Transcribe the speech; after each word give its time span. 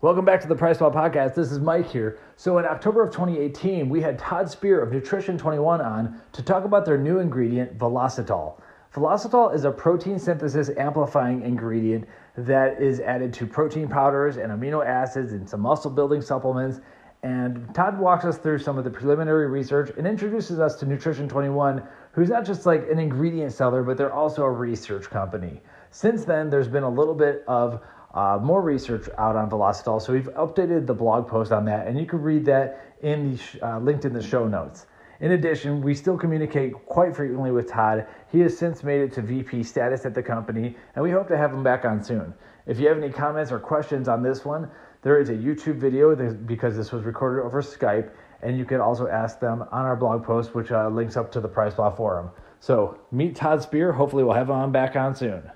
Welcome 0.00 0.24
back 0.24 0.40
to 0.42 0.46
the 0.46 0.54
PricePlow 0.54 0.94
Podcast. 0.94 1.34
This 1.34 1.50
is 1.50 1.58
Mike 1.58 1.90
here. 1.90 2.20
So, 2.36 2.58
in 2.58 2.64
October 2.64 3.02
of 3.02 3.10
2018, 3.10 3.88
we 3.88 4.00
had 4.00 4.16
Todd 4.16 4.48
Spear 4.48 4.80
of 4.80 4.92
Nutrition 4.92 5.36
21 5.36 5.80
on 5.80 6.20
to 6.34 6.40
talk 6.40 6.64
about 6.64 6.84
their 6.84 6.96
new 6.96 7.18
ingredient, 7.18 7.76
Velositol. 7.76 8.60
Velositol 8.94 9.52
is 9.52 9.64
a 9.64 9.72
protein 9.72 10.16
synthesis 10.20 10.70
amplifying 10.78 11.42
ingredient 11.42 12.06
that 12.36 12.80
is 12.80 13.00
added 13.00 13.34
to 13.34 13.44
protein 13.44 13.88
powders 13.88 14.36
and 14.36 14.52
amino 14.52 14.86
acids 14.86 15.32
and 15.32 15.50
some 15.50 15.62
muscle 15.62 15.90
building 15.90 16.22
supplements. 16.22 16.80
And 17.24 17.74
Todd 17.74 17.98
walks 17.98 18.24
us 18.24 18.38
through 18.38 18.60
some 18.60 18.78
of 18.78 18.84
the 18.84 18.90
preliminary 18.90 19.48
research 19.48 19.90
and 19.98 20.06
introduces 20.06 20.60
us 20.60 20.76
to 20.76 20.86
Nutrition 20.86 21.28
21, 21.28 21.82
who's 22.12 22.28
not 22.28 22.44
just 22.44 22.66
like 22.66 22.88
an 22.88 23.00
ingredient 23.00 23.52
seller, 23.52 23.82
but 23.82 23.96
they're 23.96 24.14
also 24.14 24.44
a 24.44 24.50
research 24.50 25.10
company. 25.10 25.60
Since 25.90 26.24
then, 26.24 26.50
there's 26.50 26.68
been 26.68 26.84
a 26.84 26.88
little 26.88 27.14
bit 27.14 27.42
of 27.48 27.82
uh, 28.14 28.38
more 28.42 28.62
research 28.62 29.08
out 29.18 29.36
on 29.36 29.50
Velositol, 29.50 30.00
so 30.00 30.12
we've 30.12 30.32
updated 30.34 30.86
the 30.86 30.94
blog 30.94 31.28
post 31.28 31.52
on 31.52 31.64
that, 31.66 31.86
and 31.86 31.98
you 31.98 32.06
can 32.06 32.22
read 32.22 32.44
that 32.46 32.94
in 33.02 33.32
the 33.32 33.38
sh- 33.38 33.56
uh, 33.62 33.78
linked 33.78 34.04
in 34.04 34.12
the 34.12 34.22
show 34.22 34.48
notes. 34.48 34.86
In 35.20 35.32
addition, 35.32 35.82
we 35.82 35.94
still 35.94 36.16
communicate 36.16 36.72
quite 36.86 37.14
frequently 37.14 37.50
with 37.50 37.68
Todd. 37.68 38.06
He 38.30 38.40
has 38.40 38.56
since 38.56 38.84
made 38.84 39.00
it 39.00 39.12
to 39.14 39.22
VP 39.22 39.64
status 39.64 40.06
at 40.06 40.14
the 40.14 40.22
company, 40.22 40.76
and 40.94 41.02
we 41.02 41.10
hope 41.10 41.28
to 41.28 41.36
have 41.36 41.52
him 41.52 41.62
back 41.62 41.84
on 41.84 42.02
soon. 42.02 42.32
If 42.66 42.78
you 42.78 42.88
have 42.88 42.98
any 42.98 43.10
comments 43.10 43.50
or 43.50 43.58
questions 43.58 44.08
on 44.08 44.22
this 44.22 44.44
one, 44.44 44.70
there 45.02 45.20
is 45.20 45.28
a 45.28 45.34
YouTube 45.34 45.76
video 45.76 46.14
because 46.46 46.76
this 46.76 46.92
was 46.92 47.02
recorded 47.04 47.44
over 47.44 47.62
Skype, 47.62 48.10
and 48.42 48.56
you 48.56 48.64
can 48.64 48.80
also 48.80 49.08
ask 49.08 49.40
them 49.40 49.62
on 49.72 49.84
our 49.84 49.96
blog 49.96 50.24
post, 50.24 50.54
which 50.54 50.70
uh, 50.70 50.88
links 50.88 51.16
up 51.16 51.32
to 51.32 51.40
the 51.40 51.48
PricePlow 51.48 51.96
Forum. 51.96 52.30
So 52.60 52.98
meet 53.10 53.36
Todd 53.36 53.62
Spear. 53.62 53.92
Hopefully, 53.92 54.24
we'll 54.24 54.34
have 54.34 54.48
him 54.48 54.56
on 54.56 54.72
back 54.72 54.96
on 54.96 55.14
soon. 55.14 55.50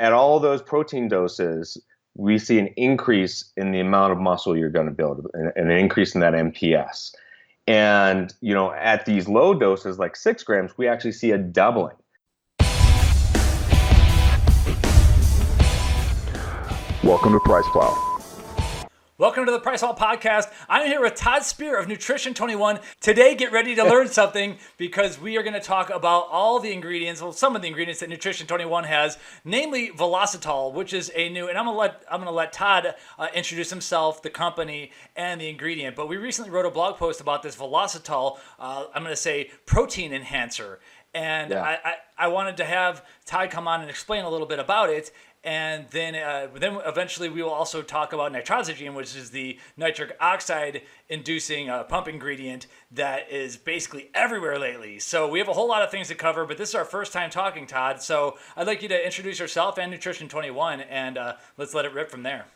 At 0.00 0.12
all 0.12 0.40
those 0.40 0.60
protein 0.60 1.06
doses, 1.06 1.80
we 2.16 2.36
see 2.36 2.58
an 2.58 2.66
increase 2.76 3.52
in 3.56 3.70
the 3.70 3.78
amount 3.78 4.10
of 4.10 4.18
muscle 4.18 4.56
you're 4.56 4.68
going 4.68 4.86
to 4.86 4.92
build, 4.92 5.24
and 5.34 5.52
an 5.54 5.70
increase 5.70 6.16
in 6.16 6.20
that 6.20 6.34
MPS. 6.34 7.14
And 7.68 8.34
you 8.40 8.54
know, 8.54 8.72
at 8.72 9.06
these 9.06 9.28
low 9.28 9.54
doses, 9.54 9.96
like 9.96 10.16
six 10.16 10.42
grams, 10.42 10.76
we 10.76 10.88
actually 10.88 11.12
see 11.12 11.30
a 11.30 11.38
doubling. 11.38 11.94
Welcome 17.04 17.32
to 17.32 17.40
Price 17.44 17.66
Plow. 17.70 18.13
Welcome 19.16 19.46
to 19.46 19.52
the 19.52 19.60
PricePlow 19.60 19.96
Podcast. 19.96 20.52
I'm 20.68 20.88
here 20.88 21.00
with 21.00 21.14
Todd 21.14 21.44
Spear 21.44 21.78
of 21.78 21.86
Nutrition 21.86 22.34
21. 22.34 22.80
Today, 23.00 23.36
get 23.36 23.52
ready 23.52 23.76
to 23.76 23.84
learn 23.84 24.08
something 24.08 24.58
because 24.76 25.20
we 25.20 25.36
are 25.36 25.44
going 25.44 25.54
to 25.54 25.60
talk 25.60 25.88
about 25.88 26.26
all 26.32 26.58
the 26.58 26.72
ingredients, 26.72 27.22
well, 27.22 27.30
some 27.30 27.54
of 27.54 27.62
the 27.62 27.68
ingredients 27.68 28.00
that 28.00 28.08
Nutrition 28.08 28.48
21 28.48 28.82
has, 28.82 29.16
namely 29.44 29.90
Velositol, 29.90 30.72
which 30.72 30.92
is 30.92 31.12
a 31.14 31.28
new. 31.28 31.46
And 31.46 31.56
I'm 31.56 31.64
gonna 31.64 31.78
let 31.78 32.02
I'm 32.10 32.18
gonna 32.18 32.32
let 32.32 32.52
Todd 32.52 32.92
uh, 33.16 33.28
introduce 33.32 33.70
himself, 33.70 34.20
the 34.20 34.30
company, 34.30 34.90
and 35.14 35.40
the 35.40 35.48
ingredient. 35.48 35.94
But 35.94 36.08
we 36.08 36.16
recently 36.16 36.50
wrote 36.50 36.66
a 36.66 36.70
blog 36.70 36.96
post 36.96 37.20
about 37.20 37.44
this 37.44 37.54
Velositol. 37.54 38.38
Uh, 38.58 38.86
I'm 38.92 39.04
going 39.04 39.12
to 39.12 39.16
say 39.16 39.52
protein 39.64 40.12
enhancer. 40.12 40.80
And 41.16 41.52
yeah. 41.52 41.62
I, 41.62 41.78
I, 41.84 41.94
I 42.18 42.26
wanted 42.26 42.56
to 42.56 42.64
have 42.64 43.04
Todd 43.24 43.52
come 43.52 43.68
on 43.68 43.80
and 43.80 43.88
explain 43.88 44.24
a 44.24 44.28
little 44.28 44.48
bit 44.48 44.58
about 44.58 44.90
it 44.90 45.12
and 45.44 45.86
then 45.90 46.14
uh, 46.14 46.48
then 46.58 46.78
eventually 46.86 47.28
we 47.28 47.42
will 47.42 47.50
also 47.50 47.82
talk 47.82 48.12
about 48.12 48.32
Nitrosigine, 48.32 48.94
which 48.94 49.14
is 49.14 49.30
the 49.30 49.58
nitric 49.76 50.16
oxide 50.18 50.82
inducing 51.08 51.68
uh, 51.68 51.84
pump 51.84 52.08
ingredient 52.08 52.66
that 52.90 53.30
is 53.30 53.56
basically 53.56 54.10
everywhere 54.14 54.58
lately. 54.58 54.98
So 54.98 55.28
we 55.28 55.38
have 55.38 55.48
a 55.48 55.52
whole 55.52 55.68
lot 55.68 55.82
of 55.82 55.90
things 55.90 56.08
to 56.08 56.14
cover, 56.14 56.46
but 56.46 56.56
this 56.56 56.70
is 56.70 56.74
our 56.74 56.84
first 56.84 57.12
time 57.12 57.30
talking, 57.30 57.66
Todd. 57.66 58.00
So 58.00 58.38
I'd 58.56 58.66
like 58.66 58.82
you 58.82 58.88
to 58.88 59.04
introduce 59.04 59.38
yourself 59.38 59.78
and 59.78 59.90
Nutrition 59.90 60.28
21, 60.28 60.80
and 60.80 61.18
uh, 61.18 61.34
let's 61.58 61.74
let 61.74 61.84
it 61.84 61.92
rip 61.92 62.10
from 62.10 62.22
there. 62.22 62.46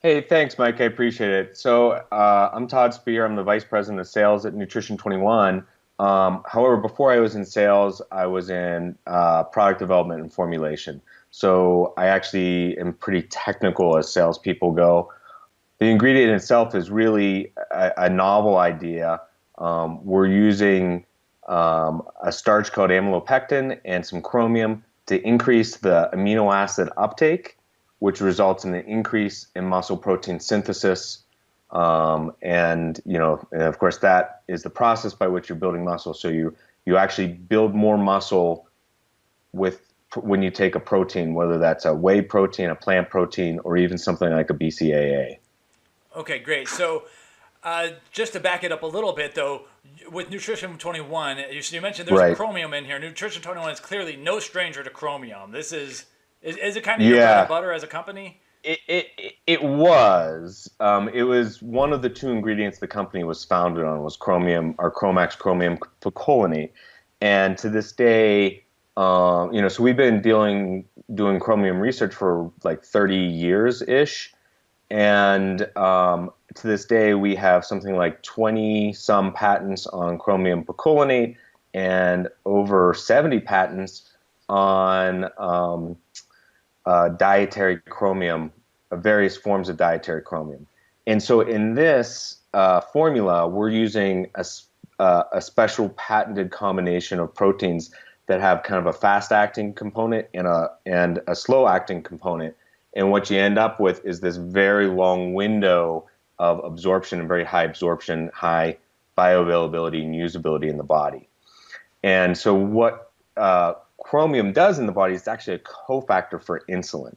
Hey, 0.00 0.22
thanks, 0.22 0.58
Mike. 0.58 0.80
I 0.80 0.84
appreciate 0.84 1.30
it. 1.30 1.58
So 1.58 1.90
uh, 1.90 2.50
I'm 2.52 2.66
Todd 2.66 2.94
Spear. 2.94 3.24
I'm 3.24 3.36
the 3.36 3.42
vice 3.42 3.64
president 3.64 4.00
of 4.00 4.08
sales 4.08 4.46
at 4.46 4.54
Nutrition 4.54 4.96
21. 4.96 5.64
Um, 5.98 6.42
however, 6.46 6.78
before 6.78 7.12
I 7.12 7.18
was 7.18 7.36
in 7.36 7.44
sales, 7.44 8.00
I 8.10 8.24
was 8.24 8.48
in 8.48 8.96
uh, 9.06 9.44
product 9.44 9.78
development 9.78 10.22
and 10.22 10.32
formulation. 10.32 11.02
So 11.30 11.94
I 11.96 12.06
actually 12.06 12.76
am 12.78 12.92
pretty 12.94 13.22
technical 13.22 13.96
as 13.96 14.12
salespeople 14.12 14.72
go. 14.72 15.12
The 15.78 15.86
ingredient 15.86 16.32
itself 16.32 16.74
is 16.74 16.90
really 16.90 17.52
a, 17.70 17.92
a 17.96 18.10
novel 18.10 18.58
idea. 18.58 19.20
Um, 19.58 20.04
we're 20.04 20.26
using 20.26 21.06
um, 21.48 22.02
a 22.22 22.32
starch 22.32 22.72
called 22.72 22.90
amylopectin 22.90 23.80
and 23.84 24.04
some 24.04 24.22
chromium 24.22 24.84
to 25.06 25.20
increase 25.26 25.76
the 25.78 26.10
amino 26.12 26.54
acid 26.54 26.88
uptake, 26.96 27.56
which 27.98 28.20
results 28.20 28.64
in 28.64 28.74
an 28.74 28.84
increase 28.86 29.46
in 29.56 29.64
muscle 29.64 29.96
protein 29.96 30.40
synthesis. 30.40 31.24
Um, 31.70 32.32
and 32.42 33.00
you 33.04 33.18
know, 33.18 33.46
and 33.52 33.62
of 33.62 33.78
course, 33.78 33.98
that 33.98 34.42
is 34.48 34.62
the 34.62 34.70
process 34.70 35.14
by 35.14 35.28
which 35.28 35.48
you're 35.48 35.58
building 35.58 35.84
muscle. 35.84 36.14
So 36.14 36.28
you 36.28 36.54
you 36.84 36.96
actually 36.96 37.28
build 37.28 37.74
more 37.74 37.98
muscle 37.98 38.66
with 39.52 39.89
when 40.16 40.42
you 40.42 40.50
take 40.50 40.74
a 40.74 40.80
protein, 40.80 41.34
whether 41.34 41.58
that's 41.58 41.84
a 41.84 41.94
whey 41.94 42.20
protein, 42.20 42.70
a 42.70 42.74
plant 42.74 43.10
protein, 43.10 43.60
or 43.64 43.76
even 43.76 43.98
something 43.98 44.30
like 44.30 44.50
a 44.50 44.54
BCAA. 44.54 45.38
Okay, 46.16 46.38
great. 46.40 46.68
So, 46.68 47.04
uh, 47.62 47.90
just 48.10 48.32
to 48.32 48.40
back 48.40 48.64
it 48.64 48.72
up 48.72 48.82
a 48.82 48.86
little 48.86 49.12
bit, 49.12 49.34
though, 49.34 49.66
with 50.10 50.30
Nutrition 50.30 50.76
21, 50.78 51.38
you, 51.50 51.62
you 51.62 51.80
mentioned 51.80 52.08
there's 52.08 52.18
right. 52.18 52.36
chromium 52.36 52.74
in 52.74 52.84
here. 52.84 52.98
Nutrition 52.98 53.42
21 53.42 53.70
is 53.70 53.80
clearly 53.80 54.16
no 54.16 54.40
stranger 54.40 54.82
to 54.82 54.90
chromium. 54.90 55.52
This 55.52 55.72
is 55.72 56.06
is, 56.42 56.56
is 56.56 56.76
it 56.76 56.84
kind 56.84 57.02
of 57.02 57.08
yeah. 57.08 57.14
your 57.14 57.20
bread 57.20 57.38
and 57.38 57.48
butter 57.48 57.72
as 57.72 57.82
a 57.82 57.86
company? 57.86 58.40
It, 58.62 58.78
it, 58.88 59.34
it 59.46 59.62
was. 59.62 60.70
Um, 60.80 61.08
it 61.10 61.22
was 61.22 61.62
one 61.62 61.92
of 61.92 62.02
the 62.02 62.10
two 62.10 62.30
ingredients 62.30 62.78
the 62.78 62.88
company 62.88 63.24
was 63.24 63.44
founded 63.44 63.84
on 63.84 64.02
was 64.02 64.16
chromium 64.16 64.74
or 64.78 64.92
Chromax 64.92 65.36
chromium 65.36 65.78
picolinate. 66.00 66.70
And 67.20 67.56
to 67.58 67.68
this 67.68 67.92
day, 67.92 68.64
um, 68.96 69.52
you 69.52 69.62
know, 69.62 69.68
so 69.68 69.82
we've 69.82 69.96
been 69.96 70.20
dealing 70.20 70.84
doing 71.14 71.40
chromium 71.40 71.78
research 71.78 72.14
for 72.14 72.50
like 72.64 72.84
30 72.84 73.16
years 73.16 73.82
ish, 73.82 74.32
and 74.90 75.62
um, 75.76 76.30
to 76.54 76.66
this 76.66 76.84
day 76.84 77.14
we 77.14 77.34
have 77.36 77.64
something 77.64 77.96
like 77.96 78.22
20 78.22 78.92
some 78.92 79.32
patents 79.32 79.86
on 79.86 80.18
chromium 80.18 80.64
picolinate 80.64 81.36
and 81.74 82.28
over 82.44 82.92
70 82.94 83.40
patents 83.40 84.10
on 84.48 85.30
um, 85.38 85.96
uh, 86.86 87.10
dietary 87.10 87.78
chromium, 87.88 88.52
uh, 88.90 88.96
various 88.96 89.36
forms 89.36 89.68
of 89.68 89.76
dietary 89.76 90.22
chromium. 90.22 90.66
And 91.06 91.22
so 91.22 91.40
in 91.40 91.74
this 91.74 92.38
uh, 92.52 92.80
formula, 92.80 93.46
we're 93.46 93.70
using 93.70 94.28
a, 94.34 94.44
uh, 94.98 95.24
a 95.32 95.40
special 95.40 95.90
patented 95.90 96.50
combination 96.50 97.20
of 97.20 97.32
proteins 97.34 97.90
that 98.30 98.40
have 98.40 98.62
kind 98.62 98.78
of 98.78 98.86
a 98.86 98.96
fast 98.96 99.32
acting 99.32 99.74
component 99.74 100.28
and 100.32 100.46
a 100.46 100.70
and 100.86 101.20
a 101.26 101.34
slow 101.34 101.66
acting 101.66 102.00
component. 102.00 102.54
And 102.94 103.10
what 103.10 103.28
you 103.28 103.36
end 103.36 103.58
up 103.58 103.80
with 103.80 104.04
is 104.04 104.20
this 104.20 104.36
very 104.36 104.86
long 104.86 105.34
window 105.34 106.08
of 106.38 106.64
absorption 106.64 107.18
and 107.18 107.26
very 107.26 107.42
high 107.42 107.64
absorption, 107.64 108.30
high 108.32 108.76
bioavailability 109.18 110.04
and 110.04 110.14
usability 110.14 110.70
in 110.70 110.76
the 110.76 110.84
body. 110.84 111.28
And 112.04 112.38
so 112.38 112.54
what 112.54 113.10
uh, 113.36 113.74
chromium 113.98 114.52
does 114.52 114.78
in 114.78 114.86
the 114.86 114.92
body 114.92 115.14
is 115.14 115.26
actually 115.26 115.56
a 115.56 115.58
cofactor 115.58 116.40
for 116.40 116.62
insulin. 116.68 117.16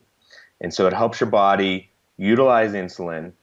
And 0.62 0.74
so 0.74 0.88
it 0.88 0.94
helps 0.94 1.19
your 1.19 1.30
body 1.30 1.91
utilize 2.18 2.72
insulin. 2.72 3.34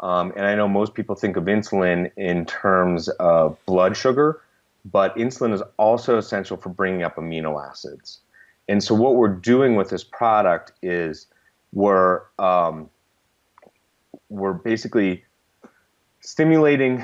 Um, 0.00 0.32
and 0.34 0.46
I 0.46 0.54
know 0.54 0.66
most 0.66 0.94
people 0.94 1.14
think 1.14 1.36
of 1.36 1.44
insulin 1.44 2.10
in 2.16 2.46
terms 2.46 3.10
of 3.20 3.58
blood 3.66 3.98
sugar, 3.98 4.40
but 4.84 5.16
insulin 5.16 5.52
is 5.52 5.62
also 5.76 6.18
essential 6.18 6.56
for 6.56 6.68
bringing 6.68 7.02
up 7.02 7.16
amino 7.16 7.64
acids. 7.68 8.20
And 8.68 8.82
so, 8.82 8.94
what 8.94 9.16
we're 9.16 9.28
doing 9.28 9.76
with 9.76 9.90
this 9.90 10.04
product 10.04 10.72
is 10.82 11.26
we're 11.72 12.22
um, 12.38 12.90
we're 14.28 14.52
basically 14.52 15.24
stimulating, 16.20 17.02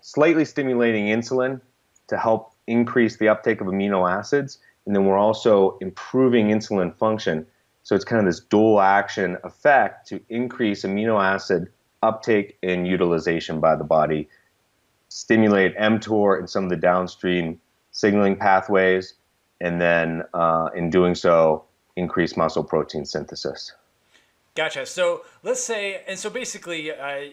slightly 0.00 0.44
stimulating 0.44 1.06
insulin 1.06 1.60
to 2.08 2.18
help 2.18 2.52
increase 2.66 3.16
the 3.16 3.28
uptake 3.28 3.60
of 3.60 3.66
amino 3.66 4.10
acids, 4.10 4.58
and 4.86 4.94
then 4.94 5.06
we're 5.06 5.18
also 5.18 5.78
improving 5.80 6.48
insulin 6.48 6.94
function. 6.96 7.46
So 7.82 7.94
it's 7.94 8.04
kind 8.04 8.20
of 8.20 8.26
this 8.26 8.40
dual 8.40 8.80
action 8.80 9.38
effect 9.44 10.06
to 10.08 10.20
increase 10.28 10.82
amino 10.82 11.22
acid 11.22 11.72
uptake 12.02 12.58
and 12.62 12.86
utilization 12.86 13.60
by 13.60 13.74
the 13.74 13.84
body 13.84 14.28
stimulate 15.08 15.76
mTOR 15.76 16.38
and 16.38 16.48
some 16.48 16.64
of 16.64 16.70
the 16.70 16.76
downstream 16.76 17.60
signaling 17.90 18.36
pathways, 18.36 19.14
and 19.60 19.80
then 19.80 20.22
uh, 20.34 20.68
in 20.74 20.90
doing 20.90 21.14
so, 21.14 21.64
increase 21.96 22.36
muscle 22.36 22.62
protein 22.62 23.04
synthesis. 23.04 23.72
Gotcha. 24.54 24.86
So 24.86 25.22
let's 25.42 25.62
say, 25.62 26.02
and 26.06 26.18
so 26.18 26.30
basically, 26.30 26.92
uh, 26.92 27.30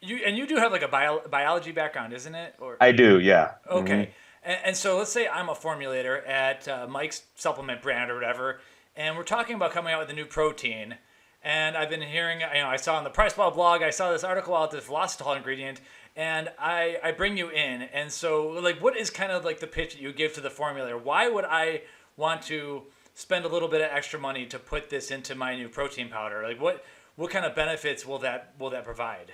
you 0.00 0.20
and 0.26 0.36
you 0.36 0.46
do 0.46 0.56
have 0.56 0.72
like 0.72 0.82
a 0.82 0.88
bio, 0.88 1.22
biology 1.30 1.72
background, 1.72 2.12
isn't 2.12 2.34
it? 2.34 2.54
Or 2.60 2.76
I 2.80 2.92
do, 2.92 3.20
yeah. 3.20 3.52
Okay. 3.70 3.92
Mm-hmm. 3.92 4.10
And, 4.44 4.58
and, 4.64 4.76
so 4.76 4.98
let's 4.98 5.12
say 5.12 5.28
I'm 5.28 5.48
a 5.48 5.54
formulator 5.54 6.28
at 6.28 6.66
uh, 6.66 6.88
Mike's 6.88 7.22
supplement 7.36 7.80
brand 7.80 8.10
or 8.10 8.14
whatever, 8.14 8.60
and 8.96 9.16
we're 9.16 9.22
talking 9.22 9.54
about 9.54 9.70
coming 9.70 9.92
out 9.92 10.00
with 10.00 10.10
a 10.10 10.14
new 10.14 10.26
protein 10.26 10.96
and 11.44 11.76
I've 11.76 11.90
been 11.90 12.02
hearing, 12.02 12.40
you 12.40 12.60
know, 12.60 12.68
I 12.68 12.76
saw 12.76 12.96
on 12.96 13.04
the 13.04 13.10
Price 13.10 13.34
PricePlow 13.34 13.54
blog, 13.54 13.82
I 13.82 13.90
saw 13.90 14.12
this 14.12 14.22
article 14.22 14.54
about 14.54 14.70
this 14.70 14.86
Velositol 14.86 15.36
ingredient, 15.36 15.80
and 16.16 16.50
I, 16.58 16.98
I 17.02 17.12
bring 17.12 17.36
you 17.36 17.48
in. 17.48 17.82
And 17.82 18.10
so, 18.10 18.48
like, 18.48 18.82
what 18.82 18.96
is 18.96 19.10
kind 19.10 19.32
of 19.32 19.44
like 19.44 19.60
the 19.60 19.66
pitch 19.66 19.94
that 19.94 20.02
you 20.02 20.12
give 20.12 20.34
to 20.34 20.40
the 20.40 20.50
formulator? 20.50 21.02
Why 21.02 21.28
would 21.28 21.44
I 21.44 21.82
want 22.16 22.42
to 22.42 22.82
spend 23.14 23.44
a 23.44 23.48
little 23.48 23.68
bit 23.68 23.80
of 23.80 23.88
extra 23.90 24.18
money 24.18 24.46
to 24.46 24.58
put 24.58 24.90
this 24.90 25.10
into 25.10 25.34
my 25.34 25.56
new 25.56 25.68
protein 25.68 26.08
powder? 26.08 26.42
Like, 26.42 26.60
what 26.60 26.84
what 27.16 27.30
kind 27.30 27.44
of 27.44 27.54
benefits 27.54 28.06
will 28.06 28.18
that 28.20 28.54
will 28.58 28.70
that 28.70 28.84
provide? 28.84 29.32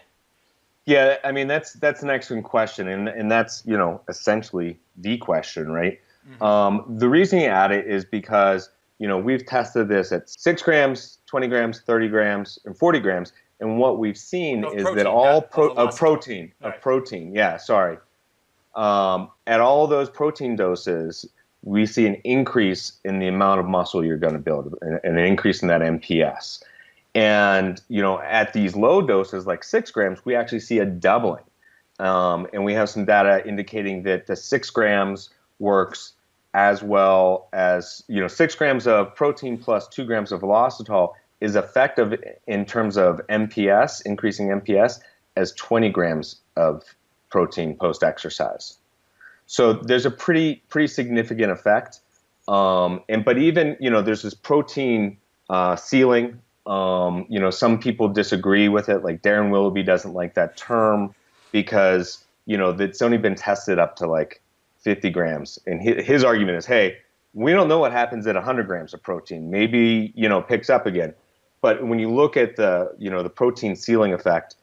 Yeah, 0.85 1.17
I 1.23 1.33
mean 1.33 1.49
that's 1.49 1.75
that's 1.75 2.03
an 2.03 2.11
excellent 2.11 2.45
question, 2.45 2.89
and 2.89 3.09
and 3.09 3.31
that's 3.31 3.63
you 3.67 3.77
know 3.77 4.01
essentially 4.09 4.79
the 4.97 5.19
question, 5.19 5.71
right? 5.71 6.01
Mm-hmm. 6.29 6.43
Um, 6.43 6.85
the 6.99 7.09
reason 7.09 7.41
you 7.41 7.47
add 7.47 7.73
it 7.73 7.87
is 7.87 8.05
because 8.05 8.71
you 8.99 9.07
know 9.07 9.19
we've 9.19 9.45
tested 9.45 9.89
this 9.89 10.13
at 10.13 10.31
six 10.31 10.63
grams, 10.63 11.19
twenty 11.27 11.47
grams, 11.47 11.81
thirty 11.81 12.09
grams, 12.09 12.59
and 12.65 12.77
forty 12.77 13.01
grams, 13.01 13.33
and 13.61 13.79
what 13.79 13.99
we've 13.99 14.19
seen 14.19 14.65
is 14.65 14.83
protein, 14.83 14.97
that 14.97 15.07
all 15.07 15.43
pro- 15.43 15.73
of 15.75 15.97
protein, 15.97 16.53
of 16.61 16.73
right. 16.73 16.83
protein, 16.83 17.35
yeah, 17.35 17.57
sorry, 17.57 17.99
um, 18.75 19.31
at 19.47 19.61
all 19.61 19.87
those 19.87 20.09
protein 20.09 20.57
doses, 20.57 21.27
we 21.63 21.87
see 21.87 22.07
an 22.07 22.15
increase 22.25 22.93
in 23.05 23.19
the 23.19 23.27
amount 23.27 23.61
of 23.61 23.67
muscle 23.67 24.05
you're 24.05 24.17
going 24.17 24.35
to 24.35 24.39
build, 24.39 24.75
and 24.83 25.01
an 25.05 25.19
increase 25.19 25.63
in 25.63 25.69
that 25.69 25.81
MPS. 25.81 26.63
And 27.15 27.81
you 27.89 28.01
know, 28.01 28.21
at 28.21 28.53
these 28.53 28.77
low 28.77 29.03
doses, 29.03 29.47
like 29.47 29.65
six 29.65 29.91
grams, 29.91 30.25
we 30.25 30.35
actually 30.35 30.61
see 30.61 30.79
a 30.79 30.87
doubling. 30.87 31.43
Um, 31.99 32.47
and 32.53 32.65
we 32.65 32.75
have 32.75 32.89
some 32.89 33.05
data 33.05 33.47
indicating 33.47 34.05
that 34.05 34.29
the 34.29 34.37
six 34.37 34.71
grams 34.71 35.31
works 35.59 36.13
as 36.55 36.83
well 36.83 37.49
as 37.53 38.03
you 38.09 38.21
know 38.21 38.29
six 38.29 38.55
grams 38.55 38.87
of 38.87 39.15
protein 39.15 39.59
plus 39.59 39.89
two 39.89 40.05
grams 40.05 40.33
of 40.33 40.41
velositol 40.41 41.13
is 41.41 41.57
effective 41.57 42.15
in 42.47 42.65
terms 42.65 42.97
of 42.97 43.21
MPS, 43.29 44.03
increasing 44.05 44.49
MPS, 44.49 45.01
as 45.37 45.53
20 45.53 45.89
grams 45.91 46.37
of 46.57 46.83
protein 47.31 47.77
post 47.77 48.03
exercise. 48.03 48.77
So 49.47 49.73
there's 49.73 50.05
a 50.05 50.11
pretty 50.11 50.63
pretty 50.69 50.89
significant 50.89 51.53
effect. 51.53 52.01
Um, 52.49 53.03
and 53.09 53.25
but 53.25 53.39
even 53.39 53.77
you 53.81 53.91
know 53.91 54.03
there's 54.03 54.23
this 54.23 54.35
protein 54.35 55.19
uh, 55.49 55.77
ceiling 55.77 56.41
um, 56.69 57.25
you 57.31 57.41
know, 57.41 57.51
some 57.51 57.79
people 57.79 58.09
disagree 58.09 58.69
with 58.69 58.91
it. 58.91 59.03
Like 59.03 59.23
Darryn 59.23 59.51
Willoughby 59.51 59.83
doesn't 59.83 60.13
like 60.13 60.35
that 60.35 60.57
term 60.57 61.15
because 61.51 62.23
you 62.45 62.59
know 62.59 62.71
it's 62.71 63.01
only 63.01 63.17
been 63.17 63.35
tested 63.35 63.79
up 63.79 63.97
to 63.97 64.07
like 64.07 64.43
50 64.81 65.11
grams, 65.11 65.59
and 65.67 65.81
his, 65.81 66.05
his 66.07 66.25
argument 66.25 66.59
is, 66.59 66.67
hey, 66.67 66.99
we 67.33 67.53
don't 67.53 67.69
know 67.69 67.79
what 67.79 67.93
happens 67.93 68.27
at 68.27 68.35
100 68.35 68.67
grams 68.67 68.93
of 68.93 69.03
protein. 69.03 69.51
Maybe 69.51 70.13
you 70.15 70.29
know 70.29 70.43
picks 70.43 70.69
up 70.69 70.85
again, 70.85 71.15
but 71.61 71.85
when 71.87 71.99
you 71.99 72.11
look 72.11 72.37
at 72.37 72.57
the 72.57 72.95
you 72.99 73.11
know 73.11 73.23
the 73.23 73.31
protein 73.31 73.77
ceiling 73.77 74.13
effect, 74.13 74.57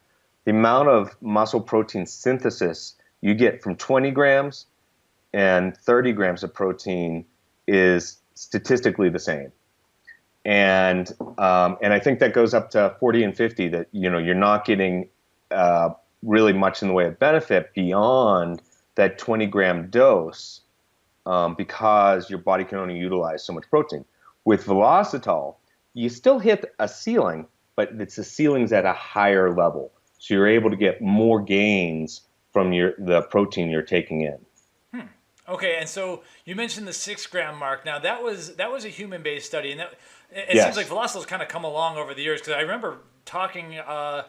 the 0.44 0.50
amount 0.50 0.88
of 0.88 1.16
muscle 1.20 1.60
protein 1.60 2.06
synthesis 2.06 2.94
you 3.20 3.34
get 3.34 3.62
from 3.62 3.76
20 3.76 4.10
grams 4.10 4.66
and 5.32 5.76
30 5.76 6.12
grams 6.12 6.42
of 6.42 6.52
protein 6.52 7.24
is 7.66 8.18
statistically 8.34 9.08
the 9.08 9.18
same 9.18 9.50
and 10.46 11.12
um, 11.38 11.76
and 11.82 11.92
I 11.92 11.98
think 11.98 12.20
that 12.20 12.32
goes 12.32 12.54
up 12.54 12.70
to 12.70 12.94
40 13.00 13.24
and 13.24 13.36
50. 13.36 13.68
That 13.68 13.88
you 13.90 14.08
know 14.08 14.18
you're 14.18 14.36
not 14.36 14.64
getting 14.64 15.08
uh, 15.50 15.90
really 16.22 16.52
much 16.52 16.82
in 16.82 16.88
the 16.88 16.94
way 16.94 17.06
of 17.06 17.18
benefit 17.18 17.74
beyond 17.74 18.62
that 18.94 19.18
20 19.18 19.46
gram 19.46 19.90
dose 19.90 20.60
um, 21.26 21.54
because 21.54 22.30
your 22.30 22.38
body 22.38 22.64
can 22.64 22.78
only 22.78 22.96
utilize 22.96 23.44
so 23.44 23.52
much 23.52 23.68
protein. 23.68 24.04
With 24.44 24.64
Velositol, 24.64 25.56
you 25.96 26.10
still 26.10 26.38
hit 26.38 26.74
a 26.78 26.86
ceiling, 26.86 27.46
but 27.74 27.90
it's 27.98 28.16
the 28.16 28.24
ceiling's 28.24 28.72
at 28.72 28.84
a 28.84 28.92
higher 28.92 29.54
level, 29.54 29.92
so 30.18 30.34
you're 30.34 30.46
able 30.46 30.68
to 30.70 30.76
get 30.76 31.00
more 31.00 31.40
gains 31.40 32.20
from 32.52 32.72
your 32.72 32.92
the 32.98 33.22
protein 33.22 33.70
you're 33.70 33.82
taking 33.82 34.20
in. 34.20 34.38
Hmm. 34.92 35.06
Okay, 35.48 35.76
and 35.80 35.88
so 35.88 36.22
you 36.44 36.54
mentioned 36.54 36.86
the 36.86 36.92
six 36.92 37.26
gram 37.26 37.58
mark. 37.58 37.86
Now 37.86 37.98
that 37.98 38.22
was 38.22 38.56
that 38.56 38.70
was 38.70 38.84
a 38.84 38.88
human 38.88 39.22
based 39.22 39.46
study, 39.46 39.70
and 39.70 39.80
that 39.80 39.94
it, 40.30 40.54
yes. 40.54 40.64
seems 40.64 40.76
like 40.76 40.86
Velositol's 40.86 41.24
kind 41.24 41.40
of 41.40 41.48
come 41.48 41.64
along 41.64 41.96
over 41.96 42.12
the 42.12 42.22
years 42.22 42.40
because 42.40 42.54
I 42.54 42.60
remember 42.60 42.98
talking 43.24 43.78
uh, 43.78 44.24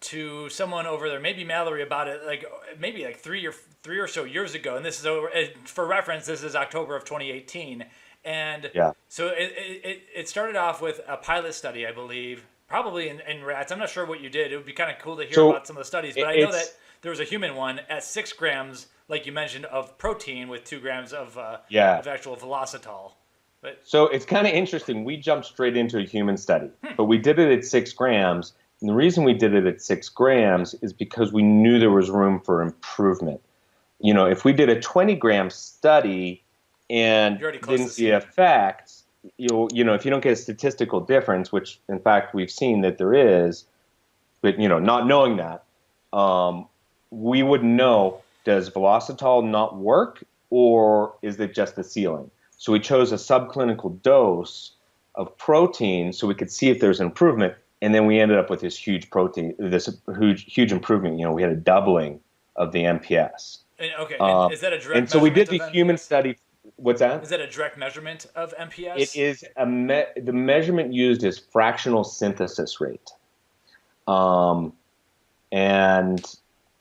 to 0.00 0.48
someone 0.48 0.86
over 0.86 1.08
there, 1.08 1.20
maybe 1.20 1.44
Mallory, 1.44 1.82
about 1.82 2.08
it, 2.08 2.24
like 2.26 2.44
maybe 2.80 3.04
like 3.04 3.18
three 3.18 3.46
or 3.46 3.52
three 3.84 3.98
or 3.98 4.08
so 4.08 4.24
years 4.24 4.54
ago. 4.54 4.76
And 4.76 4.84
this 4.84 4.98
is 4.98 5.06
over 5.06 5.30
for 5.66 5.86
reference. 5.86 6.26
This 6.26 6.42
is 6.42 6.56
October 6.56 6.96
of 6.96 7.04
2018, 7.04 7.84
and 8.26 8.70
yeah. 8.74 8.92
so 9.08 9.28
it, 9.28 9.52
it 9.56 10.02
it 10.14 10.28
started 10.28 10.56
off 10.56 10.82
with 10.82 11.00
a 11.06 11.16
pilot 11.16 11.54
study, 11.54 11.86
I 11.86 11.92
believe, 11.92 12.44
probably 12.68 13.08
in, 13.08 13.20
in 13.20 13.44
rats. 13.44 13.70
I'm 13.70 13.78
not 13.78 13.88
sure 13.88 14.04
what 14.04 14.20
you 14.20 14.28
did. 14.28 14.52
It 14.52 14.56
would 14.56 14.66
be 14.66 14.72
kind 14.72 14.90
of 14.90 14.98
cool 14.98 15.16
to 15.16 15.24
hear 15.24 15.32
so 15.32 15.50
about 15.50 15.66
some 15.66 15.76
of 15.76 15.80
the 15.80 15.86
studies, 15.86 16.14
but 16.16 16.26
I 16.26 16.36
know 16.36 16.50
that 16.50 16.74
there 17.02 17.10
was 17.10 17.20
a 17.20 17.24
human 17.24 17.54
one 17.54 17.80
at 17.88 18.02
six 18.02 18.32
grams, 18.32 18.88
like 19.08 19.26
you 19.26 19.32
mentioned, 19.32 19.64
of 19.66 19.96
protein 19.96 20.48
with 20.48 20.64
two 20.64 20.80
grams 20.80 21.12
of 21.12 21.38
uh, 21.38 21.58
yeah. 21.68 21.98
of 21.98 22.08
actual 22.08 22.36
velositol. 22.36 23.12
But 23.62 23.80
so 23.84 24.08
it's 24.08 24.26
kind 24.26 24.46
of 24.46 24.52
interesting. 24.52 25.04
We 25.04 25.16
jumped 25.16 25.46
straight 25.46 25.76
into 25.76 25.98
a 25.98 26.04
human 26.04 26.36
study, 26.36 26.70
hmm. 26.84 26.94
but 26.96 27.04
we 27.04 27.18
did 27.18 27.38
it 27.38 27.56
at 27.56 27.64
six 27.64 27.92
grams. 27.92 28.52
And 28.80 28.90
the 28.90 28.94
reason 28.94 29.24
we 29.24 29.32
did 29.32 29.54
it 29.54 29.66
at 29.66 29.80
six 29.80 30.08
grams 30.08 30.74
is 30.82 30.92
because 30.92 31.32
we 31.32 31.42
knew 31.42 31.78
there 31.78 31.90
was 31.90 32.10
room 32.10 32.40
for 32.40 32.60
improvement. 32.60 33.40
You 34.00 34.12
know, 34.12 34.26
if 34.26 34.44
we 34.44 34.52
did 34.52 34.68
a 34.68 34.78
20 34.78 35.14
gram 35.14 35.48
study 35.48 36.44
and 36.88 37.38
didn't 37.38 37.88
see 37.88 38.08
effects, 38.08 39.04
you 39.38 39.68
you 39.72 39.84
know, 39.84 39.94
if 39.94 40.04
you 40.04 40.10
don't 40.10 40.22
get 40.22 40.32
a 40.32 40.36
statistical 40.36 41.00
difference, 41.00 41.52
which 41.52 41.80
in 41.88 41.98
fact 41.98 42.34
we've 42.34 42.50
seen 42.50 42.82
that 42.82 42.98
there 42.98 43.14
is, 43.14 43.64
but 44.40 44.58
you 44.60 44.68
know, 44.68 44.78
not 44.78 45.06
knowing 45.06 45.36
that, 45.36 45.64
um, 46.16 46.66
we 47.10 47.42
wouldn't 47.42 47.72
know 47.72 48.22
does 48.44 48.70
velositol 48.70 49.44
not 49.44 49.76
work 49.76 50.22
or 50.50 51.14
is 51.22 51.38
it 51.40 51.54
just 51.54 51.76
the 51.76 51.84
ceiling? 51.84 52.30
So 52.58 52.72
we 52.72 52.80
chose 52.80 53.12
a 53.12 53.16
subclinical 53.16 54.00
dose 54.02 54.72
of 55.16 55.36
protein 55.36 56.12
so 56.12 56.26
we 56.26 56.34
could 56.34 56.50
see 56.50 56.70
if 56.70 56.80
there's 56.80 57.00
an 57.00 57.06
improvement. 57.06 57.54
And 57.82 57.94
then 57.94 58.06
we 58.06 58.20
ended 58.20 58.38
up 58.38 58.48
with 58.48 58.60
this 58.60 58.76
huge 58.78 59.10
protein, 59.10 59.54
this 59.58 59.90
huge, 60.18 60.44
huge 60.52 60.72
improvement. 60.72 61.18
You 61.18 61.26
know, 61.26 61.32
we 61.32 61.42
had 61.42 61.52
a 61.52 61.56
doubling 61.56 62.20
of 62.54 62.72
the 62.72 62.84
MPS. 62.84 63.58
And, 63.78 63.90
okay, 64.00 64.16
um, 64.16 64.50
is 64.50 64.60
that 64.60 64.72
a 64.72 64.78
direct? 64.78 64.96
And 64.96 65.10
so 65.10 65.18
we 65.18 65.28
did 65.28 65.48
the 65.48 65.58
human 65.70 65.98
study. 65.98 66.36
What's 66.76 67.00
that? 67.00 67.22
Is 67.22 67.30
that 67.30 67.40
a 67.40 67.46
direct 67.46 67.78
measurement 67.78 68.26
of 68.34 68.54
MPS? 68.56 68.98
It 68.98 69.16
is 69.16 69.44
a 69.56 69.64
me- 69.64 70.04
the 70.16 70.32
measurement 70.32 70.92
used 70.92 71.24
is 71.24 71.38
fractional 71.38 72.04
synthesis 72.04 72.80
rate. 72.80 73.10
Um, 74.06 74.74
and 75.50 76.22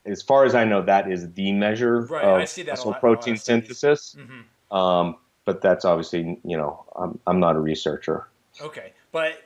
as 0.05 0.21
far 0.21 0.43
as 0.43 0.53
I 0.53 0.65
know, 0.65 0.81
that 0.81 1.09
is 1.09 1.31
the 1.33 1.51
measure 1.53 2.01
right, 2.01 2.25
of 2.25 2.41
I 2.41 2.45
see 2.45 2.63
that 2.63 2.71
muscle 2.71 2.93
protein 2.95 3.37
synthesis. 3.37 4.17
Mm-hmm. 4.19 4.75
Um, 4.75 5.15
but 5.45 5.61
that's 5.61 5.85
obviously 5.85 6.39
you 6.43 6.57
know 6.57 6.83
I'm 6.95 7.19
I'm 7.25 7.39
not 7.39 7.55
a 7.55 7.59
researcher. 7.59 8.27
Okay, 8.61 8.93
but 9.11 9.43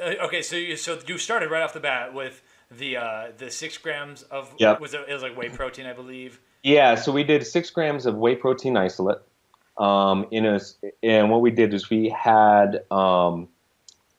uh, 0.00 0.14
okay, 0.24 0.42
so 0.42 0.56
you 0.56 0.76
so 0.76 0.98
you 1.06 1.18
started 1.18 1.50
right 1.50 1.62
off 1.62 1.74
the 1.74 1.80
bat 1.80 2.14
with 2.14 2.42
the 2.70 2.96
uh, 2.96 3.26
the 3.36 3.50
six 3.50 3.76
grams 3.76 4.22
of 4.22 4.54
yep. 4.58 4.80
was 4.80 4.94
it, 4.94 5.02
it 5.08 5.12
was 5.12 5.22
like 5.22 5.36
whey 5.36 5.50
protein, 5.50 5.86
I 5.86 5.92
believe. 5.92 6.40
Yeah, 6.62 6.94
so 6.94 7.12
we 7.12 7.24
did 7.24 7.46
six 7.46 7.68
grams 7.68 8.06
of 8.06 8.16
whey 8.16 8.36
protein 8.36 8.76
isolate. 8.76 9.18
Um, 9.76 10.26
in 10.30 10.46
a, 10.46 10.60
and 11.02 11.30
what 11.30 11.40
we 11.40 11.50
did 11.50 11.74
is 11.74 11.90
we 11.90 12.08
had 12.08 12.84
um, 12.90 13.48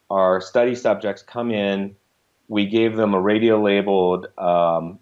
our 0.09 0.41
study 0.41 0.75
subjects 0.75 1.21
come 1.21 1.51
in. 1.51 1.95
We 2.47 2.65
gave 2.65 2.95
them 2.95 3.13
a 3.13 3.21
radio 3.21 3.61
labeled 3.61 4.27
um, 4.37 4.99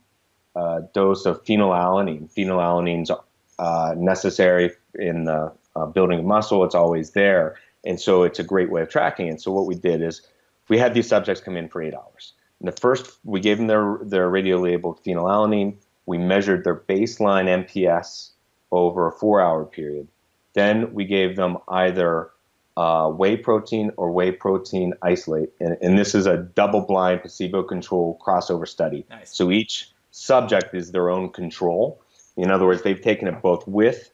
dose 0.93 1.25
of 1.25 1.43
phenylalanine. 1.43 2.31
Phenylalanine's 2.33 3.12
uh, 3.60 3.93
necessary 3.98 4.72
in 4.95 5.25
the 5.25 5.51
uh, 5.75 5.86
building 5.86 6.25
muscle, 6.27 6.63
it's 6.63 6.75
always 6.75 7.12
there. 7.12 7.57
And 7.86 8.00
so 8.00 8.24
it's 8.24 8.39
a 8.39 8.43
great 8.43 8.72
way 8.72 8.81
of 8.81 8.89
tracking. 8.89 9.29
And 9.29 9.41
so 9.41 9.51
what 9.51 9.65
we 9.65 9.75
did 9.75 10.01
is 10.01 10.22
we 10.69 10.77
had 10.77 10.93
these 10.93 11.07
subjects 11.07 11.41
come 11.41 11.57
in 11.57 11.67
for 11.67 11.81
eight 11.81 11.93
hours. 11.93 12.33
And 12.60 12.67
the 12.67 12.79
first, 12.79 13.17
we 13.24 13.39
gave 13.39 13.57
them 13.57 13.67
their, 13.67 14.00
their 14.01 14.29
radio 14.29 14.57
labeled 14.57 15.03
phenylalanine. 15.03 15.75
We 16.05 16.17
measured 16.17 16.63
their 16.63 16.75
baseline 16.75 17.65
MPS 17.65 18.29
over 18.72 19.07
a 19.07 19.12
four 19.12 19.41
hour 19.41 19.65
period. 19.65 20.07
Then 20.53 20.93
we 20.93 21.05
gave 21.05 21.36
them 21.36 21.57
either 21.67 22.29
uh, 22.77 23.10
whey 23.10 23.38
protein 23.38 23.91
or 23.98 24.12
whey 24.12 24.31
protein 24.31 24.93
isolate. 25.01 25.50
And, 25.60 25.77
and 25.81 25.98
this 25.98 26.15
is 26.15 26.25
a 26.25 26.38
double 26.38 26.81
blind 26.81 27.22
placebo 27.22 27.63
controlled 27.63 28.19
crossover 28.19 28.67
study. 28.67 29.05
Nice. 29.10 29.36
So 29.36 29.51
each 29.51 29.91
subject 30.12 30.74
is 30.74 30.91
their 30.91 31.10
own 31.10 31.29
control. 31.29 32.01
In 32.38 32.51
other 32.51 32.65
words, 32.65 32.81
they've 32.81 33.01
taken 33.01 33.27
it 33.27 33.41
both 33.41 33.67
with 33.67 34.12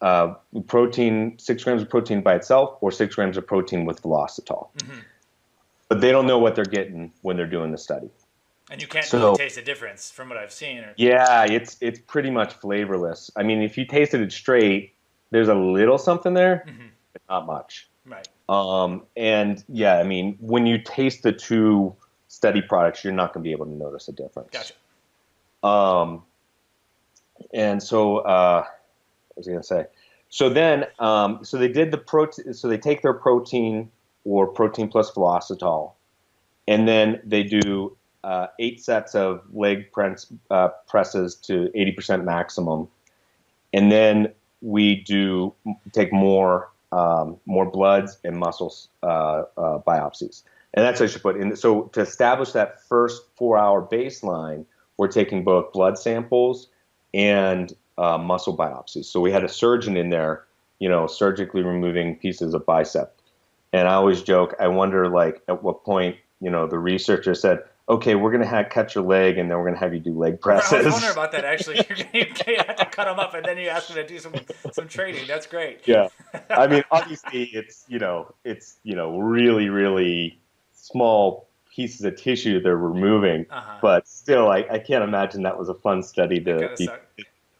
uh, 0.00 0.34
protein, 0.66 1.38
six 1.38 1.64
grams 1.64 1.82
of 1.82 1.88
protein 1.88 2.22
by 2.22 2.34
itself, 2.34 2.76
or 2.80 2.90
six 2.90 3.14
grams 3.14 3.36
of 3.36 3.46
protein 3.46 3.84
with 3.84 4.02
velositol. 4.02 4.68
Mm-hmm. 4.78 4.98
But 5.88 6.00
they 6.00 6.10
don't 6.10 6.26
know 6.26 6.38
what 6.38 6.54
they're 6.54 6.64
getting 6.64 7.12
when 7.22 7.36
they're 7.36 7.46
doing 7.46 7.72
the 7.72 7.78
study. 7.78 8.10
And 8.70 8.82
you 8.82 8.88
can't 8.88 9.06
so, 9.06 9.18
really 9.18 9.38
taste 9.38 9.56
the 9.56 9.62
difference 9.62 10.10
from 10.10 10.28
what 10.28 10.36
I've 10.36 10.52
seen. 10.52 10.80
Or... 10.80 10.92
Yeah, 10.96 11.44
it's 11.44 11.78
it's 11.80 11.98
pretty 11.98 12.30
much 12.30 12.52
flavorless. 12.54 13.30
I 13.34 13.42
mean, 13.42 13.62
if 13.62 13.78
you 13.78 13.86
tasted 13.86 14.20
it 14.20 14.30
straight, 14.30 14.92
there's 15.30 15.48
a 15.48 15.54
little 15.54 15.98
something 15.98 16.34
there, 16.34 16.64
mm-hmm. 16.66 16.86
but 17.12 17.22
not 17.28 17.46
much. 17.46 17.88
Right. 18.06 18.28
Um, 18.48 19.02
and 19.16 19.62
yeah, 19.68 19.98
I 19.98 20.04
mean, 20.04 20.36
when 20.40 20.66
you 20.66 20.78
taste 20.78 21.22
the 21.22 21.32
two 21.32 21.94
study 22.28 22.62
products, 22.62 23.04
you're 23.04 23.12
not 23.12 23.32
going 23.32 23.42
to 23.42 23.48
be 23.48 23.52
able 23.52 23.66
to 23.66 23.72
notice 23.72 24.08
a 24.08 24.12
difference. 24.12 24.50
Gotcha. 24.52 24.74
Um, 25.62 26.22
and 27.52 27.82
so, 27.82 28.18
uh, 28.18 28.64
what 29.28 29.36
was 29.36 29.48
I 29.48 29.50
going 29.50 29.62
to 29.62 29.66
say? 29.66 29.86
So 30.30 30.48
then, 30.48 30.86
um, 30.98 31.40
so 31.42 31.56
they 31.56 31.68
did 31.68 31.90
the 31.90 31.98
protein. 31.98 32.52
So 32.54 32.68
they 32.68 32.78
take 32.78 33.02
their 33.02 33.14
protein 33.14 33.90
or 34.24 34.46
protein 34.46 34.88
plus 34.88 35.10
velositol, 35.10 35.92
and 36.66 36.86
then 36.86 37.20
they 37.24 37.42
do 37.42 37.96
uh, 38.24 38.48
eight 38.58 38.80
sets 38.80 39.14
of 39.14 39.42
leg 39.52 39.90
press, 39.92 40.26
uh, 40.50 40.68
presses 40.86 41.34
to 41.36 41.70
80% 41.74 42.24
maximum, 42.24 42.88
and 43.72 43.90
then 43.90 44.32
we 44.60 44.96
do 44.96 45.54
take 45.92 46.12
more 46.12 46.70
um, 46.92 47.36
more 47.46 47.70
bloods 47.70 48.18
and 48.24 48.36
muscles 48.36 48.88
uh, 49.02 49.42
uh, 49.56 49.78
biopsies, 49.86 50.42
and 50.74 50.84
that's 50.84 51.00
I 51.00 51.06
should 51.06 51.22
put 51.22 51.36
in. 51.36 51.54
So 51.56 51.82
to 51.92 52.00
establish 52.00 52.52
that 52.52 52.82
first 52.88 53.22
four-hour 53.36 53.88
baseline, 53.90 54.64
we're 54.96 55.08
taking 55.08 55.44
both 55.44 55.72
blood 55.72 55.98
samples 55.98 56.68
and 57.14 57.74
uh, 57.98 58.18
muscle 58.18 58.56
biopsies. 58.56 59.04
So 59.06 59.20
we 59.20 59.30
had 59.32 59.44
a 59.44 59.48
surgeon 59.48 59.96
in 59.96 60.10
there, 60.10 60.44
you 60.78 60.88
know, 60.88 61.06
surgically 61.06 61.62
removing 61.62 62.16
pieces 62.16 62.54
of 62.54 62.64
bicep. 62.64 63.14
And 63.72 63.86
I 63.86 63.94
always 63.94 64.22
joke, 64.22 64.54
I 64.58 64.68
wonder, 64.68 65.08
like, 65.08 65.42
at 65.46 65.62
what 65.62 65.84
point, 65.84 66.16
you 66.40 66.50
know, 66.50 66.66
the 66.66 66.78
researcher 66.78 67.34
said, 67.34 67.58
okay, 67.88 68.14
we're 68.14 68.30
going 68.30 68.42
to 68.42 68.48
have 68.48 68.68
cut 68.68 68.94
your 68.94 69.04
leg 69.04 69.38
and 69.38 69.50
then 69.50 69.56
we're 69.56 69.64
going 69.64 69.74
to 69.74 69.80
have 69.80 69.94
you 69.94 70.00
do 70.00 70.12
leg 70.12 70.40
presses. 70.40 70.72
I 70.72 70.76
was 70.82 70.92
wondering 70.92 71.12
about 71.12 71.32
that 71.32 71.44
actually. 71.44 71.76
you 72.12 72.26
have 72.66 72.76
to 72.76 72.86
cut 72.86 73.06
them 73.06 73.18
up 73.18 73.34
and 73.34 73.44
then 73.44 73.56
you 73.56 73.68
ask 73.68 73.88
them 73.88 73.96
to 73.96 74.06
do 74.06 74.18
some 74.18 74.34
some 74.72 74.88
training. 74.88 75.26
That's 75.26 75.46
great. 75.46 75.86
Yeah, 75.86 76.08
I 76.50 76.66
mean, 76.66 76.84
obviously, 76.90 77.44
it's 77.44 77.84
you 77.88 77.98
know, 77.98 78.34
it's 78.44 78.78
you 78.82 78.94
know, 78.94 79.18
really, 79.18 79.68
really 79.68 80.38
small 80.74 81.48
pieces 81.74 82.04
of 82.04 82.16
tissue 82.16 82.60
they're 82.60 82.76
removing, 82.76 83.46
uh-huh. 83.50 83.78
but 83.80 84.08
still, 84.08 84.50
I, 84.50 84.66
I 84.70 84.78
can't 84.78 85.04
imagine 85.04 85.42
that 85.42 85.58
was 85.58 85.68
a 85.68 85.74
fun 85.74 86.02
study 86.02 86.40
to. 86.40 86.74
Be, 86.76 86.88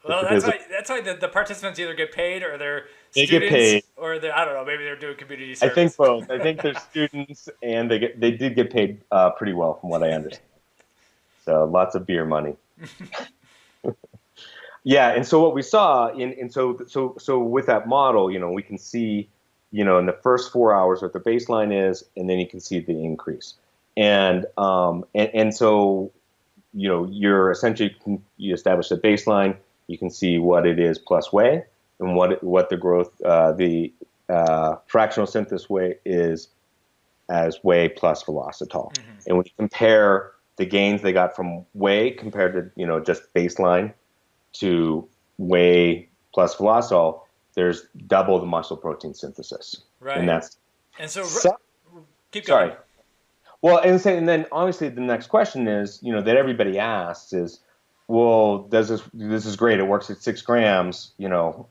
well, 0.07 0.23
that's 0.23 0.45
why, 0.45 0.59
that's 0.69 0.89
why 0.89 1.01
the, 1.01 1.13
the 1.15 1.27
participants 1.27 1.79
either 1.79 1.93
get 1.93 2.11
paid 2.11 2.41
or 2.41 2.57
they're 2.57 2.85
they 3.13 3.25
get 3.25 3.49
paid, 3.49 3.83
or 3.95 4.19
they 4.19 4.29
I 4.31 4.45
don't 4.45 4.53
know, 4.53 4.65
maybe 4.65 4.83
they're 4.83 4.95
doing 4.95 5.17
community 5.17 5.55
service. 5.55 5.71
I 5.71 5.75
think 5.75 5.97
both. 5.97 6.29
I 6.29 6.39
think 6.39 6.61
they're 6.61 6.75
students, 6.75 7.49
and 7.63 7.89
they 7.89 7.99
get 7.99 8.19
they 8.19 8.31
did 8.31 8.55
get 8.55 8.71
paid 8.71 9.01
uh, 9.11 9.31
pretty 9.31 9.53
well, 9.53 9.75
from 9.75 9.89
what 9.89 10.03
I 10.03 10.11
understand. 10.11 10.45
So 11.45 11.65
lots 11.65 11.95
of 11.95 12.05
beer 12.05 12.25
money. 12.25 12.55
yeah, 14.83 15.09
and 15.09 15.25
so 15.25 15.41
what 15.41 15.53
we 15.53 15.61
saw 15.61 16.09
in 16.09 16.35
and 16.39 16.51
so 16.51 16.79
so 16.87 17.15
so 17.17 17.39
with 17.39 17.65
that 17.67 17.87
model, 17.87 18.31
you 18.31 18.39
know, 18.39 18.51
we 18.51 18.61
can 18.61 18.77
see, 18.77 19.27
you 19.71 19.83
know, 19.83 19.97
in 19.97 20.05
the 20.05 20.17
first 20.23 20.51
four 20.51 20.75
hours 20.75 21.01
what 21.01 21.13
the 21.13 21.19
baseline 21.19 21.89
is, 21.89 22.03
and 22.15 22.29
then 22.29 22.39
you 22.39 22.47
can 22.47 22.59
see 22.59 22.79
the 22.79 23.03
increase, 23.03 23.55
and 23.97 24.45
um 24.57 25.05
and, 25.15 25.29
and 25.33 25.55
so, 25.55 26.11
you 26.73 26.87
know, 26.87 27.07
you're 27.11 27.49
essentially 27.51 27.95
you 28.37 28.53
establish 28.53 28.89
the 28.89 28.97
baseline 28.97 29.55
you 29.89 29.97
can 29.97 30.09
see 30.09 30.37
what 30.37 30.65
it 30.65 30.79
is 30.79 30.97
plus 30.99 31.33
whey 31.33 31.65
and 31.99 32.15
what 32.15 32.43
what 32.43 32.69
the 32.69 32.77
growth 32.77 33.19
uh, 33.21 33.51
the 33.53 33.93
uh, 34.29 34.75
fractional 34.87 35.27
synthesis 35.27 35.69
whey 35.69 35.95
is 36.05 36.49
as 37.29 37.59
whey 37.63 37.89
plus 37.89 38.23
velositol. 38.23 38.93
Mm-hmm. 38.93 39.11
And 39.27 39.37
when 39.37 39.45
you 39.45 39.51
compare 39.57 40.31
the 40.57 40.65
gains 40.65 41.01
they 41.01 41.13
got 41.13 41.35
from 41.35 41.65
whey 41.73 42.11
compared 42.11 42.53
to 42.53 42.71
you 42.79 42.85
know 42.85 42.99
just 42.99 43.33
baseline 43.33 43.93
to 44.53 45.07
whey 45.37 46.07
plus 46.33 46.55
velocitol, 46.55 47.21
there's 47.55 47.83
double 48.07 48.39
the 48.39 48.45
muscle 48.45 48.77
protein 48.77 49.13
synthesis. 49.13 49.83
Right. 49.99 50.17
And 50.17 50.27
that's 50.27 50.57
and 50.99 51.09
so, 51.09 51.23
so 51.23 51.57
keep 52.31 52.45
going. 52.45 52.69
Sorry. 52.69 52.79
Well, 53.61 53.79
and, 53.79 54.03
and 54.05 54.27
then 54.27 54.45
obviously 54.51 54.89
the 54.89 55.01
next 55.01 55.27
question 55.27 55.67
is, 55.67 55.99
you 56.01 56.13
know, 56.13 56.21
that 56.21 56.37
everybody 56.37 56.79
asks 56.79 57.33
is, 57.33 57.59
well, 58.09 58.63
this 58.69 58.91
this 59.13 59.45
is 59.45 59.55
great. 59.55 59.79
It 59.79 59.83
works 59.83 60.09
at 60.09 60.17
six 60.17 60.41
grams. 60.41 61.11
You 61.19 61.29
know, 61.29 61.67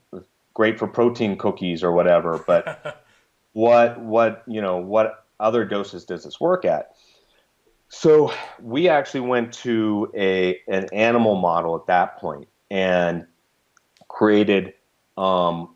great 0.55 0.79
for 0.79 0.87
protein 0.87 1.37
cookies 1.37 1.83
or 1.83 1.91
whatever. 1.91 2.39
But 2.47 3.05
what 3.55 4.01
what 4.01 4.45
you 4.47 4.61
know 4.61 4.77
what 4.77 5.27
other 5.41 5.65
doses 5.65 6.05
does 6.05 6.23
this 6.23 6.41
work 6.41 6.65
at? 6.65 6.95
So 7.89 8.33
we 8.63 8.89
actually 8.89 9.23
went 9.23 9.53
to 9.55 10.13
a 10.17 10.61
an 10.69 10.87
animal 10.93 11.35
model 11.35 11.75
at 11.75 11.87
that 11.87 12.19
point 12.19 12.47
and 12.71 13.27
created 14.07 14.75
um, 15.17 15.75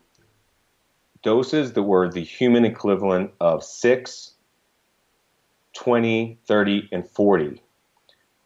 doses 1.23 1.73
that 1.73 1.83
were 1.83 2.09
the 2.09 2.23
human 2.23 2.63
equivalent 2.63 3.31
of 3.41 3.65
6, 3.65 4.31
20, 5.73 6.39
30, 6.45 6.89
and 6.93 7.05
40 7.05 7.62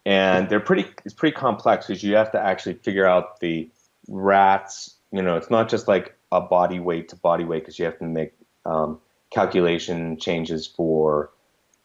and 0.08 0.48
they're 0.48 0.62
pretty 0.62 0.86
it's 1.04 1.14
pretty 1.14 1.36
complex 1.36 1.86
because 1.86 2.02
you 2.02 2.16
have 2.16 2.32
to 2.32 2.40
actually 2.40 2.76
figure 2.76 3.06
out 3.06 3.42
the 3.42 3.70
rats 4.08 4.96
you 5.12 5.22
know 5.22 5.36
it's 5.36 5.50
not 5.50 5.68
just 5.70 5.88
like 5.88 6.16
a 6.32 6.42
body 6.42 6.80
weight 6.80 7.10
to 7.10 7.16
body 7.18 7.44
weight 7.44 7.64
because 7.64 7.78
you 7.78 7.86
have 7.86 7.98
to 8.00 8.06
make 8.06 8.34
um, 8.66 9.00
calculation 9.30 10.18
changes 10.18 10.68
for 10.68 11.32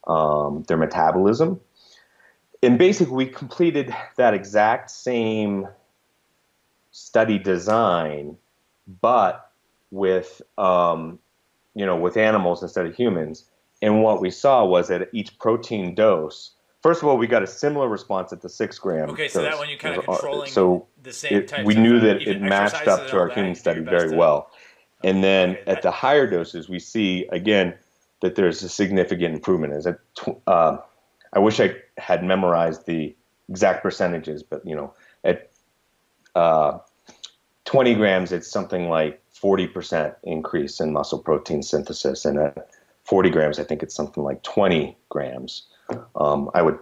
um, 0.07 0.64
their 0.67 0.76
metabolism. 0.76 1.61
And 2.62 2.79
basically 2.79 3.14
we 3.14 3.26
completed 3.26 3.95
that 4.17 4.35
exact 4.35 4.91
same 4.91 5.69
study 6.91 7.38
design 7.38 8.37
but 9.00 9.50
with 9.91 10.43
um, 10.59 11.19
you 11.75 11.87
know 11.87 11.97
with 11.97 12.17
animals 12.17 12.62
instead 12.62 12.87
of 12.87 12.95
humans. 12.95 13.45
And 13.81 14.02
what 14.02 14.21
we 14.21 14.31
saw 14.31 14.64
was 14.64 14.88
that 14.88 15.09
each 15.12 15.38
protein 15.38 15.95
dose 15.95 16.52
First 16.83 17.01
of 17.01 17.09
all, 17.09 17.17
we 17.17 17.29
got 17.29 17.45
a 17.45 17.47
similar 17.47 17.89
response 17.89 18.33
at 18.33 18.43
the 18.43 18.49
six 18.49 18.79
gram. 18.79 19.11
Okay, 19.11 19.29
so 19.29 19.41
that 19.43 19.57
one 19.57 19.69
you 19.69 19.79
kind 19.79 19.97
of 19.97 20.09
uh, 20.09 20.12
controlling 20.12 20.51
so 20.51 20.89
the 21.03 21.12
same 21.12 21.35
it, 21.35 21.65
We 21.65 21.75
knew 21.75 22.01
that 22.01 22.23
it 22.23 22.43
matched 22.43 22.89
up 22.89 23.09
to 23.09 23.19
our 23.19 23.29
human 23.29 23.55
study 23.55 23.81
very 23.81 24.17
well. 24.17 24.51
And 25.05 25.23
then 25.23 25.51
okay, 25.51 25.62
at 25.67 25.83
the 25.83 25.93
higher 25.93 26.29
doses, 26.29 26.69
we 26.69 26.81
see 26.81 27.27
again 27.31 27.75
that 28.21 28.35
there's 28.35 28.62
a 28.62 28.69
significant 28.69 29.35
improvement. 29.35 29.75
Is? 29.75 29.87
Uh, 30.47 30.79
I 31.33 31.39
wish 31.39 31.61
I 31.61 31.77
had 31.99 32.25
memorized 32.25 32.87
the 32.87 33.15
exact 33.49 33.83
percentages, 33.83 34.43
but 34.43 34.67
you 34.67 34.75
know, 34.75 34.93
at 35.23 35.51
uh, 36.35 36.79
20 37.65 37.95
grams, 37.95 38.33
it's 38.33 38.51
something 38.51 38.89
like 38.89 39.23
40% 39.35 40.15
increase 40.25 40.81
in 40.81 40.93
muscle 40.93 41.19
protein 41.19 41.62
synthesis, 41.62 42.25
and 42.25 42.39
at 42.39 42.71
40 43.05 43.31
grams, 43.31 43.59
I 43.59 43.65
think 43.65 43.83
it's 43.83 43.95
something 43.95 44.23
like 44.23 44.43
20 44.43 44.97
grams. 45.09 45.67
Um, 46.17 46.51
I 46.55 46.62
would 46.62 46.79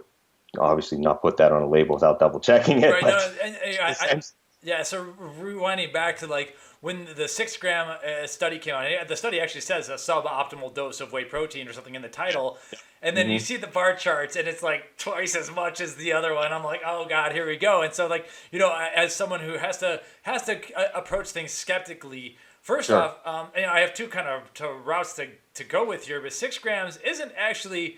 obviously 0.59 0.97
not 0.97 1.21
put 1.21 1.37
that 1.37 1.51
on 1.51 1.61
a 1.61 1.69
label 1.69 1.95
without 1.95 2.19
double 2.19 2.39
checking 2.39 2.81
it. 2.81 2.89
Right, 2.91 3.03
no, 3.03 3.31
and, 3.43 3.55
and, 3.63 3.79
I, 3.79 3.95
I, 3.99 4.21
yeah, 4.63 4.83
so 4.83 5.05
rewinding 5.39 5.91
back 5.93 6.17
to 6.19 6.27
like 6.27 6.55
when 6.81 7.07
the 7.15 7.27
six 7.27 7.57
gram 7.57 7.87
uh, 7.89 8.27
study 8.27 8.59
came 8.59 8.75
out, 8.75 9.07
the 9.07 9.15
study 9.15 9.39
actually 9.39 9.61
says 9.61 9.89
a 9.89 9.93
suboptimal 9.93 10.73
dose 10.73 10.99
of 10.99 11.11
whey 11.11 11.25
protein 11.25 11.67
or 11.67 11.73
something 11.73 11.95
in 11.95 12.01
the 12.01 12.09
title. 12.09 12.57
And 13.01 13.17
then 13.17 13.25
mm-hmm. 13.25 13.33
you 13.33 13.39
see 13.39 13.57
the 13.57 13.67
bar 13.67 13.95
charts 13.95 14.35
and 14.35 14.47
it's 14.47 14.61
like 14.61 14.97
twice 14.97 15.35
as 15.35 15.51
much 15.51 15.81
as 15.81 15.95
the 15.95 16.13
other 16.13 16.35
one. 16.35 16.51
I'm 16.51 16.63
like, 16.63 16.81
oh 16.85 17.05
God, 17.07 17.31
here 17.31 17.47
we 17.47 17.57
go. 17.57 17.81
And 17.81 17.93
so 17.93 18.07
like, 18.07 18.27
you 18.51 18.59
know, 18.59 18.75
as 18.95 19.15
someone 19.15 19.39
who 19.39 19.57
has 19.57 19.79
to, 19.79 20.01
has 20.23 20.43
to 20.45 20.59
uh, 20.75 20.89
approach 20.93 21.29
things 21.29 21.51
skeptically, 21.51 22.37
First 22.61 22.87
sure. 22.89 22.97
off, 22.97 23.17
um, 23.25 23.47
you 23.55 23.63
know, 23.63 23.69
I 23.69 23.79
have 23.79 23.95
two 23.95 24.07
kind 24.07 24.27
of 24.27 24.53
to 24.55 24.67
routes 24.69 25.15
to, 25.15 25.29
to 25.55 25.63
go 25.63 25.83
with 25.83 26.05
here, 26.05 26.21
but 26.21 26.31
six 26.31 26.59
grams 26.59 26.97
isn't 26.97 27.31
actually 27.35 27.97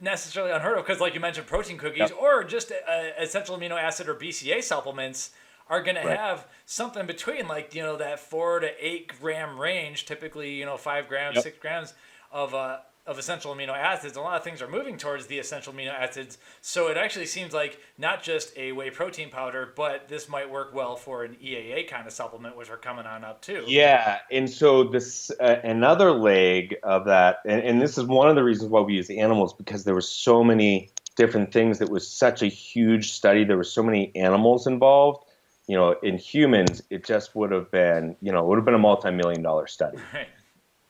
necessarily 0.00 0.52
unheard 0.52 0.78
of 0.78 0.84
because, 0.86 1.00
like 1.00 1.14
you 1.14 1.20
mentioned, 1.20 1.46
protein 1.46 1.78
cookies 1.78 2.10
yep. 2.10 2.14
or 2.20 2.44
just 2.44 2.72
uh, 2.72 2.74
essential 3.18 3.56
amino 3.56 3.80
acid 3.80 4.08
or 4.08 4.14
BCA 4.14 4.62
supplements 4.62 5.30
are 5.68 5.82
going 5.82 5.96
right. 5.96 6.04
to 6.04 6.16
have 6.16 6.46
something 6.66 7.06
between 7.06 7.48
like 7.48 7.74
you 7.74 7.82
know 7.82 7.96
that 7.96 8.20
four 8.20 8.60
to 8.60 8.70
eight 8.84 9.12
gram 9.20 9.58
range, 9.58 10.06
typically 10.06 10.54
you 10.54 10.64
know 10.64 10.76
five 10.76 11.08
grams, 11.08 11.36
yep. 11.36 11.44
six 11.44 11.58
grams 11.58 11.94
of 12.30 12.54
uh, 12.54 12.78
of 13.06 13.18
essential 13.18 13.54
amino 13.54 13.76
acids. 13.76 14.16
A 14.16 14.20
lot 14.20 14.36
of 14.36 14.44
things 14.44 14.62
are 14.62 14.68
moving 14.68 14.96
towards 14.96 15.26
the 15.26 15.38
essential 15.38 15.72
amino 15.72 15.92
acids. 15.92 16.38
So 16.62 16.88
it 16.88 16.96
actually 16.96 17.26
seems 17.26 17.52
like 17.52 17.78
not 17.98 18.22
just 18.22 18.56
a 18.56 18.72
whey 18.72 18.90
protein 18.90 19.30
powder, 19.30 19.72
but 19.76 20.08
this 20.08 20.28
might 20.28 20.50
work 20.50 20.74
well 20.74 20.96
for 20.96 21.24
an 21.24 21.36
EAA 21.42 21.86
kind 21.88 22.06
of 22.06 22.12
supplement, 22.12 22.56
which 22.56 22.70
are 22.70 22.78
coming 22.78 23.04
on 23.04 23.22
up 23.22 23.42
too. 23.42 23.64
Yeah. 23.66 24.20
And 24.30 24.48
so 24.48 24.84
this, 24.84 25.30
uh, 25.38 25.60
another 25.62 26.12
leg 26.12 26.76
of 26.82 27.04
that, 27.06 27.38
and, 27.44 27.60
and 27.60 27.82
this 27.82 27.98
is 27.98 28.04
one 28.04 28.28
of 28.28 28.36
the 28.36 28.44
reasons 28.44 28.70
why 28.70 28.80
we 28.80 28.94
use 28.94 29.10
animals 29.10 29.52
because 29.52 29.84
there 29.84 29.94
were 29.94 30.00
so 30.00 30.42
many 30.42 30.90
different 31.16 31.52
things 31.52 31.78
that 31.80 31.90
was 31.90 32.10
such 32.10 32.42
a 32.42 32.46
huge 32.46 33.12
study. 33.12 33.44
There 33.44 33.58
were 33.58 33.64
so 33.64 33.82
many 33.82 34.14
animals 34.16 34.66
involved. 34.66 35.24
You 35.66 35.76
know, 35.76 35.92
in 36.02 36.18
humans, 36.18 36.82
it 36.90 37.04
just 37.04 37.34
would 37.34 37.50
have 37.50 37.70
been, 37.70 38.16
you 38.20 38.32
know, 38.32 38.40
it 38.40 38.46
would 38.46 38.56
have 38.56 38.66
been 38.66 38.74
a 38.74 38.78
multi-million 38.78 39.42
dollar 39.42 39.66
study. 39.66 39.98
Right 40.12 40.28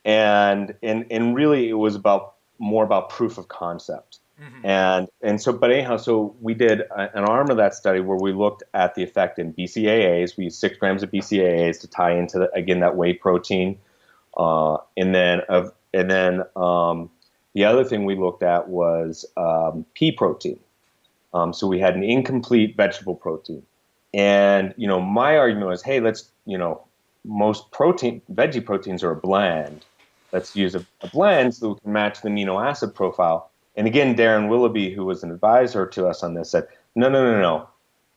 and 0.04 0.74
and 0.82 1.06
and 1.10 1.34
really 1.34 1.68
it 1.68 1.74
was 1.74 1.94
about 1.94 2.34
more 2.58 2.84
about 2.84 3.10
proof 3.10 3.38
of 3.38 3.48
concept. 3.48 4.18
Mm-hmm. 4.40 4.66
And 4.66 5.08
and 5.22 5.40
so, 5.40 5.52
but 5.52 5.70
anyhow, 5.70 5.96
so 5.96 6.34
we 6.40 6.54
did 6.54 6.80
a, 6.80 7.16
an 7.16 7.24
arm 7.24 7.50
of 7.50 7.56
that 7.56 7.74
study 7.74 8.00
where 8.00 8.18
we 8.18 8.32
looked 8.32 8.62
at 8.74 8.94
the 8.94 9.02
effect 9.02 9.38
in 9.38 9.52
BCAAs. 9.52 10.36
We 10.36 10.44
used 10.44 10.58
six 10.58 10.76
grams 10.76 11.02
of 11.02 11.10
BCAAs 11.10 11.80
to 11.80 11.86
tie 11.88 12.12
into 12.12 12.38
the, 12.40 12.52
again 12.52 12.80
that 12.80 12.96
whey 12.96 13.12
protein, 13.12 13.78
uh, 14.36 14.78
and 14.96 15.14
then 15.14 15.40
of 15.48 15.72
And 15.94 16.10
then 16.10 16.42
um, 16.56 17.08
the 17.54 17.64
other 17.64 17.84
thing 17.84 18.04
we 18.04 18.16
looked 18.16 18.42
at 18.42 18.68
was 18.68 19.24
um, 19.36 19.86
pea 19.94 20.12
protein. 20.12 20.58
Um, 21.32 21.52
so 21.52 21.66
we 21.66 21.78
had 21.78 21.94
an 21.94 22.02
incomplete 22.02 22.76
vegetable 22.76 23.14
protein. 23.14 23.62
And, 24.12 24.74
you 24.76 24.86
know, 24.86 25.00
my 25.00 25.36
argument 25.36 25.68
was, 25.68 25.82
hey, 25.82 26.00
let's, 26.00 26.30
you 26.46 26.58
know, 26.58 26.82
most 27.24 27.70
protein, 27.70 28.20
veggie 28.32 28.64
proteins 28.64 29.02
are 29.02 29.12
a 29.12 29.16
blend. 29.16 29.84
Let's 30.34 30.56
use 30.56 30.74
a, 30.74 30.84
a 31.00 31.08
blend 31.08 31.54
so 31.54 31.70
we 31.70 31.80
can 31.80 31.92
match 31.92 32.20
the 32.20 32.28
amino 32.28 32.62
acid 32.62 32.92
profile. 32.92 33.52
And 33.76 33.86
again, 33.86 34.16
Darryn 34.16 34.48
Willoughby, 34.48 34.92
who 34.92 35.04
was 35.04 35.22
an 35.22 35.30
advisor 35.30 35.86
to 35.86 36.08
us 36.08 36.24
on 36.24 36.34
this, 36.34 36.50
said, 36.50 36.66
no, 36.96 37.08
no, 37.08 37.24
no, 37.24 37.40
no. 37.40 37.68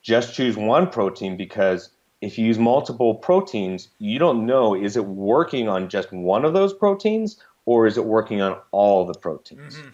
Just 0.02 0.34
choose 0.34 0.58
one 0.58 0.90
protein 0.90 1.38
because 1.38 1.90
if 2.22 2.40
you 2.40 2.48
use 2.48 2.58
multiple 2.58 3.14
proteins, 3.14 3.90
you 4.00 4.18
don't 4.18 4.48
know 4.48 4.76
is 4.76 4.98
it 4.98 5.06
working 5.06 5.70
on 5.70 5.90
just 5.90 6.12
one 6.12 6.44
of 6.44 6.54
those 6.54 6.74
proteins 6.74 7.38
or 7.66 7.86
is 7.86 7.98
it 7.98 8.06
working 8.06 8.42
on 8.42 8.58
all 8.72 9.06
the 9.06 9.14
proteins? 9.14 9.76
Mm-hmm. 9.76 9.90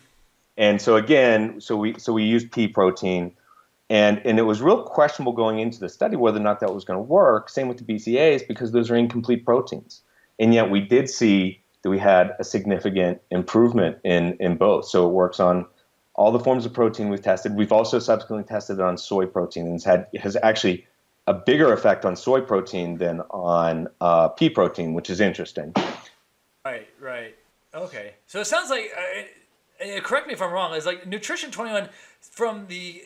And 0.55 0.81
so 0.81 0.95
again, 0.95 1.59
so 1.59 1.75
we 1.75 1.97
so 1.97 2.13
we 2.13 2.23
used 2.23 2.51
pea 2.51 2.69
protein, 2.69 3.33
and 3.89 4.21
and 4.23 4.37
it 4.37 4.43
was 4.43 4.61
real 4.61 4.83
questionable 4.83 5.33
going 5.33 5.59
into 5.59 5.79
the 5.79 5.89
study 5.89 6.15
whether 6.15 6.39
or 6.39 6.43
not 6.43 6.59
that 6.59 6.73
was 6.73 6.85
going 6.85 6.97
to 6.97 7.03
work. 7.03 7.49
Same 7.49 7.67
with 7.67 7.79
the 7.79 7.83
BCAAs 7.83 8.47
because 8.47 8.71
those 8.71 8.91
are 8.91 8.95
incomplete 8.95 9.43
proteins, 9.43 10.01
and 10.39 10.53
yet 10.53 10.69
we 10.69 10.79
did 10.79 11.09
see 11.09 11.62
that 11.83 11.89
we 11.89 11.99
had 11.99 12.35
a 12.39 12.43
significant 12.43 13.21
improvement 13.29 13.97
in 14.03 14.35
in 14.39 14.57
both. 14.57 14.85
So 14.85 15.07
it 15.07 15.11
works 15.11 15.39
on 15.39 15.65
all 16.15 16.31
the 16.31 16.39
forms 16.39 16.65
of 16.65 16.73
protein 16.73 17.09
we've 17.09 17.21
tested. 17.21 17.55
We've 17.55 17.71
also 17.71 17.99
subsequently 17.99 18.47
tested 18.47 18.79
it 18.79 18.81
on 18.83 18.97
soy 18.97 19.25
protein, 19.25 19.67
and 19.67 19.75
it's 19.75 19.83
had 19.83 20.07
has 20.19 20.37
actually 20.41 20.87
a 21.27 21.33
bigger 21.33 21.71
effect 21.73 22.05
on 22.05 22.15
soy 22.15 22.41
protein 22.41 22.97
than 22.97 23.21
on 23.31 23.87
uh, 24.01 24.29
pea 24.29 24.49
protein, 24.49 24.93
which 24.93 25.09
is 25.09 25.21
interesting. 25.21 25.73
Right, 26.65 26.87
right. 26.99 27.35
Okay. 27.73 28.13
So 28.27 28.39
it 28.41 28.45
sounds 28.45 28.69
like, 28.69 28.91
uh, 28.95 29.97
uh 29.97 30.01
correct 30.01 30.27
me 30.27 30.33
if 30.33 30.41
I'm 30.41 30.51
wrong, 30.51 30.73
is 30.75 30.85
like 30.85 31.07
Nutrition 31.07 31.49
21 31.51 31.89
from 32.19 32.67
the 32.67 33.03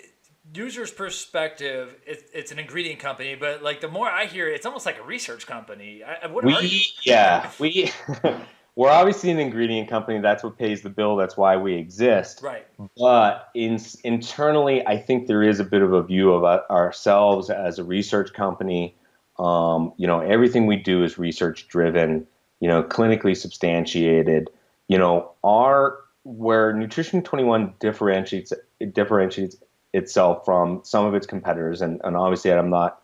user's 0.53 0.91
perspective, 0.91 1.95
it, 2.05 2.29
it's 2.33 2.51
an 2.51 2.59
ingredient 2.59 2.99
company, 2.99 3.35
but 3.35 3.61
like 3.61 3.81
the 3.81 3.87
more 3.87 4.09
I 4.09 4.25
hear, 4.25 4.47
it's 4.47 4.65
almost 4.65 4.85
like 4.85 4.99
a 4.99 5.03
research 5.03 5.45
company. 5.45 6.03
I, 6.03 6.27
what 6.27 6.43
we, 6.43 6.87
yeah, 7.03 7.51
we. 7.59 7.91
we're 8.77 8.91
obviously 8.91 9.31
an 9.31 9.39
ingredient 9.39 9.89
company. 9.89 10.19
That's 10.19 10.43
what 10.43 10.55
pays 10.55 10.83
the 10.83 10.91
bill. 10.91 11.15
That's 11.15 11.35
why 11.35 11.57
we 11.57 11.73
exist. 11.73 12.41
Right. 12.43 12.63
But 12.95 13.49
in, 13.55 13.79
internally, 14.03 14.85
I 14.85 14.99
think 14.99 15.25
there 15.25 15.41
is 15.41 15.59
a 15.59 15.63
bit 15.63 15.81
of 15.81 15.93
a 15.93 16.03
view 16.03 16.31
of 16.31 16.43
uh, 16.43 16.61
ourselves 16.69 17.49
as 17.49 17.79
a 17.79 17.83
research 17.83 18.33
company. 18.33 18.95
Um, 19.39 19.93
you 19.97 20.05
know, 20.05 20.19
everything 20.19 20.67
we 20.67 20.75
do 20.75 21.03
is 21.03 21.17
research 21.17 21.67
driven. 21.67 22.27
You 22.59 22.67
know, 22.67 22.83
clinically 22.83 23.35
substantiated. 23.35 24.51
You 24.87 24.99
know, 24.99 25.31
our 25.43 25.97
where 26.23 26.71
Nutrition 26.71 27.23
21 27.23 27.73
differentiates 27.79 28.53
it 28.79 28.93
differentiates 28.93 29.57
itself 29.91 30.45
from 30.45 30.81
some 30.83 31.03
of 31.03 31.15
its 31.15 31.25
competitors, 31.25 31.81
and, 31.81 31.99
and 32.03 32.15
obviously 32.15 32.53
I'm 32.53 32.69
not, 32.69 33.01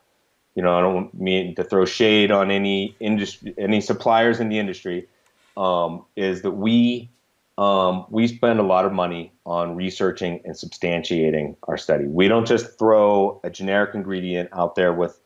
you 0.53 0.61
know, 0.61 0.77
I 0.77 0.81
don't 0.81 1.11
mean 1.15 1.55
to 1.55 1.63
throw 1.63 1.85
shade 1.85 2.29
on 2.29 2.51
any 2.51 2.95
industry, 2.99 3.55
any 3.57 3.81
suppliers 3.81 4.39
in 4.39 4.49
the 4.49 4.59
industry 4.59 5.07
um, 5.57 6.05
is 6.15 6.41
that 6.41 6.51
we 6.51 7.09
um, 7.57 8.05
we 8.09 8.27
spend 8.27 8.59
a 8.59 8.63
lot 8.63 8.85
of 8.85 8.93
money 8.93 9.31
on 9.45 9.75
researching 9.75 10.41
and 10.43 10.55
substantiating 10.55 11.55
our 11.63 11.77
study. 11.77 12.05
We 12.05 12.27
don't 12.27 12.47
just 12.47 12.79
throw 12.79 13.39
a 13.43 13.49
generic 13.49 13.93
ingredient 13.93 14.49
out 14.53 14.75
there 14.75 14.93
with 14.93 15.19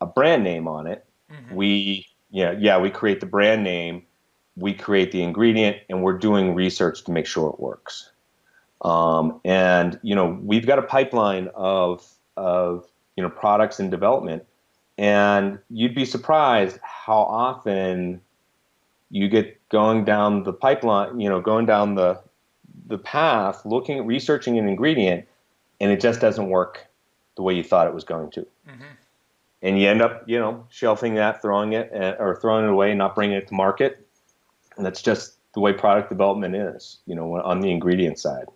a 0.00 0.06
brand 0.06 0.44
name 0.44 0.66
on 0.66 0.86
it. 0.86 1.04
Mm-hmm. 1.30 1.54
We 1.54 2.06
yeah 2.30 2.52
yeah 2.58 2.78
we 2.78 2.90
create 2.90 3.20
the 3.20 3.26
brand 3.26 3.64
name, 3.64 4.04
we 4.56 4.72
create 4.72 5.12
the 5.12 5.22
ingredient, 5.22 5.78
and 5.88 6.02
we're 6.02 6.18
doing 6.18 6.54
research 6.54 7.04
to 7.04 7.12
make 7.12 7.26
sure 7.26 7.50
it 7.50 7.60
works. 7.60 8.10
Um, 8.82 9.40
and 9.44 9.98
you 10.02 10.14
know 10.14 10.38
we've 10.42 10.66
got 10.66 10.78
a 10.78 10.82
pipeline 10.82 11.48
of 11.54 12.06
of 12.36 12.86
you 13.16 13.22
know 13.22 13.30
products 13.30 13.78
in 13.78 13.90
development, 13.90 14.44
and 14.96 15.58
you'd 15.68 15.94
be 15.94 16.04
surprised 16.04 16.78
how 16.82 17.18
often 17.18 18.20
you 19.10 19.28
get 19.28 19.60
going 19.74 20.04
down 20.04 20.44
the 20.44 20.52
pipeline, 20.52 21.18
you 21.18 21.28
know, 21.28 21.40
going 21.40 21.66
down 21.66 21.96
the 21.96 22.20
the 22.86 22.96
path, 22.96 23.66
looking 23.66 23.98
at 23.98 24.06
researching 24.06 24.56
an 24.56 24.68
ingredient, 24.68 25.26
and 25.80 25.90
it 25.90 26.00
just 26.00 26.20
doesn't 26.20 26.48
work 26.48 26.86
the 27.34 27.42
way 27.42 27.54
you 27.54 27.64
thought 27.64 27.88
it 27.88 27.92
was 27.92 28.04
going 28.04 28.30
to. 28.30 28.42
Mm-hmm. 28.68 28.84
And 29.62 29.80
you 29.80 29.88
end 29.88 30.00
up, 30.00 30.22
you 30.28 30.38
know, 30.38 30.64
shelving 30.70 31.16
that, 31.16 31.42
throwing 31.42 31.72
it, 31.72 31.90
uh, 31.92 32.14
or 32.20 32.38
throwing 32.40 32.66
it 32.66 32.70
away, 32.70 32.94
not 32.94 33.16
bringing 33.16 33.36
it 33.36 33.48
to 33.48 33.54
market. 33.54 34.06
And 34.76 34.86
that's 34.86 35.02
just 35.02 35.38
the 35.54 35.60
way 35.60 35.72
product 35.72 36.08
development 36.08 36.54
is, 36.54 36.98
you 37.06 37.16
know, 37.16 37.42
on 37.42 37.60
the 37.60 37.70
ingredient 37.72 38.20
side. 38.20 38.46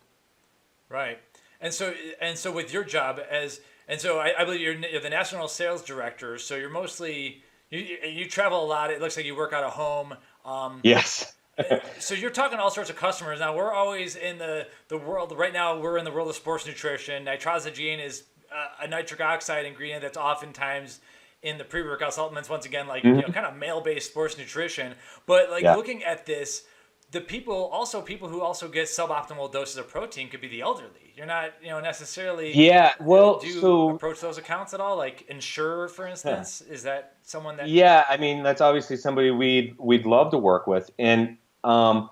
Right. 0.89 1.19
And 1.61 1.75
so, 1.75 1.95
and 2.21 2.39
so 2.39 2.53
with 2.53 2.73
your 2.73 2.85
job 2.85 3.19
as, 3.29 3.61
and 3.89 4.01
so 4.01 4.19
I, 4.19 4.35
I 4.39 4.45
believe 4.45 4.61
you're, 4.61 4.75
you're 4.75 5.01
the 5.01 5.11
national 5.11 5.49
sales 5.49 5.83
director. 5.83 6.39
So 6.39 6.55
you're 6.55 6.71
mostly 6.71 7.43
you, 7.71 7.81
you 7.81 8.29
travel 8.29 8.65
a 8.65 8.67
lot. 8.67 8.91
It 8.91 9.01
looks 9.01 9.17
like 9.17 9.27
you 9.27 9.37
work 9.37 9.53
out 9.53 9.65
of 9.65 9.73
home. 9.73 10.15
Um, 10.45 10.81
yes. 10.83 11.35
so 11.99 12.15
you're 12.15 12.31
talking 12.31 12.59
to 12.59 12.63
all 12.63 12.71
sorts 12.71 12.91
of 12.91 12.97
customers. 12.97 13.41
Now 13.41 13.57
we're 13.57 13.73
always 13.73 14.17
in 14.17 14.39
the, 14.39 14.67
the 14.89 14.97
world. 14.97 15.37
Right 15.37 15.53
now 15.53 15.79
we're 15.79 15.99
in 15.99 16.05
the 16.05 16.13
world 16.13 16.29
of 16.29 16.37
sports 16.37 16.67
nutrition. 16.67 17.25
Nitrosigine 17.25 18.05
is 18.05 18.25
a, 18.53 18.85
a 18.85 18.89
nitric 18.89 19.21
oxide 19.21 19.67
ingredient 19.67 20.03
that's 20.03 20.17
oftentimes 20.17 21.01
in 21.43 21.59
the 21.59 21.65
pre-workout 21.65 22.15
supplements. 22.15 22.49
Once 22.49 22.67
again, 22.67 22.87
like 22.87 23.03
mm-hmm. 23.03 23.17
you 23.17 23.23
know, 23.23 23.33
kind 23.33 23.47
of 23.47 23.57
male-based 23.57 24.11
sports 24.11 24.39
nutrition. 24.39 24.95
But 25.27 25.51
like 25.51 25.63
yeah. 25.63 25.75
looking 25.75 26.03
at 26.05 26.27
this, 26.27 26.65
the 27.11 27.21
people 27.21 27.55
also 27.73 28.03
people 28.03 28.29
who 28.29 28.41
also 28.41 28.69
get 28.69 28.87
suboptimal 28.87 29.51
doses 29.51 29.77
of 29.77 29.89
protein 29.89 30.29
could 30.29 30.41
be 30.41 30.49
the 30.49 30.61
elderly. 30.61 31.13
You're 31.17 31.27
not 31.27 31.55
you 31.63 31.71
know 31.71 31.81
necessarily. 31.81 32.55
Yeah. 32.55 32.93
Well, 33.01 33.39
do 33.39 33.47
you 33.47 33.61
so, 33.61 33.91
approach 33.91 34.21
those 34.21 34.39
accounts 34.39 34.75
at 34.75 34.81
all? 34.81 34.97
Like 34.97 35.25
Ensure, 35.29 35.89
for 35.89 36.07
instance, 36.07 36.61
is 36.61 36.83
that 36.83 37.17
someone 37.23 37.57
that? 37.57 37.69
Yeah, 37.69 38.05
I 38.09 38.17
mean 38.19 38.43
that's 38.43 38.61
obviously 38.61 38.97
somebody 38.97 39.31
we'd 39.31 39.75
we'd 39.79 40.05
love 40.05 40.31
to 40.33 40.39
work 40.39 40.67
with, 40.67 40.91
and 40.99 41.37
um, 41.65 42.11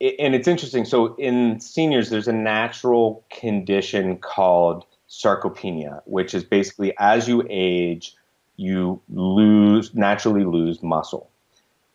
it, 0.00 0.16
and 0.18 0.34
it's 0.34 0.48
interesting. 0.48 0.84
So 0.84 1.14
in 1.16 1.60
seniors, 1.60 2.08
there's 2.08 2.28
a 2.28 2.32
natural 2.32 3.24
condition 3.30 4.16
called 4.16 4.86
sarcopenia, 5.08 6.00
which 6.06 6.32
is 6.32 6.42
basically 6.42 6.96
as 6.98 7.28
you 7.28 7.46
age, 7.50 8.16
you 8.56 9.00
lose 9.10 9.94
naturally 9.94 10.44
lose 10.44 10.82
muscle. 10.82 11.28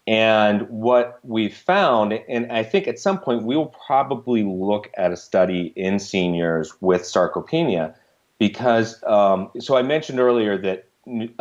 And 0.07 0.61
what 0.69 1.19
we 1.23 1.49
found, 1.49 2.13
and 2.13 2.49
I 2.49 2.63
think 2.63 2.87
at 2.87 2.97
some 2.97 3.19
point 3.19 3.43
we 3.43 3.57
will 3.57 3.75
probably 3.85 4.43
look 4.43 4.89
at 4.97 5.11
a 5.11 5.17
study 5.17 5.73
in 5.75 5.99
seniors 5.99 6.73
with 6.79 7.01
sarcopenia, 7.01 7.93
because 8.39 9.03
um, 9.05 9.51
so 9.59 9.75
I 9.75 9.81
mentioned 9.81 10.21
earlier 10.21 10.57
that 10.59 10.87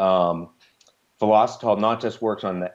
um, 0.03 0.49
Velositol 1.21 1.79
not 1.79 2.01
just 2.01 2.21
works 2.21 2.43
on 2.43 2.59
the 2.59 2.73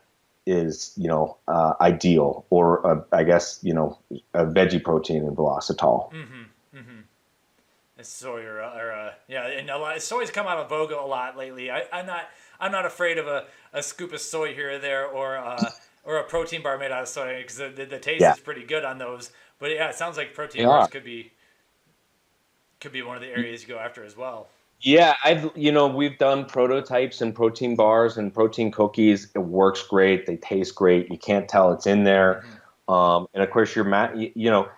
is, 0.47 0.93
you 0.97 1.09
know, 1.09 1.37
uh, 1.49 1.75
ideal, 1.81 2.45
or 2.51 2.87
uh, 2.87 3.01
I 3.13 3.25
guess, 3.25 3.59
you 3.63 3.73
know, 3.73 3.99
a 4.35 4.45
veggie 4.45 4.83
protein 4.83 5.25
and 5.25 5.37
velositol. 5.37 6.13
Mm-hmm. 6.13 6.79
Mm-hmm. 6.79 7.01
Soy 8.03 8.45
or, 8.45 8.61
or 8.61 8.93
uh, 8.93 9.13
yeah, 9.27 9.47
and 9.47 9.69
a 9.71 9.77
lot, 9.77 10.01
soy's 10.01 10.31
come 10.31 10.47
out 10.47 10.59
of 10.59 10.69
vogue 10.69 10.93
a 10.93 11.01
lot 11.01 11.37
lately. 11.37 11.71
I, 11.71 11.85
am 11.93 12.07
not 12.07 12.29
I'm 12.61 12.71
not 12.71 12.87
afraid 12.87 13.19
of 13.19 13.27
a, 13.27 13.47
a 13.73 13.83
scoop 13.83 14.13
of 14.13 14.21
soy 14.21 14.55
here 14.55 14.73
or 14.73 14.79
there, 14.79 15.07
or 15.07 15.37
uh, 15.37 15.71
or 16.05 16.17
a 16.17 16.25
protein 16.25 16.63
bar 16.63 16.79
made 16.79 16.91
out 16.91 17.03
of 17.03 17.09
soy 17.09 17.39
because 17.39 17.57
the, 17.57 17.69
the, 17.69 17.85
the, 17.85 17.99
taste 17.99 18.21
yeah. 18.21 18.33
is 18.33 18.41
pretty 18.41 18.65
good 18.65 18.85
on 18.85 18.99
those. 18.99 19.31
But 19.59 19.71
yeah, 19.71 19.89
it 19.89 19.95
sounds 19.95 20.17
like 20.17 20.35
protein 20.35 20.63
yeah. 20.63 20.69
bars 20.69 20.89
could 20.89 21.05
be 21.05 21.33
could 22.81 22.93
be 22.93 23.03
one 23.03 23.17
of 23.17 23.23
the 23.23 23.29
areas 23.29 23.63
you 23.63 23.69
go 23.69 23.79
after 23.79 24.05
as 24.05 24.17
well. 24.17 24.49
Yeah, 24.81 25.17
I've 25.25 25.51
you 25.57 25.73
know 25.73 25.89
we've 25.89 26.17
done 26.19 26.45
prototypes 26.45 27.21
and 27.21 27.35
protein 27.35 27.75
bars 27.75 28.17
and 28.17 28.33
protein 28.33 28.71
cookies. 28.71 29.29
It 29.35 29.41
works 29.41 29.83
great. 29.83 30.27
They 30.27 30.37
taste 30.37 30.75
great. 30.77 31.11
You 31.11 31.19
can't 31.19 31.49
tell 31.49 31.73
it's 31.73 31.87
in 31.87 32.05
there. 32.05 32.45
Mm-hmm. 32.45 32.95
Um, 32.95 33.27
and 33.35 33.43
of 33.43 33.51
course, 33.51 33.75
your 33.75 33.85
mat. 33.85 34.17
You 34.17 34.51
know, 34.51 34.69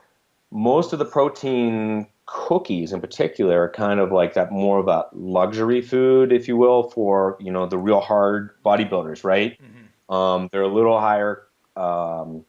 most 0.50 0.94
of 0.94 0.98
the 0.98 1.04
protein 1.04 2.06
cookies 2.24 2.92
in 2.92 3.00
particular 3.00 3.64
are 3.64 3.68
kind 3.68 4.00
of 4.00 4.12
like 4.12 4.34
that 4.34 4.52
more 4.52 4.78
of 4.78 4.88
a 4.88 5.04
luxury 5.12 5.82
food, 5.82 6.32
if 6.32 6.48
you 6.48 6.56
will, 6.56 6.84
for 6.90 7.36
you 7.38 7.52
know 7.52 7.66
the 7.66 7.78
real 7.78 8.00
hard 8.00 8.50
bodybuilders, 8.64 9.22
right? 9.22 9.52
Mm-hmm 9.62 9.79
um, 10.10 10.48
they're 10.52 10.62
a 10.62 10.68
little 10.68 10.98
higher 10.98 11.46
um, 11.76 12.44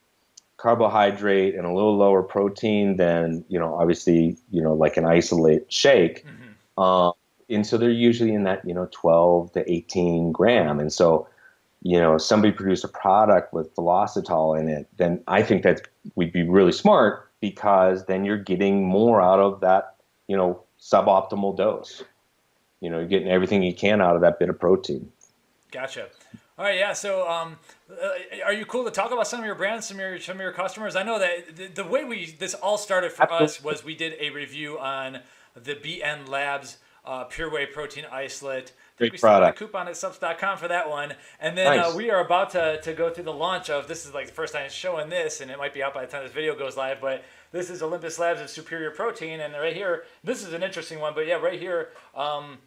carbohydrate 0.57 1.55
and 1.55 1.65
a 1.65 1.73
little 1.73 1.95
lower 1.95 2.23
protein 2.23 2.97
than 2.97 3.45
you 3.47 3.59
know, 3.59 3.75
obviously, 3.75 4.35
you 4.49 4.61
know, 4.61 4.73
like 4.73 4.97
an 4.97 5.05
isolate 5.05 5.71
shake. 5.71 6.25
Mm-hmm. 6.25 6.81
Uh, 6.81 7.11
and 7.49 7.65
so 7.65 7.77
they're 7.77 7.89
usually 7.89 8.33
in 8.33 8.43
that 8.43 8.65
you 8.67 8.73
know 8.73 8.89
12 8.91 9.53
to 9.53 9.71
18 9.71 10.31
gram. 10.31 10.79
And 10.79 10.91
so, 10.91 11.27
you 11.83 11.99
know, 11.99 12.17
somebody 12.17 12.51
produce 12.51 12.83
a 12.83 12.87
product 12.87 13.53
with 13.53 13.73
velositol 13.75 14.59
in 14.59 14.67
it, 14.67 14.87
then 14.97 15.23
I 15.27 15.43
think 15.43 15.63
that 15.63 15.81
we'd 16.15 16.33
be 16.33 16.43
really 16.43 16.71
smart 16.71 17.29
because 17.41 18.05
then 18.05 18.23
you're 18.23 18.37
getting 18.37 18.85
more 18.85 19.21
out 19.21 19.39
of 19.39 19.61
that, 19.61 19.95
you 20.27 20.37
know, 20.37 20.63
suboptimal 20.79 21.57
dose. 21.57 22.03
You 22.79 22.89
know, 22.89 22.99
you're 22.99 23.07
getting 23.07 23.29
everything 23.29 23.61
you 23.61 23.73
can 23.73 24.01
out 24.01 24.15
of 24.15 24.21
that 24.21 24.39
bit 24.39 24.49
of 24.49 24.59
protein. 24.59 25.11
Gotcha. 25.71 26.07
All 26.61 26.67
right, 26.67 26.77
yeah. 26.77 26.93
So, 26.93 27.27
um, 27.27 27.57
uh, 27.89 28.45
are 28.45 28.53
you 28.53 28.65
cool 28.67 28.85
to 28.85 28.91
talk 28.91 29.11
about 29.11 29.25
some 29.25 29.39
of 29.39 29.45
your 29.47 29.55
brands, 29.55 29.87
some 29.87 29.97
of 29.97 30.01
your 30.01 30.19
some 30.19 30.35
of 30.35 30.41
your 30.41 30.51
customers? 30.51 30.95
I 30.95 31.01
know 31.01 31.17
that 31.17 31.55
the, 31.55 31.65
the 31.69 31.83
way 31.83 32.03
we 32.03 32.35
this 32.37 32.53
all 32.53 32.77
started 32.77 33.11
for 33.11 33.23
Absolutely. 33.23 33.45
us 33.45 33.63
was 33.63 33.83
we 33.83 33.95
did 33.95 34.13
a 34.19 34.29
review 34.29 34.77
on 34.77 35.21
the 35.55 35.73
BN 35.73 36.29
Labs 36.29 36.77
uh, 37.03 37.23
Pure 37.23 37.49
Whey 37.49 37.65
Protein 37.65 38.05
Isolate. 38.11 38.73
Great 38.99 39.11
we 39.11 39.17
product. 39.17 39.59
A 39.59 39.65
coupon 39.65 39.87
at 39.87 39.97
subs.com 39.97 40.59
for 40.59 40.67
that 40.67 40.87
one, 40.87 41.15
and 41.39 41.57
then 41.57 41.65
uh, 41.65 41.75
nice. 41.77 41.95
uh, 41.95 41.97
we 41.97 42.11
are 42.11 42.23
about 42.23 42.51
to, 42.51 42.79
to 42.81 42.93
go 42.93 43.09
through 43.09 43.23
the 43.23 43.33
launch 43.33 43.71
of 43.71 43.87
this 43.87 44.05
is 44.05 44.13
like 44.13 44.27
the 44.27 44.33
first 44.33 44.53
time 44.53 44.65
it's 44.65 44.75
showing 44.75 45.09
this, 45.09 45.41
and 45.41 45.49
it 45.49 45.57
might 45.57 45.73
be 45.73 45.81
out 45.81 45.95
by 45.95 46.05
the 46.05 46.11
time 46.11 46.23
this 46.23 46.31
video 46.31 46.55
goes 46.55 46.77
live, 46.77 47.01
but 47.01 47.23
this 47.51 47.71
is 47.71 47.81
Olympus 47.81 48.19
Labs 48.19 48.39
of 48.39 48.51
Superior 48.51 48.91
Protein, 48.91 49.39
and 49.39 49.55
right 49.55 49.75
here, 49.75 50.03
this 50.23 50.45
is 50.45 50.53
an 50.53 50.61
interesting 50.61 50.99
one, 50.99 51.15
but 51.15 51.25
yeah, 51.25 51.37
right 51.37 51.59
here. 51.59 51.89
Um, 52.13 52.59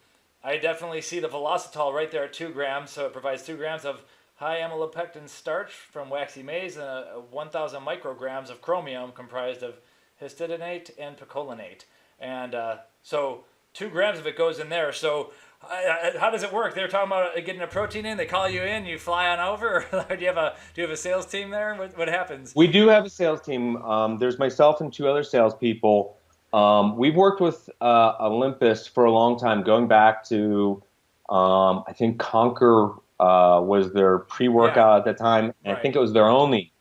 I 0.44 0.59
definitely 0.59 1.00
see 1.00 1.20
the 1.20 1.28
Velositol 1.28 1.94
right 1.94 2.11
there 2.11 2.24
at 2.24 2.35
2 2.35 2.50
grams, 2.50 2.90
so 2.90 3.07
it 3.07 3.12
provides 3.14 3.42
2 3.44 3.57
grams 3.57 3.87
of 3.87 4.02
high 4.37 4.59
amylopectin 4.59 5.26
starch 5.26 5.72
from 5.72 6.11
waxy 6.11 6.42
maize 6.42 6.76
and 6.76 6.85
uh, 6.85 7.04
1,000 7.30 7.83
micrograms 7.83 8.50
of 8.50 8.61
chromium 8.61 9.12
comprised 9.12 9.62
of 9.62 9.76
histidinate 10.16 10.90
and 10.98 11.16
picolinate. 11.16 11.85
And 12.20 12.54
uh, 12.54 12.76
so 13.02 13.44
2 13.72 13.88
grams 13.88 14.18
of 14.18 14.26
it 14.26 14.37
goes 14.37 14.59
in 14.59 14.68
there. 14.68 14.92
So 14.92 15.33
uh, 15.62 16.18
how 16.18 16.30
does 16.30 16.42
it 16.42 16.52
work? 16.52 16.74
They're 16.74 16.88
talking 16.88 17.09
about 17.09 17.35
getting 17.37 17.62
a 17.62 17.66
protein 17.66 18.04
in. 18.04 18.18
They 18.18 18.26
call 18.26 18.46
you 18.46 18.62
in. 18.62 18.85
You 18.85 18.98
fly 18.98 19.28
on 19.28 19.40
over. 19.40 19.87
do 20.11 20.16
you 20.20 20.26
have 20.26 20.37
a 20.37 20.57
Do 20.74 20.83
you 20.83 20.87
have 20.87 20.92
a 20.92 20.96
sales 20.96 21.24
team 21.24 21.48
there? 21.48 21.74
What, 21.76 21.96
what 21.96 22.09
happens? 22.09 22.54
We 22.54 22.66
do 22.66 22.88
have 22.88 23.07
a 23.07 23.11
sales 23.11 23.40
team. 23.40 23.76
Um, 23.78 24.18
there's 24.18 24.38
myself 24.38 24.83
and 24.83 24.92
two 24.92 25.09
other 25.09 25.22
salespeople. 25.22 26.18
Um, 26.54 26.96
we've 26.96 27.16
worked 27.16 27.40
with 27.40 27.68
uh, 27.80 28.14
Olympus 28.20 28.86
for 28.86 29.04
a 29.04 29.10
long 29.10 29.36
time, 29.36 29.64
going 29.64 29.88
back 29.88 30.24
to 30.26 30.80
um, 31.28 31.82
I 31.88 31.92
think 31.92 32.20
Conquer 32.20 32.92
uh, 33.18 33.60
was 33.60 33.92
their 33.92 34.20
pre-workout 34.20 34.76
yeah. 34.76 34.98
at 34.98 35.04
the 35.04 35.14
time, 35.14 35.46
and 35.64 35.72
right. 35.72 35.76
I 35.76 35.82
think 35.82 35.96
it 35.96 35.98
was 35.98 36.12
their 36.12 36.28
only 36.28 36.72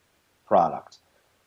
product. 0.45 0.99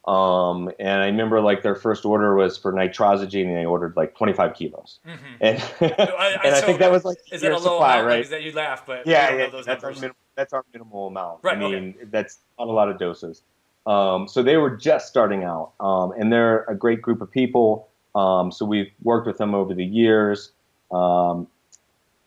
Um, 0.09 0.71
and 0.81 1.03
I 1.03 1.07
remember 1.07 1.41
like 1.41 1.63
their 1.63 1.77
first 1.77 2.05
order 2.05 2.35
was 2.35 2.59
for 2.59 2.73
nitrosigine, 2.73 3.47
and 3.47 3.57
they 3.57 3.65
ordered 3.65 3.97
like 3.97 4.17
25 4.17 4.55
kilos. 4.55 4.99
Mm-hmm. 5.07 5.17
And, 5.41 5.59
I, 5.81 6.37
and 6.45 6.57
so 6.57 6.63
I 6.63 6.67
think 6.67 6.81
that 6.81 6.91
was 6.91 7.05
like 7.05 7.19
is 7.31 7.43
that 7.43 7.53
a 7.53 7.55
low 7.55 7.75
supply, 7.75 7.95
amount? 7.95 8.07
Right? 8.09 8.21
Is 8.21 8.31
that 8.31 8.43
you 8.43 8.51
laugh, 8.53 8.85
but 8.87 9.07
yeah, 9.07 9.37
yeah, 9.37 9.63
that's 9.65 9.85
our, 9.85 9.93
minim- 9.93 10.17
that's 10.35 10.53
our 10.53 10.65
minimal 10.73 11.07
amount. 11.07 11.45
Right, 11.45 11.57
I 11.57 11.61
mean, 11.61 11.95
okay. 11.97 12.09
that's 12.11 12.39
not 12.59 12.67
a 12.67 12.73
lot 12.73 12.89
of 12.89 12.99
doses. 12.99 13.43
Um, 13.87 14.27
so 14.27 14.43
they 14.43 14.57
were 14.57 14.77
just 14.77 15.07
starting 15.07 15.45
out, 15.45 15.75
um, 15.79 16.13
and 16.19 16.33
they're 16.33 16.65
a 16.65 16.75
great 16.75 17.03
group 17.03 17.21
of 17.21 17.31
people. 17.31 17.89
Um, 18.17 18.51
so 18.51 18.65
we've 18.65 18.91
worked 19.03 19.27
with 19.27 19.37
them 19.39 19.55
over 19.55 19.75
the 19.75 19.85
years. 19.85 20.51
Um, 20.91 21.47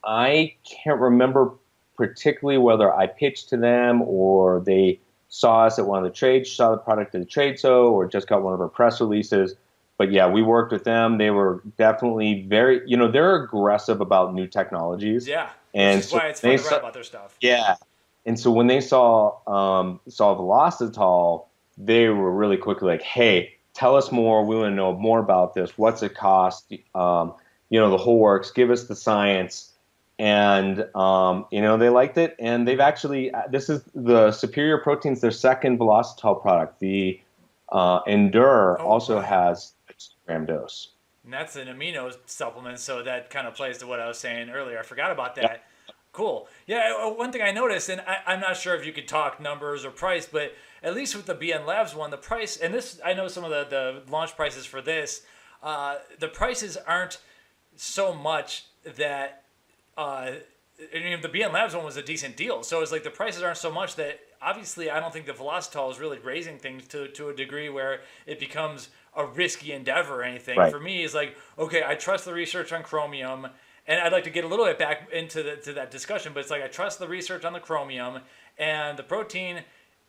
I 0.04 0.56
can't 0.64 1.00
remember 1.00 1.54
particularly 1.98 2.60
whether 2.60 2.94
I 2.94 3.08
pitched 3.08 3.50
to 3.50 3.58
them 3.58 4.02
or 4.04 4.62
they 4.66 5.00
saw 5.28 5.66
us 5.66 5.80
at 5.80 5.86
one 5.86 5.98
of 6.00 6.06
the 6.06 6.16
trades, 6.16 6.52
saw 6.52 6.72
the 6.72 6.78
product 6.78 7.14
at 7.16 7.22
the 7.22 7.26
trade 7.26 7.60
show, 7.60 7.92
or 7.92 8.08
just 8.08 8.28
got 8.28 8.42
one 8.42 8.54
of 8.54 8.62
our 8.62 8.70
press 8.70 9.02
releases. 9.02 9.56
But 9.98 10.12
yeah, 10.12 10.30
we 10.30 10.42
worked 10.42 10.72
with 10.72 10.86
them. 10.86 11.18
They 11.18 11.30
were 11.30 11.62
definitely 11.78 12.46
very, 12.48 12.82
you 12.88 12.96
know, 12.96 13.12
they're 13.12 13.44
aggressive 13.44 14.00
about 14.00 14.34
new 14.34 14.48
technologies. 14.48 15.28
Yeah, 15.28 15.50
and 15.74 16.04
so 16.04 16.18
why 16.18 16.28
it's 16.28 16.40
fun 16.40 16.52
to 16.52 16.58
saw, 16.58 16.78
about 16.78 16.94
their 16.94 17.04
stuff. 17.04 17.36
Yeah, 17.42 17.76
and 18.26 18.40
so 18.40 18.50
when 18.50 18.68
they 18.68 18.80
saw 18.80 19.38
um, 19.46 20.00
saw 20.08 20.38
Velositol, 20.38 21.48
they 21.78 22.08
were 22.08 22.32
really 22.32 22.58
quickly 22.58 22.88
like, 22.88 23.02
"Hey, 23.02 23.58
tell 23.80 23.96
us 23.96 24.12
more. 24.12 24.44
We 24.44 24.58
want 24.58 24.72
to 24.72 24.76
know 24.76 24.94
more 24.94 25.20
about 25.20 25.54
this. 25.54 25.78
What's 25.78 26.04
it 26.04 26.14
cost? 26.14 26.74
Um, 26.94 27.34
you 27.70 27.80
know, 27.80 27.90
the 27.90 27.98
whole 27.98 28.20
works. 28.20 28.52
Give 28.52 28.72
us 28.72 28.84
the 28.84 28.96
science. 28.96 29.72
And, 30.20 30.86
um, 30.96 31.46
you 31.50 31.62
know, 31.62 31.78
they 31.78 31.88
liked 31.88 32.18
it. 32.18 32.36
And 32.40 32.68
they've 32.68 32.82
actually, 32.82 33.34
uh, 33.34 33.44
this 33.50 33.70
is 33.70 33.82
the 33.96 34.34
Superior 34.34 34.80
Proteins, 34.80 35.22
their 35.22 35.32
second 35.32 35.80
Velositol 35.80 36.42
product. 36.42 36.82
The 36.82 37.22
uh, 37.70 38.02
Endure 38.06 38.82
oh, 38.82 38.86
also 38.86 39.16
wow. 39.16 39.22
has 39.22 39.72
gram 40.26 40.46
dose. 40.46 40.90
And 41.24 41.32
that's 41.32 41.56
an 41.56 41.70
amino 41.70 42.14
supplement. 42.26 42.80
So 42.80 43.02
that 43.04 43.30
kind 43.30 43.48
of 43.48 43.54
plays 43.54 43.78
to 43.78 43.88
what 43.88 44.02
I 44.02 44.10
was 44.10 44.18
saying 44.18 44.50
earlier. 44.50 44.78
I 44.78 44.84
forgot 44.84 45.12
about 45.12 45.36
that. 45.36 45.64
Cool. 46.12 46.48
Yeah, 46.66 46.94
uh, 47.00 47.10
one 47.10 47.32
thing 47.32 47.42
I 47.42 47.52
noticed, 47.52 47.90
and 47.90 48.02
I, 48.02 48.34
am 48.34 48.40
not 48.40 48.58
sure 48.58 48.76
if 48.76 48.86
you 48.86 48.92
could 48.92 49.08
talk 49.08 49.40
numbers 49.40 49.86
or 49.86 49.92
price, 49.92 50.26
but 50.26 50.56
at 50.82 50.96
least 50.96 51.16
with 51.16 51.28
the 51.28 51.36
BN 51.36 51.66
Labs 51.66 51.94
one, 51.94 52.10
the 52.10 52.18
price, 52.18 52.58
and 52.58 52.74
this, 52.74 53.00
I 53.06 53.14
know 53.14 53.28
some 53.28 53.44
of 53.44 53.52
the, 53.52 53.68
the 53.70 54.12
launch 54.12 54.36
prices 54.36 54.66
for 54.66 54.82
this, 54.82 55.22
uh, 55.62 55.98
the 56.20 56.28
prices 56.28 56.78
aren't 56.78 57.20
so 57.76 58.14
much 58.14 58.66
that, 58.96 59.44
uh, 59.98 60.32
I 60.96 61.00
mean, 61.00 61.22
the 61.22 61.30
BN 61.30 61.54
Labs 61.54 61.76
one 61.76 61.86
was 61.86 61.98
a 61.98 62.02
decent 62.02 62.38
deal. 62.38 62.64
So 62.64 62.82
it's 62.82 62.92
like 62.92 63.04
the 63.04 63.10
prices 63.10 63.44
aren't 63.44 63.58
so 63.58 63.72
much 63.72 63.96
that 63.96 64.20
obviously 64.42 64.90
I 64.90 65.00
don't 65.00 65.12
think 65.12 65.26
the 65.26 65.34
Velositol 65.34 65.92
is 65.92 66.00
really 66.00 66.20
raising 66.20 66.58
things 66.58 66.88
to, 66.88 67.08
to 67.10 67.30
a 67.30 67.36
degree 67.36 67.70
where 67.70 68.02
it 68.26 68.40
becomes 68.40 68.90
a 69.16 69.26
risky 69.26 69.74
endeavor 69.74 70.22
or 70.22 70.24
anything. 70.24 70.58
Right. 70.58 70.72
For 70.72 70.80
me, 70.80 71.04
it's 71.04 71.14
like, 71.14 71.36
okay, 71.58 71.84
I 71.86 71.96
trust 71.96 72.26
the 72.26 72.34
research 72.34 72.72
on 72.72 72.84
chromium 72.84 73.48
and 73.90 74.00
I'd 74.00 74.14
like 74.14 74.24
to 74.26 74.30
get 74.30 74.46
a 74.46 74.48
little 74.48 74.66
bit 74.66 74.78
back 74.78 75.10
into 75.12 75.42
the, 75.42 75.56
to 75.58 75.74
that 75.74 75.90
discussion, 75.90 76.32
but 76.32 76.42
it's 76.42 76.52
like 76.52 76.62
I 76.62 76.68
trust 76.68 77.00
the 77.00 77.08
research 77.08 77.44
on 77.44 77.54
the 77.54 77.60
chromium 77.60 78.20
and 78.58 78.98
the 78.98 79.04
protein 79.04 79.64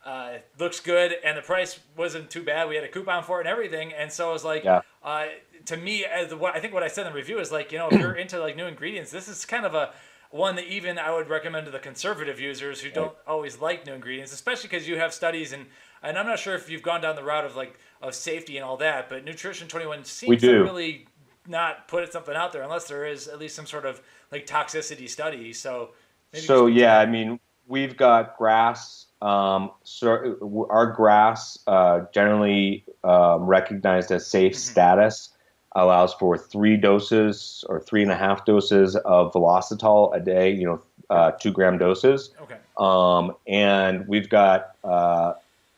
uh, 0.04 0.34
looks 0.58 0.80
good, 0.80 1.14
and 1.24 1.36
the 1.36 1.42
price 1.42 1.78
wasn't 1.96 2.30
too 2.30 2.42
bad. 2.42 2.68
We 2.68 2.74
had 2.74 2.84
a 2.84 2.88
coupon 2.88 3.22
for 3.22 3.38
it 3.38 3.46
and 3.46 3.48
everything, 3.48 3.92
and 3.92 4.10
so 4.10 4.30
I 4.30 4.32
was 4.32 4.44
like, 4.44 4.64
yeah. 4.64 4.80
uh, 5.02 5.26
to 5.66 5.76
me, 5.76 6.04
as 6.04 6.34
what 6.34 6.54
I 6.54 6.60
think 6.60 6.72
what 6.72 6.82
I 6.82 6.88
said 6.88 7.06
in 7.06 7.12
the 7.12 7.18
review 7.18 7.38
is 7.38 7.52
like, 7.52 7.72
you 7.72 7.78
know, 7.78 7.88
if 7.88 7.98
you're 7.98 8.14
into 8.16 8.38
like 8.38 8.56
new 8.56 8.66
ingredients, 8.66 9.10
this 9.10 9.28
is 9.28 9.44
kind 9.44 9.66
of 9.66 9.74
a 9.74 9.92
one 10.30 10.56
that 10.56 10.66
even 10.66 10.98
I 10.98 11.12
would 11.12 11.28
recommend 11.28 11.66
to 11.66 11.72
the 11.72 11.78
conservative 11.78 12.40
users 12.40 12.80
who 12.80 12.90
don't 12.90 13.12
always 13.26 13.60
like 13.60 13.84
new 13.84 13.92
ingredients, 13.92 14.32
especially 14.32 14.68
because 14.68 14.88
you 14.88 14.98
have 14.98 15.12
studies 15.12 15.52
and 15.52 15.66
and 16.02 16.18
I'm 16.18 16.26
not 16.26 16.38
sure 16.38 16.54
if 16.54 16.70
you've 16.70 16.82
gone 16.82 17.02
down 17.02 17.14
the 17.14 17.24
route 17.24 17.44
of 17.44 17.56
like 17.56 17.78
of 18.00 18.14
safety 18.14 18.56
and 18.56 18.64
all 18.64 18.78
that, 18.78 19.08
but 19.08 19.24
Nutrition 19.24 19.68
21 19.68 20.04
seems 20.04 20.40
to 20.40 20.62
really 20.62 21.06
not 21.50 21.88
put 21.88 22.10
something 22.12 22.34
out 22.34 22.52
there 22.52 22.62
unless 22.62 22.86
there 22.88 23.04
is 23.04 23.28
at 23.28 23.38
least 23.38 23.56
some 23.56 23.66
sort 23.66 23.84
of 23.84 24.00
like 24.32 24.46
toxicity 24.46 25.08
study. 25.08 25.52
So. 25.52 25.90
so 26.32 26.66
yeah, 26.66 26.98
I 26.98 27.06
mean, 27.06 27.40
we've 27.66 27.96
got 27.96 28.38
GRAS. 28.38 29.06
Um, 29.20 29.70
so 29.82 30.66
our 30.70 30.92
GRAS 30.92 31.58
uh, 31.66 32.02
generally 32.14 32.84
um, 33.04 33.44
recognized 33.44 34.10
as 34.10 34.26
safe 34.26 34.52
mm-hmm. 34.52 34.58
status, 34.58 35.30
allows 35.76 36.14
for 36.14 36.38
three 36.38 36.76
doses 36.76 37.64
or 37.68 37.80
three 37.80 38.02
and 38.02 38.10
a 38.10 38.16
half 38.16 38.44
doses 38.44 38.96
of 38.96 39.32
Velositol 39.32 40.14
a 40.14 40.20
day. 40.20 40.50
You 40.50 40.66
know, 40.66 40.82
uh, 41.10 41.32
two 41.32 41.52
gram 41.52 41.76
doses. 41.78 42.30
Okay. 42.40 42.56
Um, 42.78 43.36
and 43.46 44.06
we've 44.08 44.28
got 44.28 44.76
uh, 44.84 45.34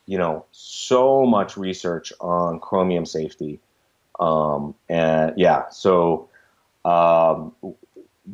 you 0.07 0.19
know 0.19 0.45
so 0.53 1.27
much 1.27 1.57
research 1.57 2.13
on 2.21 2.61
chromium 2.61 3.07
safety. 3.07 3.59
Um, 4.21 4.75
and 4.89 5.33
yeah, 5.37 5.69
so 5.71 6.29
um, 6.85 7.53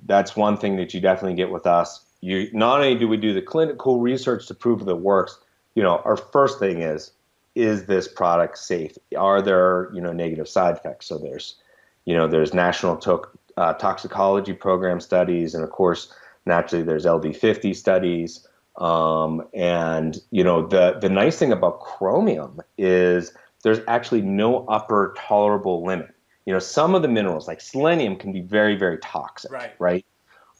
that's 0.06 0.36
one 0.36 0.56
thing 0.56 0.76
that 0.76 0.94
you 0.94 1.00
definitely 1.00 1.36
get 1.36 1.50
with 1.50 1.66
us. 1.66 2.04
You 2.20 2.50
not 2.52 2.80
only 2.80 2.94
do 2.96 3.08
we 3.08 3.16
do 3.16 3.32
the 3.32 3.42
clinical 3.42 4.00
research 4.00 4.46
to 4.48 4.54
prove 4.54 4.84
that 4.84 4.90
it 4.90 5.00
works, 5.00 5.38
you 5.74 5.82
know, 5.82 6.02
our 6.04 6.16
first 6.16 6.58
thing 6.58 6.82
is 6.82 7.12
is 7.54 7.86
this 7.86 8.06
product 8.06 8.58
safe? 8.58 8.96
Are 9.16 9.42
there 9.42 9.90
you 9.94 10.00
know 10.00 10.12
negative 10.12 10.48
side 10.48 10.76
effects? 10.76 11.06
So 11.06 11.18
there's 11.18 11.56
you 12.04 12.14
know 12.14 12.28
there's 12.28 12.54
national 12.54 12.96
to- 12.98 13.28
uh, 13.56 13.74
toxicology 13.74 14.52
program 14.52 15.00
studies, 15.00 15.54
and 15.54 15.64
of 15.64 15.70
course 15.70 16.12
naturally 16.46 16.84
there's 16.84 17.04
LD50 17.04 17.74
studies. 17.74 18.46
Um, 18.76 19.44
and 19.54 20.18
you 20.30 20.44
know 20.44 20.66
the 20.66 20.98
the 21.00 21.08
nice 21.08 21.38
thing 21.38 21.52
about 21.52 21.80
chromium 21.80 22.60
is 22.76 23.32
there's 23.68 23.84
actually 23.86 24.22
no 24.22 24.64
upper 24.66 25.14
tolerable 25.18 25.84
limit. 25.84 26.14
You 26.46 26.54
know, 26.54 26.58
some 26.58 26.94
of 26.94 27.02
the 27.02 27.08
minerals 27.08 27.46
like 27.46 27.60
selenium 27.60 28.16
can 28.16 28.32
be 28.32 28.40
very, 28.40 28.76
very 28.76 28.96
toxic, 28.98 29.52
right? 29.52 29.74
Right. 29.78 30.06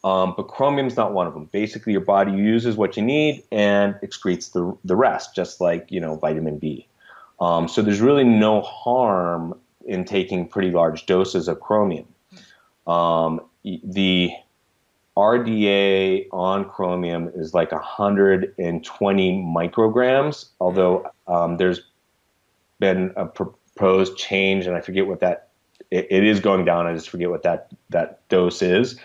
Um, 0.04 0.34
but 0.36 0.44
chromium's 0.44 0.96
not 0.96 1.12
one 1.14 1.26
of 1.26 1.32
them. 1.32 1.46
Basically, 1.46 1.92
your 1.92 2.02
body 2.02 2.32
uses 2.32 2.76
what 2.76 2.96
you 2.98 3.02
need 3.02 3.42
and 3.50 3.94
excretes 4.02 4.52
the 4.52 4.76
the 4.84 4.94
rest, 4.94 5.34
just 5.34 5.60
like 5.60 5.90
you 5.90 6.00
know 6.00 6.16
vitamin 6.16 6.58
B. 6.58 6.86
Um, 7.40 7.66
so 7.66 7.80
there's 7.80 8.00
really 8.00 8.24
no 8.24 8.60
harm 8.60 9.58
in 9.86 10.04
taking 10.04 10.46
pretty 10.46 10.70
large 10.70 11.06
doses 11.06 11.48
of 11.48 11.60
chromium. 11.60 12.06
Um, 12.86 13.40
the 13.64 14.32
RDA 15.16 16.28
on 16.30 16.68
chromium 16.68 17.32
is 17.34 17.54
like 17.54 17.72
120 17.72 19.42
micrograms, 19.42 20.48
although 20.60 21.10
um, 21.26 21.56
there's 21.56 21.80
been 22.78 23.12
a 23.16 23.26
proposed 23.26 24.16
change, 24.16 24.66
and 24.66 24.76
I 24.76 24.80
forget 24.80 25.06
what 25.06 25.20
that 25.20 25.48
it, 25.90 26.06
it 26.10 26.24
is 26.24 26.40
going 26.40 26.64
down. 26.64 26.86
I 26.86 26.94
just 26.94 27.10
forget 27.10 27.30
what 27.30 27.42
that 27.42 27.68
that 27.90 28.26
dose 28.28 28.62
is. 28.62 28.98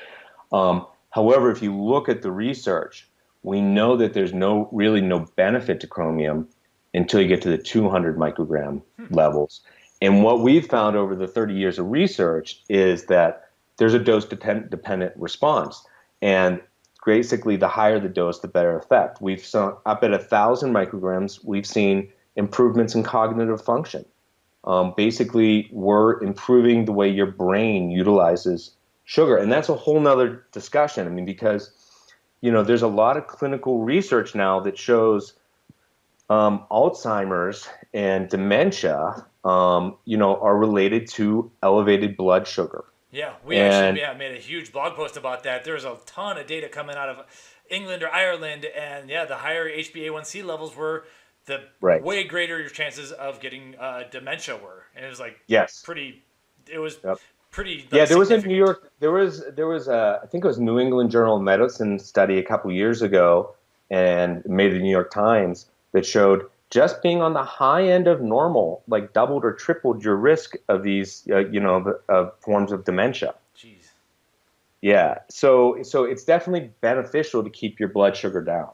Um, 0.51 0.85
however, 1.11 1.51
if 1.51 1.61
you 1.61 1.75
look 1.75 2.09
at 2.09 2.21
the 2.21 2.31
research, 2.31 3.07
we 3.43 3.61
know 3.61 3.97
that 3.97 4.13
there's 4.13 4.33
no 4.33 4.69
really 4.71 5.01
no 5.01 5.19
benefit 5.35 5.79
to 5.81 5.87
chromium 5.87 6.47
until 6.93 7.21
you 7.21 7.27
get 7.27 7.41
to 7.41 7.49
the 7.49 7.57
200 7.57 8.17
microgram 8.17 8.81
hmm. 8.97 9.13
levels. 9.13 9.61
And 10.01 10.23
what 10.23 10.41
we've 10.41 10.67
found 10.67 10.95
over 10.95 11.15
the 11.15 11.27
30 11.27 11.53
years 11.53 11.79
of 11.79 11.89
research 11.89 12.61
is 12.69 13.05
that 13.05 13.49
there's 13.77 13.93
a 13.93 13.99
dose 13.99 14.25
dependent 14.25 15.13
response. 15.15 15.83
And 16.21 16.61
basically, 17.05 17.55
the 17.55 17.67
higher 17.67 17.99
the 17.99 18.09
dose, 18.09 18.39
the 18.39 18.47
better 18.47 18.77
effect. 18.77 19.21
We've 19.21 19.43
seen 19.43 19.73
up 19.85 20.03
at 20.03 20.13
a 20.13 20.19
thousand 20.19 20.73
micrograms, 20.73 21.43
we've 21.43 21.65
seen 21.65 22.11
improvements 22.35 22.95
in 22.95 23.03
cognitive 23.03 23.63
function. 23.63 24.05
Um, 24.63 24.93
basically, 24.95 25.69
we're 25.71 26.21
improving 26.21 26.85
the 26.85 26.93
way 26.93 27.09
your 27.09 27.25
brain 27.25 27.91
utilizes 27.91 28.71
sugar, 29.03 29.37
and 29.37 29.51
that's 29.51 29.69
a 29.69 29.75
whole 29.75 29.99
nother 29.99 30.45
discussion. 30.51 31.05
I 31.05 31.09
mean, 31.09 31.25
because 31.25 31.71
you 32.43 32.51
know, 32.51 32.61
there's 32.61 32.81
a 32.81 32.87
lot 32.87 33.15
of 33.15 33.27
clinical 33.27 33.83
research 33.83 34.35
now 34.35 34.59
that 34.59 34.77
shows 34.77 35.33
um, 36.29 36.65
Alzheimer's 36.69 37.69
and 37.93 38.27
dementia, 38.27 39.25
um, 39.45 39.95
you 40.03 40.17
know, 40.17 40.35
are 40.41 40.57
related 40.57 41.07
to 41.11 41.49
elevated 41.61 42.17
blood 42.17 42.45
sugar. 42.45 42.83
Yeah, 43.11 43.33
we 43.45 43.55
and, 43.55 43.73
actually 43.73 44.01
yeah, 44.01 44.13
made 44.13 44.35
a 44.35 44.41
huge 44.41 44.73
blog 44.73 44.95
post 44.95 45.15
about 45.15 45.43
that. 45.43 45.63
There's 45.63 45.85
a 45.85 45.97
ton 46.05 46.37
of 46.37 46.45
data 46.45 46.67
coming 46.67 46.97
out 46.97 47.07
of 47.07 47.25
England 47.69 48.03
or 48.03 48.09
Ireland, 48.09 48.65
and 48.65 49.09
yeah, 49.09 49.23
the 49.23 49.37
higher 49.37 49.69
HbA1c 49.69 50.43
levels 50.43 50.75
were 50.75 51.05
the 51.45 51.63
right. 51.81 52.01
way 52.01 52.23
greater 52.23 52.59
your 52.59 52.69
chances 52.69 53.11
of 53.11 53.39
getting 53.39 53.75
uh, 53.79 54.03
dementia 54.11 54.55
were, 54.55 54.85
and 54.95 55.05
it 55.05 55.09
was 55.09 55.19
like 55.19 55.39
yes, 55.47 55.81
pretty. 55.83 56.23
It 56.71 56.79
was 56.79 56.97
yep. 57.03 57.19
pretty. 57.51 57.79
Like, 57.79 57.93
yeah, 57.93 58.05
there 58.05 58.17
was 58.17 58.31
in 58.31 58.41
New 58.41 58.55
York. 58.55 58.91
There 58.99 59.11
was 59.11 59.43
there 59.55 59.67
was 59.67 59.87
a 59.87 60.19
I 60.23 60.27
think 60.27 60.43
it 60.43 60.47
was 60.47 60.59
New 60.59 60.79
England 60.79 61.11
Journal 61.11 61.37
of 61.37 61.43
Medicine 61.43 61.99
study 61.99 62.37
a 62.39 62.43
couple 62.43 62.71
years 62.71 63.01
ago, 63.01 63.55
and 63.89 64.43
made 64.45 64.73
the 64.73 64.79
New 64.79 64.91
York 64.91 65.11
Times 65.11 65.67
that 65.91 66.05
showed 66.05 66.49
just 66.69 67.03
being 67.03 67.21
on 67.21 67.33
the 67.33 67.43
high 67.43 67.83
end 67.87 68.07
of 68.07 68.21
normal, 68.21 68.81
like 68.87 69.13
doubled 69.13 69.45
or 69.45 69.53
tripled 69.53 70.03
your 70.03 70.15
risk 70.15 70.55
of 70.69 70.81
these, 70.81 71.23
uh, 71.29 71.45
you 71.49 71.59
know, 71.59 71.99
uh, 72.09 72.29
forms 72.39 72.71
of 72.71 72.83
dementia. 72.83 73.35
Jeez. 73.55 73.91
Yeah, 74.81 75.19
so 75.29 75.83
so 75.83 76.03
it's 76.03 76.23
definitely 76.23 76.71
beneficial 76.81 77.43
to 77.43 77.49
keep 77.49 77.79
your 77.79 77.89
blood 77.89 78.17
sugar 78.17 78.41
down. 78.41 78.71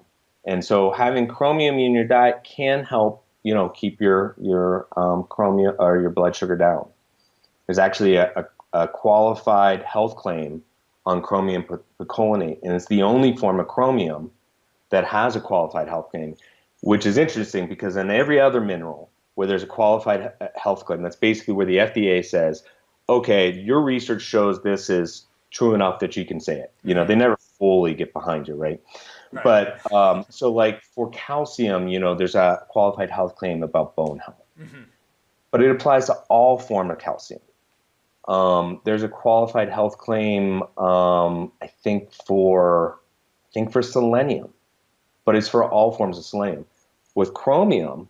And 0.50 0.66
so 0.66 0.92
having 0.92 1.28
chromium 1.28 1.78
in 1.78 1.94
your 1.94 2.06
diet 2.06 2.44
can 2.44 2.84
help, 2.84 3.24
you 3.44 3.54
know, 3.54 3.70
keep 3.70 4.02
your 4.02 4.36
your 4.42 4.88
um, 4.98 5.26
chromium 5.30 5.76
or 5.78 6.02
your 6.02 6.10
blood 6.10 6.36
sugar 6.36 6.56
down. 6.56 6.90
There's 7.68 7.78
actually 7.78 8.16
a, 8.16 8.34
a, 8.36 8.46
a 8.82 8.88
qualified 8.88 9.84
health 9.84 10.16
claim 10.16 10.64
on 11.06 11.22
chromium 11.22 11.66
picolinate, 12.00 12.58
and 12.64 12.74
it's 12.74 12.88
the 12.88 13.04
only 13.04 13.38
form 13.38 13.60
of 13.60 13.68
chromium 13.68 14.32
that 14.90 15.06
has 15.06 15.36
a 15.36 15.40
qualified 15.40 15.88
health 15.88 16.10
claim, 16.10 16.36
which 16.82 17.06
is 17.06 17.16
interesting 17.16 17.68
because 17.68 17.96
in 17.96 18.10
every 18.10 18.40
other 18.40 18.60
mineral 18.60 19.12
where 19.36 19.46
there's 19.46 19.62
a 19.62 19.68
qualified 19.68 20.32
health 20.56 20.84
claim, 20.86 21.04
that's 21.04 21.16
basically 21.16 21.54
where 21.54 21.68
the 21.68 21.78
FDA 21.78 22.26
says, 22.26 22.64
okay, 23.08 23.54
your 23.54 23.82
research 23.82 24.24
shows 24.24 24.64
this 24.64 24.90
is 24.90 25.28
true 25.52 25.76
enough 25.76 26.00
that 26.00 26.18
you 26.18 26.26
can 26.26 26.40
say 26.40 26.58
it. 26.60 26.74
You 26.84 26.96
know, 26.96 27.06
they 27.06 27.16
never 27.16 27.38
fully 27.38 27.94
get 27.94 28.14
behind 28.14 28.48
you, 28.48 28.56
right? 28.56 28.82
But 29.32 29.92
um, 29.94 30.26
so, 30.30 30.52
like 30.52 30.82
for 30.82 31.10
calcium, 31.12 31.88
you 31.88 32.00
know, 32.00 32.16
there's 32.16 32.36
a 32.36 32.66
qualified 32.70 33.10
health 33.10 33.36
claim 33.36 33.64
about 33.64 33.96
bone 33.96 34.20
health, 34.20 34.44
mm-hmm. 34.60 34.84
but 35.52 35.62
it 35.62 35.70
applies 35.70 36.08
to 36.08 36.14
all 36.30 36.58
form 36.58 36.90
of 36.92 37.00
calcium. 37.00 37.42
Um, 38.28 38.82
there's 38.84 39.04
a 39.04 39.08
qualified 39.10 39.70
health 39.70 39.98
claim, 39.98 40.62
um, 40.78 41.52
I 41.62 41.68
think 41.68 42.12
for, 42.14 43.00
I 43.50 43.54
think 43.54 43.72
for 43.72 43.82
selenium, 43.82 44.54
but 45.26 45.36
it's 45.36 45.48
for 45.48 45.68
all 45.68 45.92
forms 45.92 46.18
of 46.18 46.26
selenium. 46.26 46.66
With 47.16 47.34
chromium, 47.34 48.08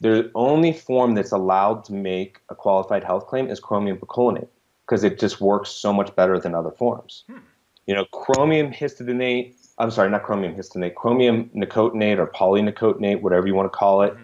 the 0.00 0.30
only 0.34 0.72
form 0.72 1.14
that's 1.14 1.32
allowed 1.32 1.84
to 1.84 1.92
make 1.92 2.38
a 2.48 2.54
qualified 2.54 3.04
health 3.04 3.26
claim 3.26 3.50
is 3.50 3.60
chromium 3.60 3.98
picolinate 3.98 4.48
because 4.86 5.04
it 5.04 5.18
just 5.18 5.40
works 5.40 5.68
so 5.68 5.92
much 5.92 6.14
better 6.16 6.38
than 6.38 6.54
other 6.54 6.70
forms. 6.70 7.24
Hmm. 7.26 7.38
You 7.86 7.94
know, 7.94 8.04
chromium 8.06 8.72
histidinate 8.72 9.57
I'm 9.78 9.90
sorry, 9.90 10.10
not 10.10 10.24
chromium 10.24 10.54
histonate, 10.54 10.94
chromium 10.94 11.50
nicotinate 11.54 12.18
or 12.18 12.26
polynicotinate, 12.26 13.20
whatever 13.20 13.46
you 13.46 13.54
want 13.54 13.72
to 13.72 13.76
call 13.76 14.02
it, 14.02 14.14
mm-hmm. 14.14 14.22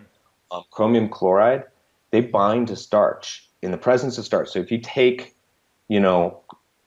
um, 0.51 0.65
chromium 0.71 1.09
chloride, 1.09 1.65
they 2.11 2.21
bind 2.21 2.69
to 2.69 2.77
starch 2.77 3.49
in 3.63 3.71
the 3.71 3.79
presence 3.79 4.19
of 4.19 4.25
starch. 4.25 4.51
So 4.51 4.59
if 4.59 4.71
you 4.71 4.79
take, 4.79 5.37
you 5.89 6.01
know, 6.01 6.41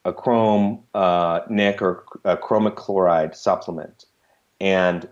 a 0.06 0.14
chrome 0.14 0.84
uh, 0.94 1.42
nic 1.50 1.82
or 1.82 2.06
a 2.24 2.38
chromic 2.38 2.76
chloride 2.76 3.36
supplement, 3.36 4.06
and 4.60 5.08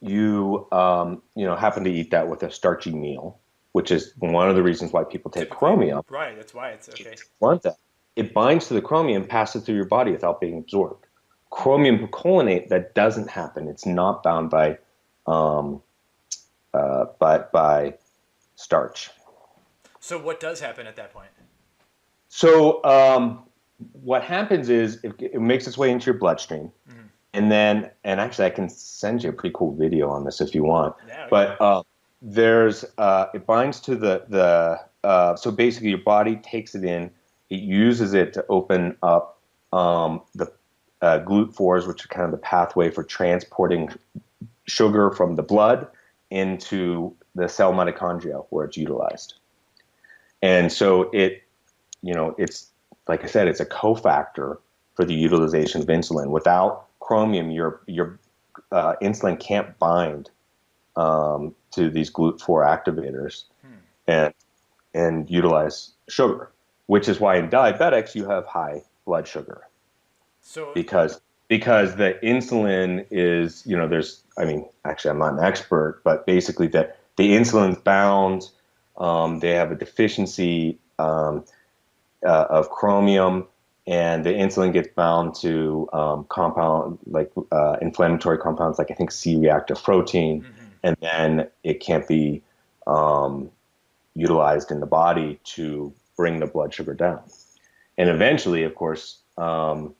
you 0.00 0.66
um, 0.72 1.22
you 1.34 1.46
know 1.46 1.56
happen 1.56 1.84
to 1.84 1.90
eat 1.90 2.10
that 2.10 2.28
with 2.28 2.42
a 2.42 2.50
starchy 2.50 2.92
meal, 2.92 3.38
which 3.72 3.90
is 3.90 4.12
one 4.18 4.48
of 4.48 4.56
the 4.56 4.62
reasons 4.62 4.92
why 4.92 5.04
people 5.04 5.30
take 5.30 5.44
Typically, 5.44 5.58
chromium. 5.58 6.02
Right, 6.10 6.36
that's 6.36 6.52
why 6.52 6.70
it's 6.70 6.88
okay. 6.90 7.14
Want 7.40 7.62
that? 7.62 7.76
It 8.16 8.34
binds 8.34 8.68
to 8.68 8.74
the 8.74 8.82
chromium, 8.82 9.24
passes 9.24 9.64
through 9.64 9.76
your 9.76 9.86
body 9.86 10.12
without 10.12 10.40
being 10.40 10.58
absorbed 10.58 11.03
chromium 11.54 11.98
picolinate, 11.98 12.68
that 12.68 12.94
doesn't 12.94 13.30
happen. 13.30 13.68
It's 13.68 13.86
not 13.86 14.24
bound 14.24 14.50
by, 14.50 14.76
um, 15.28 15.80
uh, 16.74 17.06
by, 17.20 17.38
by 17.52 17.94
starch. 18.56 19.10
So 20.00 20.18
what 20.18 20.40
does 20.40 20.58
happen 20.58 20.88
at 20.88 20.96
that 20.96 21.14
point? 21.14 21.28
So 22.28 22.84
um, 22.84 23.44
what 23.92 24.24
happens 24.24 24.68
is 24.68 24.98
it, 25.04 25.14
it, 25.20 25.40
makes 25.40 25.68
its 25.68 25.78
way 25.78 25.92
into 25.92 26.06
your 26.06 26.18
bloodstream, 26.18 26.72
mm-hmm. 26.90 27.06
and 27.32 27.52
then 27.52 27.90
and 28.02 28.20
actually 28.20 28.46
I 28.46 28.50
can 28.50 28.68
send 28.68 29.22
you 29.22 29.30
a 29.30 29.32
pretty 29.32 29.54
cool 29.54 29.74
video 29.76 30.10
on 30.10 30.24
this 30.24 30.40
if 30.40 30.54
you 30.54 30.64
want. 30.64 30.96
Yeah, 31.06 31.28
but 31.30 31.60
uh, 31.60 31.84
there's 32.20 32.84
uh, 32.98 33.26
it 33.32 33.46
binds 33.46 33.78
to 33.82 33.94
the 33.94 34.24
the 34.28 34.80
uh, 35.08 35.36
so 35.36 35.52
basically 35.52 35.90
your 35.90 35.98
body 35.98 36.36
takes 36.36 36.74
it 36.74 36.84
in, 36.84 37.12
it 37.50 37.60
uses 37.60 38.12
it 38.14 38.32
to 38.32 38.44
open 38.48 38.96
up 39.02 39.40
um, 39.72 40.20
the 40.34 40.52
uh, 41.04 41.22
GLUT4s, 41.22 41.86
which 41.86 42.02
are 42.02 42.08
kind 42.08 42.24
of 42.24 42.30
the 42.30 42.38
pathway 42.38 42.90
for 42.90 43.02
transporting 43.02 43.90
sugar 44.66 45.10
from 45.10 45.36
the 45.36 45.42
blood 45.42 45.86
into 46.30 47.14
the 47.34 47.46
cell 47.46 47.74
mitochondria 47.74 48.46
where 48.48 48.64
it's 48.64 48.78
utilized. 48.78 49.34
And 50.42 50.72
so 50.72 51.10
it, 51.12 51.42
you 52.00 52.14
know, 52.14 52.34
it's 52.38 52.70
like 53.06 53.22
I 53.22 53.26
said, 53.26 53.48
it's 53.48 53.60
a 53.60 53.66
cofactor 53.66 54.56
for 54.94 55.04
the 55.04 55.12
utilization 55.12 55.82
of 55.82 55.88
insulin. 55.88 56.28
Without 56.28 56.86
chromium, 57.00 57.50
your 57.50 57.82
your 57.86 58.18
uh, 58.72 58.94
insulin 59.02 59.38
can't 59.38 59.78
bind 59.78 60.30
um, 60.96 61.54
to 61.72 61.90
these 61.90 62.10
GLUT4 62.10 62.64
activators 62.64 63.44
hmm. 63.60 63.74
and 64.06 64.34
and 64.94 65.28
utilize 65.28 65.92
sugar, 66.08 66.50
which 66.86 67.08
is 67.08 67.20
why 67.20 67.36
in 67.36 67.50
diabetics 67.50 68.14
you 68.14 68.26
have 68.26 68.46
high 68.46 68.80
blood 69.04 69.28
sugar. 69.28 69.68
So 70.44 70.70
because 70.74 71.20
because 71.48 71.96
the 71.96 72.18
insulin 72.22 73.06
is 73.10 73.66
you 73.66 73.76
know 73.76 73.88
there's 73.88 74.22
I 74.38 74.44
mean 74.44 74.68
actually 74.84 75.10
I'm 75.10 75.18
not 75.18 75.34
an 75.34 75.44
expert, 75.44 76.00
but 76.04 76.26
basically 76.26 76.68
the 76.68 76.92
the 77.16 77.32
insulin's 77.32 77.78
bound. 77.78 78.48
Um, 78.96 79.40
they 79.40 79.50
have 79.50 79.72
a 79.72 79.74
deficiency 79.74 80.78
um, 81.00 81.44
uh, 82.24 82.46
of 82.48 82.70
chromium 82.70 83.48
and 83.86 84.24
the 84.24 84.30
insulin 84.30 84.72
gets 84.72 84.88
bound 84.94 85.34
to 85.36 85.88
um, 85.92 86.24
compound 86.28 86.98
like 87.06 87.30
uh, 87.52 87.76
inflammatory 87.82 88.38
compounds 88.38 88.78
like 88.78 88.90
I 88.90 88.94
think 88.94 89.10
C-reactive 89.10 89.82
protein, 89.82 90.42
mm-hmm. 90.42 90.64
and 90.82 90.96
then 91.00 91.48
it 91.62 91.80
can't 91.80 92.06
be 92.08 92.42
um, 92.86 93.50
utilized 94.14 94.70
in 94.70 94.80
the 94.80 94.86
body 94.86 95.38
to 95.44 95.92
bring 96.16 96.40
the 96.40 96.46
blood 96.46 96.72
sugar 96.72 96.94
down. 96.94 97.20
And 97.98 98.08
eventually, 98.08 98.62
of 98.62 98.74
course, 98.74 99.18
um, 99.36 99.94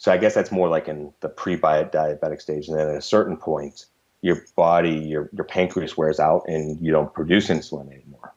so 0.00 0.10
I 0.10 0.16
guess 0.16 0.34
that's 0.34 0.50
more 0.50 0.70
like 0.70 0.88
in 0.88 1.12
the 1.20 1.28
pre-diabetic 1.28 2.40
stage, 2.40 2.68
and 2.68 2.78
then 2.78 2.88
at 2.88 2.96
a 2.96 3.02
certain 3.02 3.36
point, 3.36 3.84
your 4.22 4.42
body, 4.56 4.94
your 4.94 5.28
your 5.34 5.44
pancreas 5.44 5.94
wears 5.94 6.18
out, 6.18 6.42
and 6.46 6.80
you 6.80 6.90
don't 6.90 7.12
produce 7.12 7.48
insulin 7.48 7.92
anymore. 7.92 8.32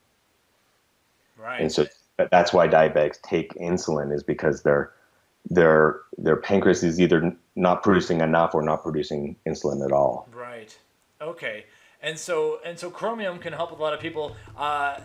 Right. 1.37 1.61
And 1.61 1.71
so 1.71 1.85
that's 2.29 2.51
why 2.51 2.67
diabetics 2.67 3.21
take 3.21 3.53
insulin 3.53 4.13
is 4.13 4.23
because 4.23 4.63
their 4.63 4.91
their 5.49 6.01
their 6.17 6.35
pancreas 6.35 6.83
is 6.83 6.99
either 6.99 7.33
not 7.55 7.81
producing 7.81 8.19
enough 8.19 8.53
or 8.53 8.61
not 8.61 8.83
producing 8.83 9.37
insulin 9.47 9.85
at 9.85 9.93
all. 9.93 10.27
Right. 10.33 10.77
Okay. 11.21 11.63
And 12.01 12.19
so 12.19 12.59
and 12.65 12.77
so 12.77 12.89
chromium 12.89 13.39
can 13.39 13.53
help 13.53 13.71
a 13.71 13.81
lot 13.81 13.93
of 13.93 14.01
people. 14.01 14.35
Uh, 14.57 14.99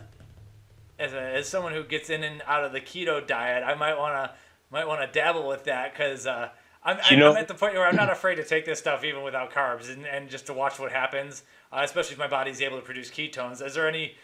as 0.99 1.13
a, 1.13 1.23
as 1.37 1.49
someone 1.49 1.73
who 1.73 1.85
gets 1.85 2.11
in 2.11 2.25
and 2.25 2.43
out 2.49 2.65
of 2.65 2.73
the 2.73 2.81
keto 2.81 3.25
diet, 3.25 3.63
I 3.63 3.77
might 3.77 3.97
wanna 3.97 4.33
might 4.71 4.87
wanna 4.87 5.07
dabble 5.11 5.47
with 5.47 5.65
that 5.65 5.93
because. 5.93 6.27
Uh, 6.27 6.51
I'm, 6.81 6.97
I'm, 7.11 7.23
I'm, 7.23 7.37
at 7.37 7.49
the 7.49 7.55
point 7.55 7.75
where 7.75 7.87
I'm 7.87 7.97
not 7.97 8.09
afraid 8.09 8.37
to 8.37 8.45
take 8.45 8.65
this 8.65 8.79
stuff 8.79 9.03
even 9.05 9.23
without 9.25 9.53
carbs 9.53 9.93
and, 9.93 10.07
and 10.07 10.31
just 10.31 10.47
to 10.47 10.55
watch 10.55 10.79
what 10.79 10.93
happens, 10.93 11.43
uh, 11.73 11.81
especially 11.83 12.13
if 12.13 12.19
my 12.19 12.29
body's 12.29 12.63
able 12.63 12.79
to 12.79 12.85
produce 12.85 13.11
ketones. 13.11 13.61
Is 13.61 13.75
there 13.75 13.89
any 13.89 14.15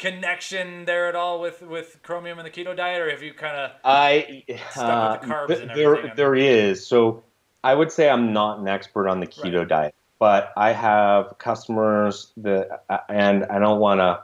connection 0.00 0.86
there 0.86 1.08
at 1.08 1.14
all 1.14 1.40
with 1.40 1.62
with 1.62 1.98
chromium 2.02 2.38
and 2.38 2.46
the 2.46 2.50
keto 2.50 2.76
diet, 2.76 3.00
or 3.00 3.10
have 3.10 3.22
you 3.22 3.34
kind 3.34 3.56
of 3.56 3.70
I 3.84 4.44
uh, 4.76 5.18
with 5.18 5.28
the 5.28 5.34
carbs 5.34 5.46
th- 5.48 5.60
and 5.60 5.70
everything? 5.70 6.12
There, 6.14 6.14
there 6.14 6.34
is. 6.34 6.86
So 6.86 7.22
I 7.62 7.74
would 7.74 7.92
say 7.92 8.08
I'm 8.08 8.32
not 8.32 8.58
an 8.58 8.68
expert 8.68 9.08
on 9.08 9.20
the 9.20 9.26
keto 9.26 9.60
right. 9.60 9.68
diet, 9.68 9.94
but 10.18 10.52
I 10.56 10.72
have 10.72 11.38
customers 11.38 12.32
that, 12.38 12.84
uh, 12.88 12.98
and 13.08 13.44
I 13.44 13.58
don't 13.58 13.80
want 13.80 14.00
to, 14.00 14.22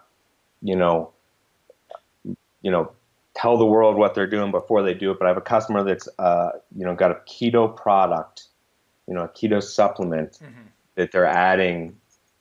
you 0.62 0.76
know, 0.76 1.12
you 2.24 2.70
know, 2.70 2.92
tell 3.36 3.58
the 3.58 3.66
world 3.66 3.96
what 3.96 4.14
they're 4.14 4.26
doing 4.26 4.50
before 4.50 4.82
they 4.82 4.94
do 4.94 5.10
it. 5.10 5.18
But 5.18 5.26
I 5.26 5.28
have 5.28 5.36
a 5.36 5.42
customer 5.42 5.84
that's, 5.84 6.08
uh, 6.18 6.52
you 6.74 6.84
know, 6.84 6.94
got 6.94 7.10
a 7.10 7.20
keto 7.28 7.76
product, 7.76 8.44
you 9.06 9.14
know, 9.14 9.24
a 9.24 9.28
keto 9.28 9.62
supplement 9.62 10.38
mm-hmm. 10.42 10.62
that 10.94 11.12
they're 11.12 11.26
adding 11.26 11.96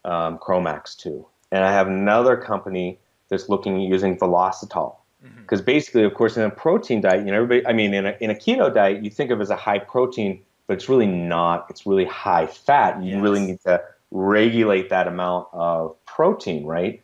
um, 0.05 0.37
Chromax 0.39 0.95
to, 0.97 1.27
and 1.51 1.63
I 1.63 1.71
have 1.71 1.87
another 1.87 2.37
company 2.37 2.99
that's 3.29 3.49
looking 3.49 3.75
at 3.75 3.89
using 3.89 4.17
Velositol. 4.17 4.95
Because 5.41 5.61
mm-hmm. 5.61 5.65
basically, 5.65 6.03
of 6.03 6.13
course, 6.13 6.37
in 6.37 6.43
a 6.43 6.49
protein 6.51 7.01
diet, 7.01 7.25
you 7.25 7.31
know, 7.31 7.41
everybody, 7.41 7.65
I 7.65 7.73
mean, 7.73 7.93
in 7.93 8.05
a, 8.05 8.15
in 8.21 8.29
a 8.29 8.35
keto 8.35 8.71
diet, 8.71 9.03
you 9.03 9.09
think 9.09 9.31
of 9.31 9.39
it 9.39 9.41
as 9.41 9.49
a 9.49 9.55
high 9.55 9.79
protein, 9.79 10.41
but 10.67 10.75
it's 10.75 10.87
really 10.87 11.07
not. 11.07 11.65
It's 11.69 11.87
really 11.87 12.05
high 12.05 12.45
fat. 12.45 13.03
You 13.03 13.13
yes. 13.13 13.21
really 13.21 13.39
need 13.39 13.61
to 13.61 13.81
regulate 14.11 14.89
that 14.89 15.07
amount 15.07 15.47
of 15.51 15.95
protein, 16.05 16.65
right? 16.65 17.01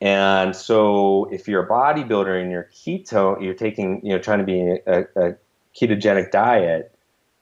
And 0.00 0.56
so, 0.56 1.28
if 1.30 1.46
you're 1.46 1.62
a 1.62 1.68
bodybuilder 1.68 2.40
and 2.40 2.50
you're 2.50 2.70
keto, 2.72 3.42
you're 3.42 3.54
taking, 3.54 4.00
you 4.04 4.12
know, 4.12 4.18
trying 4.18 4.38
to 4.38 4.44
be 4.44 4.78
a, 4.86 5.00
a 5.16 5.36
ketogenic 5.78 6.30
diet, 6.30 6.94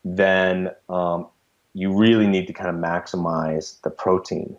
then 0.04 0.70
um, 0.88 1.28
you 1.74 1.96
really 1.96 2.26
need 2.26 2.46
to 2.48 2.52
kind 2.52 2.68
of 2.68 2.76
maximize 2.76 3.80
the 3.82 3.90
protein 3.90 4.56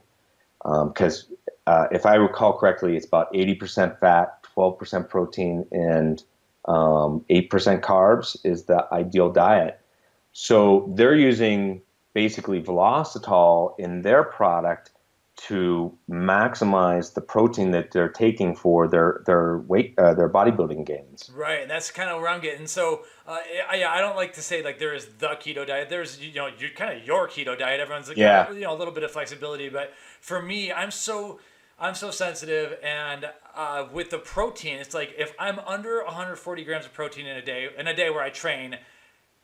because 0.64 1.26
um, 1.30 1.38
uh, 1.68 1.88
if 1.92 2.06
I 2.06 2.16
recall 2.16 2.58
correctly, 2.58 2.96
it's 2.96 3.06
about 3.06 3.32
80% 3.34 4.00
fat, 4.00 4.44
12% 4.56 5.10
protein, 5.10 5.66
and 5.72 6.24
um, 6.66 7.24
8% 7.30 7.82
carbs 7.82 8.38
is 8.44 8.64
the 8.64 8.86
ideal 8.92 9.32
diet. 9.32 9.80
So 10.34 10.92
they're 10.96 11.16
using 11.16 11.82
basically 12.14 12.62
Velositol 12.62 13.80
in 13.80 14.02
their 14.02 14.24
product 14.24 14.92
to 15.48 15.98
maximize 16.10 17.14
the 17.14 17.22
protein 17.22 17.72
that 17.72 17.92
they're 17.92 18.10
taking 18.10 18.56
for 18.56 18.88
their 18.88 19.22
their 19.26 19.60
weight 19.60 19.94
uh, 19.98 20.14
their 20.14 20.30
bodybuilding 20.30 20.86
gains. 20.86 21.32
Right, 21.34 21.62
and 21.62 21.72
that's 21.72 21.92
kind 21.92 22.10
of 22.10 22.22
where 22.22 22.30
I'm 22.30 22.42
getting. 22.42 22.68
So 22.68 23.04
uh, 23.26 23.38
I, 23.70 23.86
I 23.86 24.02
don't 24.02 24.18
like 24.18 24.34
to 24.34 24.42
say 24.42 24.62
like 24.64 24.80
there 24.80 24.94
is 24.94 25.06
the 25.18 25.30
keto 25.30 25.66
diet. 25.66 25.90
There's 25.90 26.20
you 26.20 26.34
know 26.34 26.48
you 26.48 26.70
kind 26.76 27.00
of 27.00 27.06
your 27.06 27.28
keto 27.28 27.58
diet. 27.58 27.80
Everyone's 27.80 28.10
like 28.10 28.18
yeah. 28.18 28.52
you 28.52 28.62
know 28.62 28.76
a 28.76 28.78
little 28.78 28.94
bit 28.94 29.04
of 29.04 29.12
flexibility, 29.12 29.70
but 29.70 29.94
for 30.20 30.42
me, 30.42 30.74
I'm 30.74 30.92
so 30.92 31.40
I'm 31.80 31.96
so 31.96 32.12
sensitive, 32.12 32.78
and 32.84 33.30
uh, 33.56 33.88
with 33.94 34.10
the 34.10 34.20
protein, 34.20 34.80
it's 34.80 34.94
like 34.94 35.16
if 35.18 35.34
I'm 35.40 35.60
under 35.60 36.04
140 36.04 36.64
grams 36.66 36.86
of 36.86 36.94
protein 36.94 37.26
in 37.26 37.38
a 37.38 37.42
day, 37.42 37.70
in 37.78 37.88
a 37.88 37.96
day 37.96 38.10
where 38.10 38.22
I 38.22 38.30
train, 38.30 38.78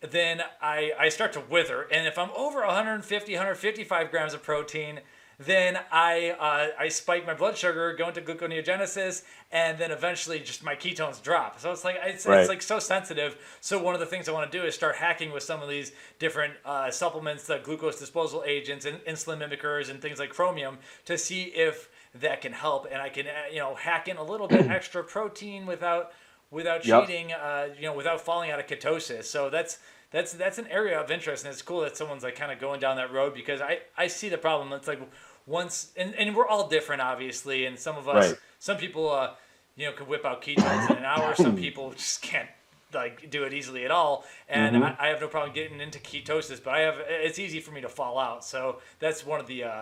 then 0.02 0.42
I, 0.62 0.92
I 1.00 1.10
start 1.10 1.32
to 1.34 1.40
wither. 1.40 1.84
And 1.84 2.06
if 2.06 2.18
I'm 2.18 2.32
over 2.36 2.60
150, 2.66 3.32
155 3.32 4.12
grams 4.12 4.34
of 4.34 4.44
protein, 4.44 5.00
then 5.38 5.80
I 5.92 6.30
uh, 6.32 6.82
I 6.82 6.88
spike 6.90 7.26
my 7.26 7.34
blood 7.34 7.58
sugar, 7.58 7.94
go 7.98 8.08
into 8.08 8.22
gluconeogenesis, 8.22 9.24
and 9.52 9.78
then 9.78 9.92
eventually 9.92 10.40
just 10.40 10.64
my 10.64 10.76
ketones 10.76 11.22
drop. 11.22 11.60
So 11.60 11.72
it's 11.72 11.84
like 11.84 11.98
it's, 12.04 12.26
right. 12.26 12.40
it's 12.40 12.50
like 12.50 12.62
so 12.62 12.80
sensitive. 12.80 13.38
So 13.62 13.82
one 13.82 13.94
of 13.94 14.00
the 14.00 14.06
things 14.06 14.30
I 14.30 14.32
want 14.32 14.52
to 14.52 14.58
do 14.58 14.66
is 14.66 14.76
start 14.76 14.96
hacking 14.96 15.32
with 15.32 15.44
some 15.44 15.62
of 15.62 15.70
these 15.70 15.92
different 16.20 16.54
uh, 16.64 16.90
supplements, 16.92 17.48
the 17.48 17.60
glucose 17.60 18.00
disposal 18.00 18.44
agents, 18.46 18.86
and 18.86 19.00
insulin 19.00 19.40
mimickers, 19.40 19.90
and 19.90 20.02
things 20.02 20.20
like 20.20 20.30
chromium, 20.30 20.78
to 21.06 21.18
see 21.18 21.44
if 21.44 21.90
that 22.16 22.42
can 22.42 22.54
help, 22.54 22.88
and 22.92 23.02
I 23.02 23.10
can 23.10 23.28
uh, 23.28 23.52
you 23.52 23.60
know 23.60 23.76
hack 23.76 24.08
in 24.08 24.18
a 24.18 24.24
little 24.24 24.48
bit 24.48 24.68
extra 24.70 25.04
protein 25.04 25.66
without 25.66 26.12
without 26.52 26.82
cheating, 26.82 27.30
yep. 27.30 27.42
uh, 27.44 27.66
you 27.76 27.84
know, 27.84 27.94
without 27.94 28.22
falling 28.22 28.52
out 28.52 28.60
of 28.60 28.68
ketosis. 28.68 29.26
So 29.26 29.50
that's 29.50 29.80
that's 30.12 30.34
that's 30.34 30.58
an 30.58 30.68
area 30.68 31.00
of 31.00 31.12
interest, 31.12 31.46
and 31.46 31.52
it's 31.52 31.62
cool 31.62 31.82
that 31.82 31.98
someone's 31.98 32.24
like 32.24 32.36
kind 32.36 32.52
of 32.52 32.60
going 32.60 32.80
down 32.80 32.98
that 32.98 33.12
road 33.12 33.34
because 33.34 33.62
I 33.62 33.80
I 33.98 34.08
see 34.08 34.30
the 34.30 34.38
problem. 34.38 34.72
It's 34.74 34.88
like 34.88 35.00
once, 35.46 35.92
and, 35.96 36.16
and 36.16 36.36
we're 36.36 36.48
all 36.48 36.68
different, 36.68 37.02
obviously, 37.02 37.66
and 37.66 37.78
some 37.78 37.98
of 37.98 38.10
us, 38.10 38.32
right. 38.32 38.40
some 38.60 38.78
people, 38.78 39.12
uh, 39.12 39.32
you 39.76 39.86
know, 39.86 39.92
could 39.92 40.08
whip 40.08 40.26
out 40.26 40.42
ketones 40.42 40.90
in 40.90 40.98
an 40.98 41.06
hour. 41.06 41.36
Some 41.36 41.56
people 41.66 41.92
just 41.92 42.22
can't 42.22 42.50
like 42.94 43.30
do 43.30 43.44
it 43.44 43.54
easily 43.54 43.84
at 43.84 43.92
all 43.92 44.24
and 44.48 44.78
mm-hmm. 44.78 44.86
I, 44.86 45.08
I, 45.08 45.08
have 45.10 45.20
no 45.20 45.28
problem 45.28 45.54
getting 45.54 45.82
into 45.82 46.00
ketosis 46.00 46.64
but 46.64 46.76
i 46.76 46.80
have 46.80 46.96
it's 47.10 47.40
easy 47.40 47.60
for 47.60 47.72
me 47.72 47.82
to 47.82 47.90
fall 47.90 48.18
out 48.18 48.46
so 48.46 48.80
that's 49.00 49.26
one 49.26 49.42
of 49.42 49.48
the 49.48 49.66
uh, 49.66 49.82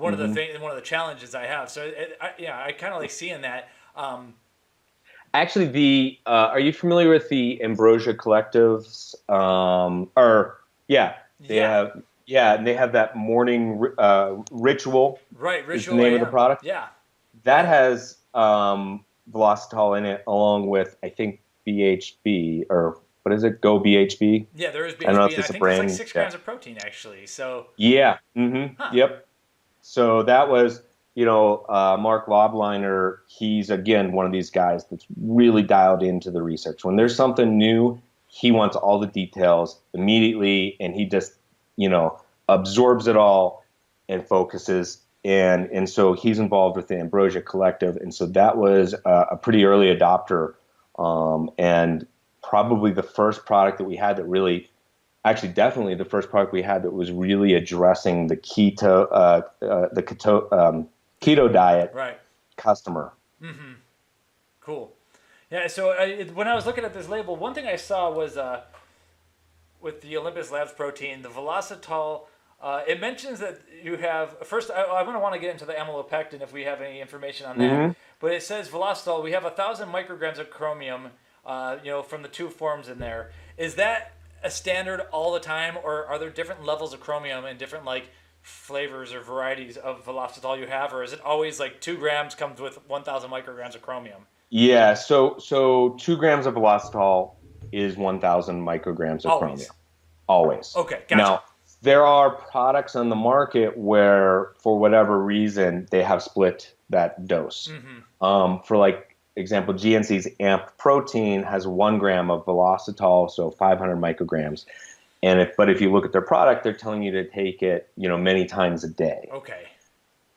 one 0.00 0.14
mm-hmm. 0.14 0.22
of 0.22 0.34
the 0.34 0.40
mm-hmm. 0.40 0.52
things, 0.52 0.62
one 0.62 0.70
of 0.70 0.76
the 0.76 0.82
challenges 0.82 1.34
I 1.34 1.46
have. 1.46 1.70
So 1.70 1.84
it, 1.84 2.16
I, 2.20 2.30
yeah, 2.38 2.62
I 2.64 2.72
kind 2.72 2.92
of 2.94 3.00
like 3.00 3.10
seeing 3.10 3.42
that. 3.42 3.68
Um, 3.94 4.34
Actually, 5.32 5.66
the 5.66 6.18
uh, 6.26 6.48
are 6.50 6.60
you 6.60 6.72
familiar 6.72 7.08
with 7.08 7.28
the 7.28 7.62
Ambrosia 7.62 8.14
Collectives? 8.14 9.14
Um, 9.30 10.10
or 10.16 10.60
yeah, 10.88 11.14
they 11.40 11.56
yeah. 11.56 11.70
have 11.70 12.02
yeah, 12.26 12.54
and 12.54 12.66
they 12.66 12.74
have 12.74 12.92
that 12.92 13.16
morning 13.16 13.84
uh, 13.98 14.36
ritual. 14.50 15.20
Right, 15.36 15.66
ritual. 15.66 15.96
the 15.96 16.02
name 16.02 16.14
AM. 16.14 16.20
of 16.20 16.26
the 16.26 16.30
product. 16.30 16.64
Yeah, 16.64 16.88
that 17.44 17.64
has 17.64 18.18
um, 18.34 19.04
Velositol 19.32 19.98
in 19.98 20.04
it, 20.04 20.24
along 20.26 20.66
with 20.66 20.96
I 21.02 21.08
think 21.08 21.40
BHB 21.66 22.66
or 22.70 23.00
what 23.22 23.34
is 23.34 23.44
it? 23.44 23.60
Go 23.60 23.78
BHB. 23.80 24.46
Yeah, 24.54 24.70
there 24.70 24.86
is 24.86 24.94
BHB. 24.94 25.02
I 25.08 25.12
don't 25.12 25.16
know 25.16 25.26
if 25.26 25.38
it's 25.38 25.50
a 25.50 25.58
brand. 25.58 25.84
It's 25.84 25.92
like 25.92 25.98
six 25.98 26.12
grams 26.12 26.34
of 26.34 26.44
protein 26.44 26.78
actually. 26.78 27.26
So. 27.26 27.66
Yeah. 27.76 28.18
Mm-hmm. 28.36 28.74
Huh. 28.78 28.90
Yep. 28.92 29.26
So 29.82 30.22
that 30.22 30.48
was, 30.48 30.82
you 31.14 31.24
know, 31.24 31.64
uh, 31.68 31.96
Marc 31.98 32.26
Lobliner. 32.26 33.18
He's 33.26 33.70
again 33.70 34.12
one 34.12 34.26
of 34.26 34.32
these 34.32 34.50
guys 34.50 34.84
that's 34.90 35.06
really 35.20 35.62
dialed 35.62 36.02
into 36.02 36.30
the 36.30 36.42
research. 36.42 36.84
When 36.84 36.96
there's 36.96 37.16
something 37.16 37.58
new, 37.58 38.00
he 38.28 38.50
wants 38.50 38.76
all 38.76 38.98
the 38.98 39.06
details 39.06 39.78
immediately, 39.92 40.76
and 40.80 40.94
he 40.94 41.04
just, 41.04 41.34
you 41.76 41.88
know, 41.88 42.20
absorbs 42.48 43.06
it 43.06 43.16
all 43.16 43.64
and 44.08 44.26
focuses. 44.26 44.98
And 45.24 45.68
and 45.70 45.88
so 45.88 46.14
he's 46.14 46.38
involved 46.38 46.76
with 46.76 46.88
the 46.88 46.98
Ambrosia 46.98 47.42
Collective, 47.42 47.96
and 47.96 48.14
so 48.14 48.26
that 48.26 48.56
was 48.56 48.94
a, 49.04 49.26
a 49.32 49.36
pretty 49.36 49.64
early 49.64 49.94
adopter, 49.94 50.54
um, 50.98 51.50
and 51.58 52.06
probably 52.42 52.90
the 52.90 53.02
first 53.02 53.44
product 53.44 53.78
that 53.78 53.84
we 53.84 53.96
had 53.96 54.16
that 54.16 54.24
really 54.24 54.70
actually 55.24 55.52
definitely 55.52 55.94
the 55.94 56.04
first 56.04 56.30
product 56.30 56.52
we 56.52 56.62
had 56.62 56.82
that 56.82 56.92
was 56.92 57.12
really 57.12 57.52
addressing 57.52 58.28
the 58.28 58.36
keto 58.36 59.06
uh, 59.12 59.42
uh, 59.62 59.88
the 59.92 60.02
keto 60.02 60.50
um, 60.52 60.88
keto 61.20 61.52
diet 61.52 61.92
right. 61.94 62.18
customer. 62.56 63.12
Mm-hmm. 63.42 63.72
Cool. 64.60 64.92
Yeah. 65.50 65.66
So 65.66 65.90
I, 65.90 66.24
when 66.34 66.48
I 66.48 66.54
was 66.54 66.66
looking 66.66 66.84
at 66.84 66.94
this 66.94 67.08
label, 67.08 67.36
one 67.36 67.54
thing 67.54 67.66
I 67.66 67.76
saw 67.76 68.10
was 68.10 68.36
uh, 68.36 68.62
with 69.80 70.00
the 70.02 70.16
Olympus 70.16 70.50
Labs 70.50 70.72
protein, 70.72 71.22
the 71.22 71.28
Velositol. 71.28 72.26
Uh, 72.60 72.82
it 72.86 73.00
mentions 73.00 73.40
that 73.40 73.58
you 73.82 73.96
have 73.96 74.46
first. 74.46 74.70
I, 74.70 74.84
I'm 74.84 75.06
going 75.06 75.16
to 75.16 75.20
want 75.20 75.34
to 75.34 75.40
get 75.40 75.50
into 75.50 75.64
the 75.64 75.72
amylopectin 75.72 76.42
if 76.42 76.52
we 76.52 76.64
have 76.64 76.82
any 76.82 77.00
information 77.00 77.46
on 77.46 77.58
that. 77.58 77.70
Mhm. 77.70 77.96
But 78.18 78.32
it 78.32 78.42
says 78.42 78.68
Velositol. 78.68 79.24
We 79.24 79.32
have 79.32 79.44
a 79.44 79.50
thousand 79.50 79.88
micrograms 79.88 80.38
of 80.38 80.50
chromium. 80.50 81.08
Uh, 81.44 81.78
you 81.82 81.90
know, 81.90 82.02
from 82.02 82.20
the 82.20 82.28
two 82.28 82.50
forms 82.50 82.86
in 82.86 82.98
there. 82.98 83.30
Is 83.56 83.76
that 83.76 84.12
a 84.44 84.50
standard 84.50 85.00
all 85.10 85.32
the 85.32 85.40
time, 85.40 85.78
or 85.82 86.04
are 86.06 86.18
there 86.18 86.28
different 86.28 86.66
levels 86.66 86.92
of 86.92 87.00
chromium 87.00 87.46
and 87.46 87.58
different 87.58 87.86
like 87.86 88.10
flavors 88.42 89.12
or 89.12 89.20
varieties 89.20 89.76
of 89.76 90.04
Velositol 90.04 90.58
you 90.58 90.66
have, 90.66 90.92
or 90.92 91.02
is 91.02 91.12
it 91.12 91.20
always 91.22 91.60
like 91.60 91.80
two 91.80 91.96
grams 91.96 92.34
comes 92.34 92.60
with 92.60 92.78
1,000 92.88 93.30
micrograms 93.30 93.74
of 93.74 93.82
chromium? 93.82 94.26
Yeah, 94.50 94.94
so 94.94 95.38
so 95.38 95.90
two 95.90 96.16
grams 96.16 96.46
of 96.46 96.54
Velositol 96.54 97.32
is 97.72 97.96
1,000 97.96 98.60
micrograms 98.60 99.24
of 99.24 99.26
Always. 99.26 99.40
chromium. 99.40 99.70
Always. 100.28 100.72
Okay, 100.76 101.02
gotcha. 101.08 101.16
Now, 101.16 101.42
there 101.82 102.04
are 102.04 102.30
products 102.30 102.96
on 102.96 103.08
the 103.08 103.16
market 103.16 103.76
where, 103.76 104.52
for 104.58 104.78
whatever 104.78 105.22
reason, 105.22 105.86
they 105.90 106.02
have 106.02 106.22
split 106.22 106.74
that 106.90 107.26
dose. 107.26 107.68
hmm 107.70 108.24
Um, 108.24 108.60
for 108.64 108.76
like 108.76 109.16
example, 109.36 109.72
GNC's 109.74 110.28
AMP 110.40 110.76
protein 110.78 111.42
has 111.44 111.66
one 111.66 111.98
gram 111.98 112.30
of 112.30 112.44
Velositol, 112.44 113.30
so 113.30 113.50
500 113.50 113.96
micrograms. 113.96 114.66
And 115.22 115.40
if, 115.40 115.56
but 115.56 115.68
if 115.68 115.80
you 115.80 115.92
look 115.92 116.04
at 116.04 116.12
their 116.12 116.22
product, 116.22 116.64
they're 116.64 116.72
telling 116.72 117.02
you 117.02 117.12
to 117.12 117.24
take 117.28 117.62
it, 117.62 117.88
you 117.96 118.08
know, 118.08 118.16
many 118.16 118.46
times 118.46 118.84
a 118.84 118.88
day. 118.88 119.28
Okay. 119.32 119.66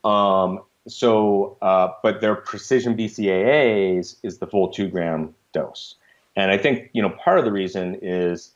Um, 0.04 0.62
so, 0.88 1.58
uh, 1.62 1.90
but 2.02 2.20
their 2.20 2.36
precision 2.36 2.98
BCAAs 2.98 4.18
is 4.24 4.40
the 4.40 4.48
full 4.48 4.70
two 4.70 4.90
gram 4.90 5.34
dose. 5.54 5.96
And 6.36 6.52
I 6.52 6.58
think, 6.58 6.90
you 6.94 7.02
know, 7.02 7.10
part 7.10 7.40
of 7.40 7.46
the 7.46 7.52
reason 7.52 7.98
is, 8.02 8.52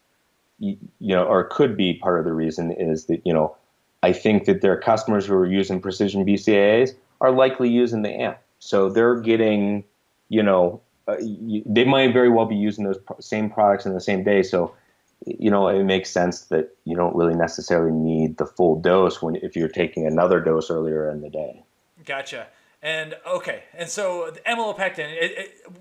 you, 0.58 0.76
know, 1.00 1.24
or 1.24 1.44
could 1.44 1.76
be 1.76 1.94
part 1.94 2.18
of 2.18 2.24
the 2.24 2.32
reason 2.32 2.72
is 2.72 3.06
that, 3.06 3.24
you 3.24 3.32
know, 3.32 3.56
I 4.02 4.12
think 4.12 4.44
that 4.44 4.60
their 4.60 4.76
customers 4.76 5.26
who 5.26 5.34
are 5.34 5.46
using 5.46 5.80
precision 5.80 6.26
BCAAs 6.26 6.94
are 7.20 7.30
likely 7.30 7.68
using 7.68 8.02
the 8.02 8.10
AMP. 8.10 8.38
So 8.58 8.90
they're 8.90 9.20
getting, 9.20 9.84
you 10.28 10.42
know, 10.42 10.80
uh, 11.06 11.16
they 11.64 11.84
might 11.84 12.12
very 12.12 12.28
well 12.28 12.46
be 12.46 12.56
using 12.56 12.84
those 12.84 12.98
same 13.20 13.48
products 13.48 13.86
in 13.86 13.94
the 13.94 14.00
same 14.00 14.24
day. 14.24 14.42
So, 14.42 14.74
you 15.38 15.50
know, 15.50 15.68
it 15.68 15.84
makes 15.84 16.10
sense 16.10 16.42
that 16.46 16.76
you 16.84 16.96
don't 16.96 17.14
really 17.14 17.34
necessarily 17.34 17.92
need 17.92 18.38
the 18.38 18.46
full 18.46 18.80
dose 18.80 19.20
when 19.22 19.36
if 19.36 19.56
you're 19.56 19.68
taking 19.68 20.06
another 20.06 20.40
dose 20.40 20.70
earlier 20.70 21.10
in 21.10 21.20
the 21.20 21.30
day. 21.30 21.62
Gotcha. 22.04 22.46
And 22.82 23.16
okay, 23.26 23.64
and 23.74 23.88
so 23.88 24.30
the 24.32 24.40
amylopectin. 24.40 25.10
It, 25.12 25.32
it, 25.38 25.72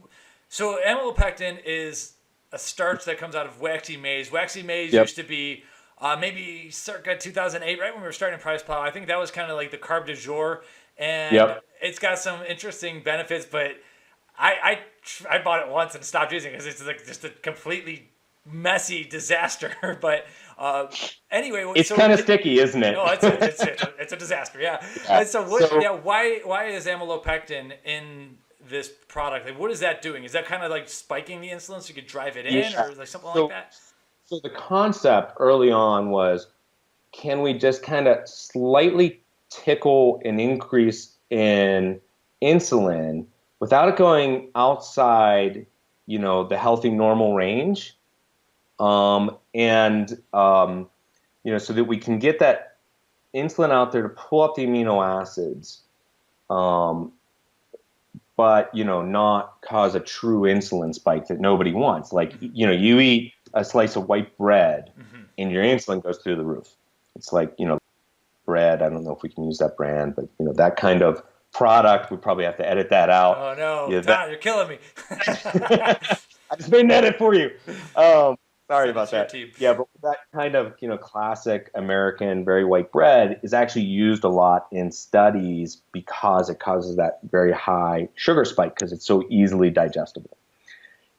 so 0.49 0.79
amylopectin 0.85 1.59
is 1.65 2.13
a 2.51 2.57
starch 2.57 3.05
that 3.05 3.17
comes 3.17 3.35
out 3.35 3.45
of 3.45 3.61
waxy 3.61 3.97
maize. 3.97 4.31
Waxy 4.31 4.63
maize 4.63 4.93
Yep. 4.93 5.03
used 5.03 5.15
to 5.17 5.23
be 5.23 5.63
uh, 5.99 6.17
maybe 6.19 6.69
circa 6.71 7.17
2008, 7.17 7.79
right 7.79 7.91
when 7.93 8.01
we 8.01 8.07
were 8.07 8.11
starting 8.11 8.39
PricePlow. 8.39 8.79
I 8.79 8.91
think 8.91 9.07
that 9.07 9.19
was 9.19 9.31
kind 9.31 9.51
of 9.51 9.57
like 9.57 9.71
the 9.71 9.77
carb 9.77 10.05
du 10.07 10.15
jour, 10.15 10.63
and 10.97 11.35
Yep. 11.35 11.63
it's 11.81 11.99
got 11.99 12.17
some 12.19 12.41
interesting 12.43 13.03
benefits. 13.03 13.45
But 13.45 13.71
I 14.37 14.79
I, 15.29 15.35
I 15.37 15.43
bought 15.43 15.67
it 15.67 15.71
once 15.71 15.95
and 15.95 16.03
stopped 16.03 16.31
using 16.31 16.51
it 16.51 16.59
because 16.59 16.67
it's 16.67 16.85
like 16.85 17.05
just 17.05 17.23
a 17.25 17.29
completely 17.29 18.09
messy 18.51 19.03
disaster. 19.03 19.71
but 20.01 20.25
uh, 20.57 20.87
anyway, 21.31 21.71
It's 21.75 21.89
so 21.89 21.95
kind 21.95 22.11
of 22.13 22.19
sticky, 22.19 22.59
isn't 22.59 22.81
it? 22.83 22.91
no, 22.93 23.05
it's 23.07 23.23
a, 23.23 23.43
it's, 23.43 23.61
a, 23.61 23.93
it's 23.99 24.13
a 24.13 24.17
disaster. 24.17 24.59
Yeah. 24.59 24.85
Yeah. 25.05 25.23
So, 25.23 25.47
what, 25.47 25.69
So- 25.69 25.79
yeah, 25.81 25.91
why 25.91 26.39
why 26.43 26.65
is 26.65 26.85
amylopectin 26.85 27.73
in 27.85 28.37
this 28.69 28.91
product? 29.07 29.45
Like, 29.45 29.59
what 29.59 29.71
is 29.71 29.79
that 29.81 30.01
doing? 30.01 30.23
Is 30.23 30.31
that 30.33 30.45
kind 30.45 30.63
of 30.63 30.71
like 30.71 30.89
spiking 30.89 31.41
the 31.41 31.49
insulin 31.49 31.81
so 31.81 31.89
you 31.89 31.95
could 31.95 32.07
drive 32.07 32.37
it 32.37 32.45
in, 32.45 32.53
Yeah. 32.53 32.85
or 32.85 32.93
like 32.95 33.07
something 33.07 33.31
So- 33.33 33.45
like 33.45 33.51
that? 33.51 33.75
So 34.25 34.39
the 34.43 34.49
concept 34.49 35.35
early 35.39 35.71
on 35.71 36.09
was, 36.09 36.47
can 37.13 37.41
we 37.41 37.53
just 37.53 37.81
kind 37.81 38.09
of 38.09 38.27
slightly 38.27 39.21
tickle 39.49 40.21
an 40.25 40.37
increase 40.37 41.13
in 41.29 42.01
insulin 42.41 43.25
without 43.61 43.87
it 43.87 43.95
going 43.95 44.49
outside, 44.55 45.65
you 46.07 46.19
know, 46.19 46.43
the 46.45 46.57
healthy 46.57 46.89
normal 46.89 47.35
range, 47.35 47.96
um, 48.79 49.37
and 49.53 50.21
um, 50.33 50.87
you 51.43 51.51
know, 51.51 51.57
so 51.57 51.73
that 51.73 51.85
we 51.85 51.97
can 51.97 52.19
get 52.19 52.39
that 52.39 52.77
insulin 53.33 53.71
out 53.71 53.91
there 53.91 54.01
to 54.03 54.09
pull 54.09 54.41
up 54.41 54.55
the 54.55 54.65
amino 54.65 55.03
acids, 55.05 55.81
um, 56.49 57.11
but 58.35 58.73
you 58.73 58.83
know, 58.83 59.01
not 59.01 59.61
cause 59.61 59.95
a 59.95 59.99
true 59.99 60.41
insulin 60.41 60.93
spike 60.93 61.27
that 61.27 61.39
nobody 61.39 61.73
wants. 61.73 62.13
Like 62.13 62.33
you 62.39 62.65
know, 62.65 62.73
you 62.73 62.99
eat 62.99 63.33
a 63.53 63.63
slice 63.63 63.95
of 63.95 64.07
white 64.07 64.37
bread 64.37 64.91
Mhm. 64.99 65.25
and 65.37 65.51
your 65.51 65.63
insulin 65.63 66.03
goes 66.03 66.17
through 66.19 66.35
the 66.35 66.43
roof. 66.45 66.67
It's 67.15 67.31
like, 67.33 67.53
you 67.57 67.65
know, 67.67 67.79
bread. 68.45 68.81
I 68.81 68.89
don't 68.89 69.03
know 69.03 69.15
if 69.15 69.23
we 69.23 69.29
can 69.29 69.43
use 69.45 69.57
that 69.57 69.75
brand, 69.77 70.15
but 70.15 70.25
you 70.39 70.45
know, 70.45 70.53
that 70.53 70.75
kind 70.75 71.01
of 71.01 71.23
product, 71.53 72.11
we 72.11 72.17
probably 72.17 72.43
have 72.43 72.57
to 72.57 72.69
edit 72.69 72.89
that 72.91 73.09
out. 73.09 73.37
Oh 73.37 73.55
no, 73.57 73.87
Yeah, 73.93 74.01
that- 74.01 74.29
you're 74.29 74.37
killing 74.37 74.67
me. 74.69 74.77
I 75.09 75.97
just 76.57 76.69
made 76.69 76.81
an 76.85 76.91
edit 76.91 77.17
for 77.17 77.33
you. 77.33 77.51
Um, 77.95 78.37
sorry 78.67 78.89
about 78.89 79.11
that. 79.11 79.33
Yeah, 79.57 79.73
but 79.73 79.87
that 80.03 80.17
kind 80.33 80.55
of, 80.55 80.73
you 80.79 80.87
know, 80.87 80.97
classic 80.97 81.71
American 81.75 82.43
very 82.45 82.65
white 82.65 82.91
bread 82.91 83.39
is 83.43 83.53
actually 83.53 83.83
used 83.85 84.23
a 84.23 84.29
lot 84.29 84.67
in 84.71 84.91
studies 84.91 85.77
because 85.91 86.49
it 86.49 86.59
causes 86.59 86.95
that 86.97 87.19
very 87.31 87.51
high 87.53 88.09
sugar 88.15 88.45
spike 88.45 88.75
because 88.75 88.91
it's 88.91 89.05
so 89.05 89.23
easily 89.29 89.69
digestible. 89.69 90.37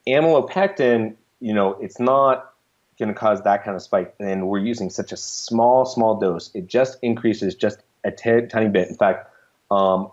Amylopectin, 0.07 1.14
you 1.40 1.53
know, 1.55 1.72
it's 1.80 2.01
not 2.01 2.55
going 2.99 3.09
to 3.09 3.14
cause 3.14 3.42
that 3.42 3.64
kind 3.64 3.76
of 3.76 3.82
spike, 3.82 4.14
and 4.18 4.49
we're 4.49 4.59
using 4.59 4.90
such 4.90 5.12
a 5.12 5.16
small, 5.16 5.84
small 5.84 6.18
dose. 6.18 6.51
It 6.55 6.66
just 6.66 6.99
increases 7.03 7.55
just 7.55 7.78
a 8.05 8.11
t- 8.11 8.46
tiny 8.46 8.68
bit. 8.68 8.88
In 8.88 8.96
fact, 8.96 9.30
um, 9.70 10.11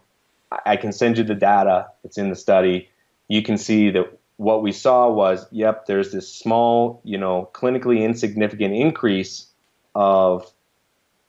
I- 0.51 0.59
I 0.65 0.77
can 0.77 0.91
send 0.91 1.17
you 1.17 1.23
the 1.23 1.35
data. 1.35 1.87
It's 2.03 2.17
in 2.17 2.29
the 2.29 2.35
study. 2.35 2.89
You 3.27 3.41
can 3.41 3.57
see 3.57 3.89
that 3.91 4.14
what 4.37 4.61
we 4.61 4.71
saw 4.71 5.09
was, 5.09 5.45
yep, 5.51 5.85
there's 5.85 6.11
this 6.11 6.31
small, 6.31 7.01
you 7.03 7.17
know, 7.17 7.49
clinically 7.53 8.01
insignificant 8.01 8.73
increase 8.73 9.47
of 9.93 10.51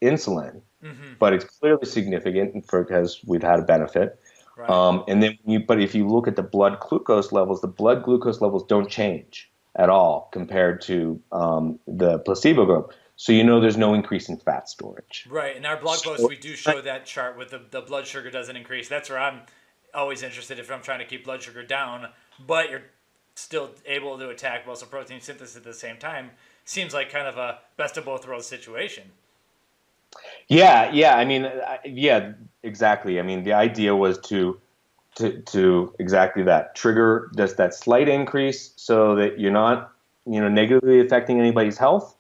insulin, 0.03 0.61
hmm 0.83 0.93
but 1.19 1.33
it's 1.33 1.45
clearly 1.45 1.87
significant 1.87 2.53
because 2.71 3.21
we've 3.25 3.43
had 3.43 3.59
a 3.59 3.63
benefit. 3.63 4.21
Right. 4.57 4.69
Um, 4.69 5.05
and 5.09 5.23
then, 5.23 5.39
you, 5.47 5.61
but 5.61 5.81
if 5.81 5.95
you 5.95 6.07
look 6.07 6.29
at 6.29 6.37
the 6.37 6.43
blood 6.43 6.79
glucose 6.81 7.33
levels, 7.33 7.61
the 7.61 7.69
blood 7.69 8.03
glucose 8.03 8.41
levels 8.41 8.65
don't 8.67 8.91
change 8.91 9.51
at 9.77 9.89
all 9.89 10.29
compared 10.33 10.81
to 10.83 11.21
um, 11.33 11.79
the 11.87 12.19
placebo 12.21 12.65
group. 12.67 12.93
So 13.17 13.33
you 13.33 13.45
know 13.45 13.61
there's 13.61 13.79
no 13.79 13.95
increase 13.95 14.29
in 14.29 14.37
fat 14.37 14.69
storage. 14.69 15.27
Right. 15.31 15.57
In 15.57 15.65
our 15.65 15.77
blog 15.79 16.03
post, 16.03 16.21
So- 16.21 16.29
we 16.29 16.37
do 16.37 16.55
show 16.55 16.81
that 16.83 17.07
chart 17.07 17.39
with 17.39 17.51
the, 17.51 17.63
the 17.71 17.81
blood 17.81 18.07
sugar 18.07 18.31
doesn't 18.31 18.57
increase. 18.57 18.89
That's 18.89 19.09
where 19.09 19.19
I'm 19.19 19.43
always 19.95 20.23
interested 20.23 20.59
if 20.59 20.71
I'm 20.71 20.83
trying 20.83 20.99
to 20.99 21.07
keep 21.07 21.25
blood 21.25 21.43
sugar 21.43 21.63
down, 21.63 22.09
but 22.47 22.71
you're 22.71 22.83
still 23.37 23.71
able 23.85 24.19
to 24.19 24.31
attack 24.31 24.67
muscle 24.67 24.89
protein 24.89 25.21
synthesis 25.21 25.57
at 25.57 25.65
the 25.65 25.75
same 25.75 25.99
time. 25.99 26.31
Seems 26.65 26.93
like 26.93 27.11
kind 27.11 27.29
of 27.29 27.37
a 27.37 27.59
best 27.77 27.97
of 27.97 28.05
both 28.05 28.27
worlds 28.27 28.47
situation. 28.47 29.05
Yeah, 30.49 30.91
yeah. 30.91 31.17
I 31.17 31.25
mean, 31.25 31.51
yeah, 31.85 32.33
exactly. 32.63 33.21
I 33.21 33.23
mean, 33.23 33.45
the 33.45 33.53
idea 33.53 33.95
was 33.95 34.19
to 34.23 34.59
to 35.17 35.41
to 35.43 35.95
exactly 35.99 36.43
that 36.45 36.75
trigger 36.75 37.31
just 37.37 37.57
that 37.59 37.75
slight 37.75 38.09
increase 38.09 38.73
so 38.77 39.15
that 39.15 39.39
you're 39.39 39.53
not 39.53 39.93
you 40.27 40.41
know 40.41 40.49
negatively 40.49 41.01
affecting 41.01 41.39
anybody's 41.39 41.79
health, 41.79 42.17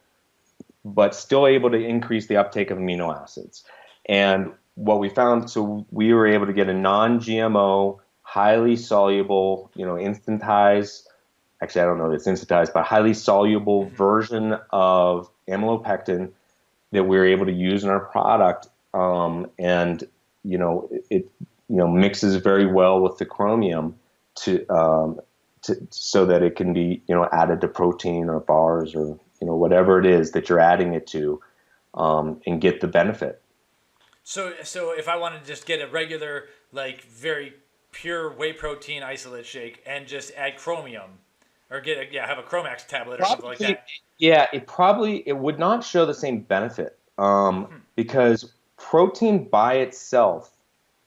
but 0.84 1.14
still 1.14 1.46
able 1.46 1.70
to 1.70 1.78
increase 1.78 2.26
the 2.26 2.36
uptake 2.36 2.70
of 2.70 2.78
amino 2.78 3.14
acids. 3.14 3.64
And 4.08 4.52
what 4.76 5.00
we 5.00 5.08
found, 5.08 5.50
so 5.50 5.86
we 5.90 6.12
were 6.12 6.26
able 6.26 6.46
to 6.46 6.52
get 6.52 6.68
a 6.68 6.74
non-GMO, 6.74 7.98
highly 8.26 8.74
soluble, 8.74 9.70
you 9.76 9.86
know, 9.86 9.94
instantized. 9.94 11.04
Actually, 11.62 11.82
I 11.82 11.84
don't 11.84 11.96
know 11.96 12.10
if 12.10 12.16
it's 12.16 12.26
instantized, 12.26 12.72
but 12.74 12.84
highly 12.84 13.14
soluble 13.14 13.84
version 13.84 14.58
of 14.70 15.30
amylopectin 15.48 16.32
that 16.90 17.04
we're 17.04 17.24
able 17.24 17.46
to 17.46 17.52
use 17.52 17.84
in 17.84 17.88
our 17.88 18.00
product, 18.00 18.66
um, 18.92 19.48
and 19.60 20.02
you 20.42 20.58
know 20.58 20.88
it 21.08 21.30
you 21.68 21.76
know 21.76 21.86
mixes 21.86 22.34
very 22.36 22.66
well 22.66 23.00
with 23.00 23.16
the 23.18 23.24
chromium 23.24 23.94
to, 24.42 24.66
um, 24.68 25.20
to 25.62 25.86
so 25.90 26.26
that 26.26 26.42
it 26.42 26.56
can 26.56 26.72
be 26.72 27.00
you 27.06 27.14
know 27.14 27.28
added 27.32 27.60
to 27.60 27.68
protein 27.68 28.28
or 28.28 28.40
bars 28.40 28.94
or 28.94 29.18
you 29.40 29.46
know 29.46 29.54
whatever 29.54 30.00
it 30.00 30.04
is 30.04 30.32
that 30.32 30.48
you're 30.48 30.60
adding 30.60 30.94
it 30.94 31.06
to, 31.06 31.40
um, 31.94 32.40
and 32.44 32.60
get 32.60 32.80
the 32.80 32.88
benefit. 32.88 33.40
So, 34.24 34.52
so 34.64 34.90
if 34.90 35.08
I 35.08 35.16
wanted 35.16 35.42
to 35.42 35.46
just 35.46 35.66
get 35.66 35.80
a 35.80 35.86
regular, 35.86 36.46
like 36.72 37.02
very 37.02 37.54
pure 37.96 38.32
whey 38.32 38.52
protein 38.52 39.02
isolate 39.02 39.46
shake 39.46 39.82
and 39.86 40.06
just 40.06 40.32
add 40.36 40.56
chromium, 40.56 41.10
or 41.70 41.80
get 41.80 41.98
a, 41.98 42.12
yeah, 42.12 42.26
have 42.26 42.38
a 42.38 42.42
Chromax 42.42 42.86
tablet 42.86 43.20
or 43.20 43.24
something 43.24 43.46
like 43.46 43.58
that. 43.58 43.86
Yeah, 44.18 44.46
it 44.52 44.66
probably 44.66 45.22
it 45.26 45.36
would 45.36 45.58
not 45.58 45.82
show 45.82 46.06
the 46.06 46.14
same 46.14 46.40
benefit 46.40 46.98
um, 47.18 47.64
Hmm. 47.64 47.76
because 47.96 48.52
protein 48.76 49.48
by 49.48 49.74
itself, 49.74 50.50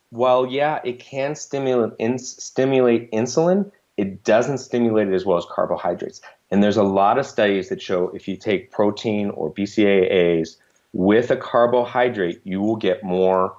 while 0.09 0.45
yeah, 0.45 0.79
it 0.83 0.99
can 0.99 1.35
stimulate 1.35 1.93
in, 1.99 2.17
stimulate 2.17 3.11
insulin, 3.11 3.71
it 3.97 4.23
doesn't 4.23 4.57
stimulate 4.57 5.07
it 5.09 5.13
as 5.13 5.25
well 5.25 5.37
as 5.37 5.45
carbohydrates. 5.51 6.21
And 6.51 6.63
there's 6.63 6.77
a 6.77 6.83
lot 6.83 7.19
of 7.19 7.25
studies 7.25 7.69
that 7.69 7.81
show 7.81 8.09
if 8.09 8.27
you 8.27 8.35
take 8.35 8.71
protein 8.71 9.29
or 9.29 9.53
BCAAs 9.53 10.57
with 10.93 11.29
a 11.29 11.37
carbohydrate, 11.37 12.41
you 12.43 12.61
will 12.61 12.75
get 12.75 13.03
more 13.03 13.55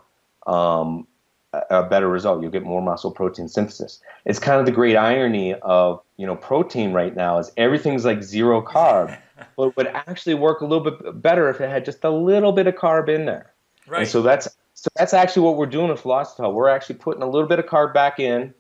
um, 0.47 1.07
a 1.53 1.83
better 1.83 2.09
result. 2.09 2.43
You'll 2.43 2.51
get 2.51 2.63
more 2.63 2.83
muscle 2.83 3.11
protein 3.11 3.49
synthesis. 3.49 4.01
It's 4.25 4.39
kind 4.39 4.61
of 4.61 4.67
the 4.67 4.73
great 4.73 4.97
irony 4.97 5.55
of 5.55 6.01
you 6.17 6.27
know 6.27 6.37
protein 6.37 6.93
right 6.93 7.15
now 7.15 7.39
is 7.39 7.51
everything's 7.57 8.05
like 8.05 8.23
zero 8.23 8.63
carb, 8.63 9.17
but 9.57 9.69
it 9.69 9.77
would 9.77 9.89
actually 9.89 10.35
work 10.35 10.61
a 10.61 10.67
little 10.67 10.85
bit 10.85 11.21
better 11.21 11.49
if 11.49 11.61
it 11.61 11.69
had 11.69 11.85
just 11.85 12.05
a 12.05 12.11
little 12.11 12.53
bit 12.53 12.67
of 12.67 12.75
carb 12.75 13.09
in 13.09 13.25
there. 13.25 13.53
Right. 13.87 14.03
And 14.03 14.09
so 14.09 14.23
that's 14.23 14.49
so 14.75 14.89
that's 14.97 15.13
actually 15.13 15.43
what 15.43 15.57
we're 15.57 15.67
doing 15.67 15.89
with 15.89 16.03
Velositol. 16.03 16.55
We're 16.55 16.69
actually 16.69 16.97
putting 16.97 17.23
a 17.23 17.29
little 17.29 17.49
bit 17.49 17.59
of 17.59 17.67
carb 17.67 17.93
back 17.93 18.21
in, 18.21 18.55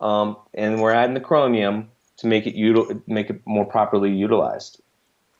um, 0.00 0.36
and 0.54 0.80
we're 0.80 0.92
adding 0.92 1.14
the 1.14 1.20
chromium 1.20 1.90
to 2.18 2.26
make 2.26 2.46
it 2.46 2.56
util- 2.56 3.02
make 3.06 3.30
it 3.30 3.40
more 3.46 3.64
properly 3.64 4.10
utilized. 4.10 4.80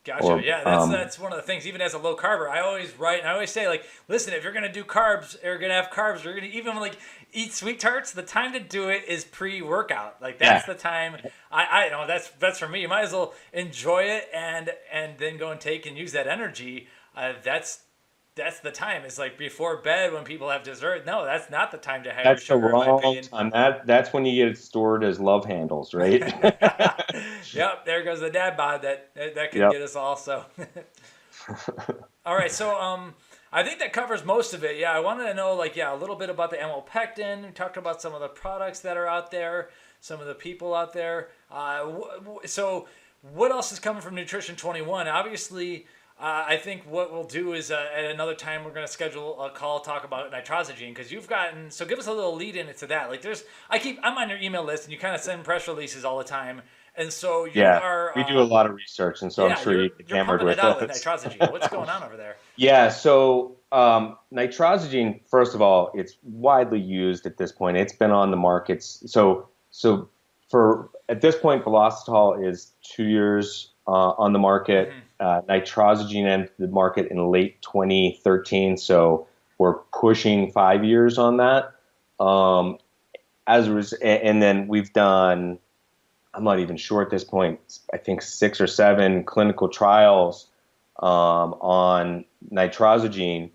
Gotcha. 0.08 0.24
Or, 0.24 0.40
yeah, 0.40 0.64
that's 0.64 0.84
um, 0.84 0.90
that's 0.90 1.18
one 1.18 1.32
of 1.32 1.36
the 1.36 1.42
things. 1.42 1.66
Even 1.66 1.82
as 1.82 1.92
a 1.92 1.98
low 1.98 2.16
carber, 2.16 2.48
I 2.48 2.60
always 2.60 2.98
write 2.98 3.20
and 3.20 3.28
I 3.28 3.34
always 3.34 3.50
say 3.50 3.68
like, 3.68 3.84
listen, 4.08 4.32
if 4.32 4.42
you're 4.42 4.54
gonna 4.54 4.72
do 4.72 4.82
carbs, 4.82 5.36
or 5.44 5.48
you're 5.48 5.58
gonna 5.58 5.74
have 5.74 5.90
carbs, 5.90 6.24
you're 6.24 6.34
gonna 6.34 6.46
even 6.46 6.76
like 6.76 6.96
eat 7.34 7.52
sweet 7.52 7.78
tarts. 7.78 8.12
The 8.12 8.22
time 8.22 8.54
to 8.54 8.60
do 8.60 8.88
it 8.88 9.04
is 9.06 9.24
pre-workout. 9.24 10.22
Like 10.22 10.38
that's 10.38 10.66
yeah. 10.66 10.72
the 10.72 10.80
time. 10.80 11.16
I 11.52 11.64
I 11.64 11.88
know 11.90 12.06
that's 12.06 12.30
that's 12.40 12.58
for 12.58 12.68
me. 12.70 12.80
You 12.80 12.88
might 12.88 13.04
as 13.04 13.12
well 13.12 13.34
enjoy 13.52 14.04
it 14.04 14.30
and 14.34 14.70
and 14.90 15.18
then 15.18 15.36
go 15.36 15.50
and 15.50 15.60
take 15.60 15.84
and 15.84 15.98
use 15.98 16.12
that 16.12 16.26
energy. 16.26 16.88
Uh, 17.14 17.34
that's 17.44 17.80
that's 18.38 18.60
the 18.60 18.70
time. 18.70 19.02
It's 19.04 19.18
like 19.18 19.36
before 19.36 19.76
bed 19.76 20.12
when 20.14 20.24
people 20.24 20.48
have 20.48 20.62
dessert. 20.62 21.04
No, 21.04 21.24
that's 21.26 21.50
not 21.50 21.70
the 21.70 21.76
time 21.76 22.04
to 22.04 22.12
have. 22.12 22.24
That's 22.24 22.42
sugar, 22.42 22.68
the 22.68 22.72
wrong 22.72 23.22
time. 23.22 23.50
That 23.50 23.86
that's 23.86 24.12
when 24.12 24.24
you 24.24 24.44
get 24.44 24.52
it 24.52 24.58
stored 24.58 25.04
as 25.04 25.20
love 25.20 25.44
handles, 25.44 25.92
right? 25.92 26.20
yep, 27.52 27.84
there 27.84 28.02
goes 28.02 28.20
the 28.20 28.30
dad 28.32 28.56
bod 28.56 28.82
that 28.82 29.14
that 29.14 29.50
can 29.50 29.60
yep. 29.60 29.72
get 29.72 29.82
us 29.82 29.96
all. 29.96 30.16
So, 30.16 30.44
all 32.24 32.34
right. 32.34 32.50
So 32.50 32.74
um, 32.80 33.14
I 33.52 33.62
think 33.62 33.80
that 33.80 33.92
covers 33.92 34.24
most 34.24 34.54
of 34.54 34.64
it. 34.64 34.78
Yeah, 34.78 34.92
I 34.92 35.00
wanted 35.00 35.24
to 35.24 35.34
know 35.34 35.54
like 35.54 35.76
yeah 35.76 35.94
a 35.94 35.98
little 35.98 36.16
bit 36.16 36.30
about 36.30 36.50
the 36.50 36.56
amylopectin. 36.56 37.44
We 37.44 37.50
talked 37.50 37.76
about 37.76 38.00
some 38.00 38.14
of 38.14 38.20
the 38.20 38.28
products 38.28 38.80
that 38.80 38.96
are 38.96 39.06
out 39.06 39.30
there, 39.30 39.68
some 40.00 40.20
of 40.20 40.26
the 40.26 40.34
people 40.34 40.74
out 40.74 40.94
there. 40.94 41.28
Uh, 41.50 41.90
so 42.46 42.88
what 43.34 43.50
else 43.50 43.72
is 43.72 43.80
coming 43.80 44.00
from 44.00 44.14
Nutrition 44.14 44.56
Twenty 44.56 44.80
One? 44.80 45.08
Obviously 45.08 45.86
uh, 46.20 46.44
I 46.48 46.56
think 46.56 46.82
what 46.84 47.12
we'll 47.12 47.22
do 47.22 47.52
is 47.52 47.70
uh, 47.70 47.86
at 47.94 48.04
another 48.06 48.34
time 48.34 48.64
we're 48.64 48.72
going 48.72 48.86
to 48.86 48.92
schedule 48.92 49.40
a 49.40 49.50
call 49.50 49.78
talk 49.78 50.02
about 50.02 50.32
Nitrosigine 50.32 50.88
because 50.88 51.12
you've 51.12 51.28
gotten 51.28 51.70
so 51.70 51.86
give 51.86 51.98
us 52.00 52.08
a 52.08 52.12
little 52.12 52.34
lead 52.34 52.56
in 52.56 52.68
into 52.68 52.88
that. 52.88 53.08
Like 53.08 53.22
there's 53.22 53.44
I 53.70 53.78
keep 53.78 54.00
I'm 54.02 54.18
on 54.18 54.28
your 54.28 54.38
email 54.38 54.64
list 54.64 54.84
and 54.84 54.92
you 54.92 54.98
kind 54.98 55.14
of 55.14 55.20
send 55.20 55.44
press 55.44 55.68
releases 55.68 56.04
all 56.04 56.18
the 56.18 56.24
time. 56.24 56.62
And 56.96 57.12
so 57.12 57.44
you 57.44 57.52
yeah, 57.54 57.78
are. 57.78 58.12
we 58.16 58.24
do 58.24 58.40
a 58.40 58.42
uh, 58.42 58.46
lot 58.46 58.66
of 58.66 58.74
research, 58.74 59.22
and 59.22 59.32
so 59.32 59.46
yeah, 59.46 59.54
I'm 59.54 59.62
sure 59.62 59.80
you 59.80 59.90
get 59.90 60.10
hammered 60.10 60.42
with, 60.42 60.54
it 60.54 60.58
out 60.58 60.80
with. 60.80 60.90
What's 61.52 61.68
going 61.68 61.88
on 61.88 62.02
over 62.02 62.16
there? 62.16 62.38
Yeah, 62.56 62.88
so 62.88 63.56
um, 63.70 64.18
first 65.30 65.54
of 65.54 65.62
all, 65.62 65.92
it's 65.94 66.16
widely 66.24 66.80
used 66.80 67.24
at 67.24 67.36
this 67.36 67.52
point. 67.52 67.76
It's 67.76 67.92
been 67.92 68.10
on 68.10 68.32
the 68.32 68.36
markets. 68.36 69.04
So 69.06 69.48
so 69.70 70.08
for 70.50 70.90
at 71.08 71.20
this 71.20 71.36
point, 71.36 71.64
Velositol 71.64 72.44
is 72.44 72.72
two 72.82 73.04
years 73.04 73.70
uh, 73.86 74.14
on 74.18 74.32
the 74.32 74.40
market. 74.40 74.88
Mm-hmm 74.88 74.98
uh, 75.20 75.42
Nitrosigine 75.42 76.26
entered 76.26 76.52
the 76.58 76.68
market 76.68 77.10
in 77.10 77.30
late 77.30 77.60
2013, 77.62 78.76
so 78.76 79.26
we're 79.58 79.74
pushing 79.92 80.52
five 80.52 80.84
years 80.84 81.18
on 81.18 81.38
that. 81.38 81.72
Um, 82.20 82.78
as 83.46 83.66
a 83.66 83.74
res- 83.74 83.92
and 83.94 84.42
then 84.42 84.68
we've 84.68 84.92
done, 84.92 85.58
I'm 86.34 86.44
not 86.44 86.60
even 86.60 86.76
sure 86.76 87.02
at 87.02 87.10
this 87.10 87.24
point. 87.24 87.80
I 87.92 87.96
think 87.96 88.22
six 88.22 88.60
or 88.60 88.66
seven 88.66 89.24
clinical 89.24 89.68
trials 89.68 90.48
um, 91.00 91.54
on 91.60 92.24
Nitrosigine, 92.52 93.50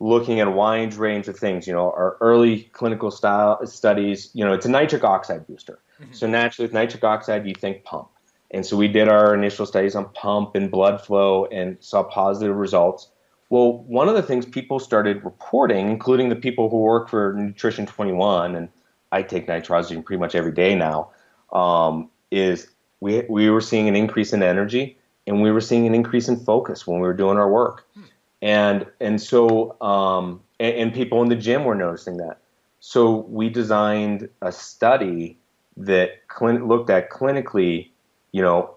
looking 0.00 0.40
at 0.40 0.48
a 0.48 0.50
wide 0.50 0.94
range 0.94 1.28
of 1.28 1.38
things. 1.38 1.66
You 1.66 1.74
know, 1.74 1.92
our 1.92 2.16
early 2.20 2.62
clinical 2.72 3.10
style 3.10 3.64
studies. 3.66 4.30
You 4.32 4.44
know, 4.44 4.52
it's 4.52 4.66
a 4.66 4.70
nitric 4.70 5.04
oxide 5.04 5.46
booster. 5.46 5.78
Mm-hmm. 6.00 6.12
So 6.12 6.26
naturally, 6.26 6.66
with 6.66 6.74
nitric 6.74 7.04
oxide, 7.04 7.46
you 7.46 7.54
think 7.54 7.84
pump. 7.84 8.08
And 8.50 8.64
so 8.64 8.76
we 8.76 8.88
did 8.88 9.08
our 9.08 9.34
initial 9.34 9.66
studies 9.66 9.94
on 9.94 10.08
pump 10.10 10.54
and 10.54 10.70
blood 10.70 11.04
flow 11.04 11.46
and 11.46 11.76
saw 11.80 12.02
positive 12.02 12.56
results. 12.56 13.08
Well, 13.50 13.78
one 13.84 14.08
of 14.08 14.14
the 14.14 14.22
things 14.22 14.46
people 14.46 14.78
started 14.78 15.24
reporting, 15.24 15.88
including 15.88 16.28
the 16.28 16.36
people 16.36 16.68
who 16.68 16.78
work 16.78 17.08
for 17.08 17.32
Nutrition 17.34 17.86
21, 17.86 18.56
and 18.56 18.68
I 19.12 19.22
take 19.22 19.46
Nitrosigine 19.46 20.04
pretty 20.04 20.20
much 20.20 20.34
every 20.34 20.52
day 20.52 20.74
now, 20.74 21.10
um, 21.52 22.10
is 22.30 22.68
we, 23.00 23.22
we 23.28 23.50
were 23.50 23.60
seeing 23.60 23.88
an 23.88 23.96
increase 23.96 24.32
in 24.32 24.42
energy 24.42 24.98
and 25.26 25.42
we 25.42 25.50
were 25.50 25.60
seeing 25.60 25.86
an 25.86 25.94
increase 25.94 26.28
in 26.28 26.36
focus 26.36 26.86
when 26.86 27.00
we 27.00 27.06
were 27.06 27.14
doing 27.14 27.36
our 27.36 27.50
work. 27.50 27.86
Hmm. 27.94 28.02
And, 28.42 28.86
and 29.00 29.20
so, 29.20 29.80
um, 29.80 30.40
and, 30.60 30.76
and 30.76 30.94
people 30.94 31.22
in 31.22 31.28
the 31.28 31.36
gym 31.36 31.64
were 31.64 31.74
noticing 31.74 32.16
that. 32.18 32.38
So 32.80 33.26
we 33.28 33.48
designed 33.48 34.28
a 34.42 34.52
study 34.52 35.38
that 35.76 36.26
clin- 36.28 36.68
looked 36.68 36.90
at 36.90 37.10
clinically 37.10 37.90
you 38.36 38.42
know, 38.42 38.74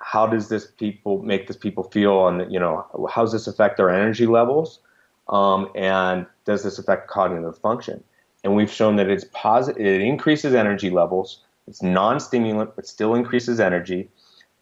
how 0.00 0.26
does 0.26 0.48
this 0.48 0.66
people 0.66 1.22
make 1.22 1.46
this 1.46 1.56
people 1.56 1.84
feel 1.84 2.26
and 2.26 2.52
you 2.52 2.58
know, 2.58 2.84
how 3.08 3.22
does 3.22 3.30
this 3.30 3.46
affect 3.46 3.76
their 3.76 3.88
energy 3.88 4.26
levels? 4.26 4.80
Um, 5.28 5.70
and 5.76 6.26
does 6.44 6.64
this 6.64 6.76
affect 6.80 7.06
cognitive 7.06 7.56
function? 7.56 8.02
And 8.42 8.56
we've 8.56 8.70
shown 8.70 8.96
that 8.96 9.08
it's 9.08 9.24
positive, 9.32 9.80
it 9.80 10.00
increases 10.00 10.54
energy 10.54 10.90
levels. 10.90 11.40
It's 11.68 11.82
non-stimulant, 11.82 12.74
but 12.74 12.88
still 12.88 13.14
increases 13.14 13.60
energy. 13.60 14.08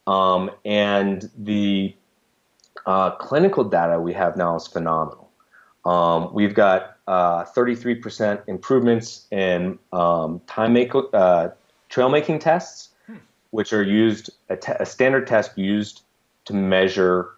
Um, 0.07 0.51
and 0.66 1.30
the 1.38 1.95
uh, 2.84 3.12
clinical 3.12 3.64
data 3.64 3.99
we 3.99 4.12
have 4.12 4.36
now 4.36 4.57
is 4.57 4.66
phenomenal. 4.66 5.30
Um, 5.86 6.34
we've 6.34 6.55
got 6.55 6.99
uh, 7.09 7.45
33% 7.45 8.42
improvements 8.47 9.26
in 9.30 9.78
um, 9.95 10.42
time 10.47 10.74
make, 10.74 10.92
uh, 10.95 11.49
trail 11.88 12.11
making 12.11 12.40
tests 12.40 12.90
which 13.55 13.72
are 13.72 13.84
used 13.84 14.30
a, 14.48 14.84
standard 14.84 15.28
test 15.28 15.57
used 15.57 16.02
to 16.44 16.52
measure 16.52 17.30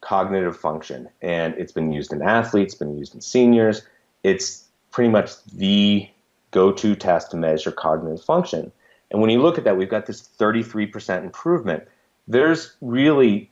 cognitive 0.00 0.56
function, 0.56 1.08
and 1.22 1.54
it's 1.54 1.70
been 1.70 1.92
used 1.92 2.12
in 2.12 2.22
athletes, 2.22 2.74
been 2.74 2.98
used 2.98 3.14
in 3.14 3.20
seniors. 3.20 3.82
It's 4.24 4.64
pretty 4.90 5.10
much 5.10 5.30
the 5.44 6.08
go-to 6.50 6.96
test 6.96 7.30
to 7.30 7.36
measure 7.36 7.70
cognitive 7.70 8.20
function. 8.20 8.72
And 9.12 9.20
when 9.20 9.30
you 9.30 9.40
look 9.40 9.58
at 9.58 9.64
that, 9.64 9.76
we've 9.76 9.88
got 9.88 10.06
this 10.06 10.28
33% 10.40 11.22
improvement. 11.22 11.84
There's 12.26 12.74
really 12.80 13.48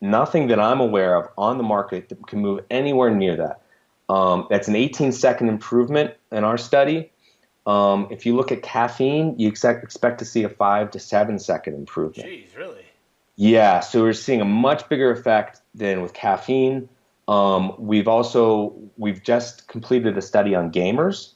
nothing 0.00 0.48
that 0.48 0.58
I'm 0.58 0.80
aware 0.80 1.14
of 1.14 1.28
on 1.38 1.56
the 1.58 1.62
market 1.62 2.08
that 2.08 2.26
can 2.26 2.40
move 2.40 2.64
anywhere 2.68 3.14
near 3.14 3.36
that. 3.36 3.62
Um, 4.08 4.48
that's 4.50 4.66
an 4.66 4.74
18 4.74 5.12
second 5.12 5.48
improvement 5.48 6.14
in 6.32 6.42
our 6.42 6.58
study. 6.58 7.12
Um, 7.66 8.08
if 8.10 8.26
you 8.26 8.36
look 8.36 8.52
at 8.52 8.62
caffeine, 8.62 9.38
you 9.38 9.48
expect, 9.48 9.82
expect 9.82 10.18
to 10.18 10.24
see 10.24 10.42
a 10.42 10.48
five 10.48 10.90
to 10.92 10.98
seven 10.98 11.38
second 11.38 11.74
improvement. 11.74 12.28
Jeez, 12.28 12.56
really? 12.56 12.84
Yeah, 13.36 13.80
so 13.80 14.02
we're 14.02 14.12
seeing 14.12 14.40
a 14.40 14.44
much 14.44 14.88
bigger 14.88 15.10
effect 15.10 15.60
than 15.74 16.02
with 16.02 16.12
caffeine. 16.12 16.88
Um, 17.26 17.74
we've 17.78 18.06
also 18.06 18.74
we've 18.96 19.22
just 19.22 19.66
completed 19.66 20.16
a 20.16 20.22
study 20.22 20.54
on 20.54 20.70
gamers, 20.70 21.32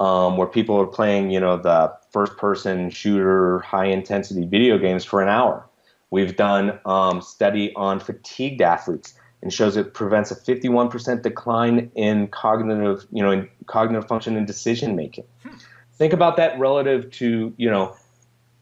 um, 0.00 0.36
where 0.36 0.46
people 0.46 0.80
are 0.80 0.86
playing, 0.86 1.30
you 1.30 1.40
know, 1.40 1.56
the 1.56 1.92
first 2.10 2.36
person 2.36 2.90
shooter, 2.90 3.60
high 3.60 3.86
intensity 3.86 4.46
video 4.46 4.78
games 4.78 5.04
for 5.04 5.22
an 5.22 5.28
hour. 5.28 5.68
We've 6.10 6.36
done 6.36 6.78
um, 6.84 7.20
study 7.20 7.74
on 7.74 8.00
fatigued 8.00 8.62
athletes 8.62 9.14
and 9.42 9.52
shows 9.52 9.76
it 9.76 9.94
prevents 9.94 10.30
a 10.30 10.36
51% 10.36 11.22
decline 11.22 11.90
in 11.94 12.28
cognitive, 12.28 13.06
you 13.12 13.22
know, 13.22 13.30
in 13.30 13.48
cognitive 13.66 14.08
function 14.08 14.36
and 14.36 14.46
decision 14.46 14.96
making. 14.96 15.24
Hmm. 15.42 15.56
Think 15.94 16.12
about 16.12 16.36
that 16.36 16.58
relative 16.58 17.10
to, 17.12 17.54
you 17.56 17.70
know, 17.70 17.96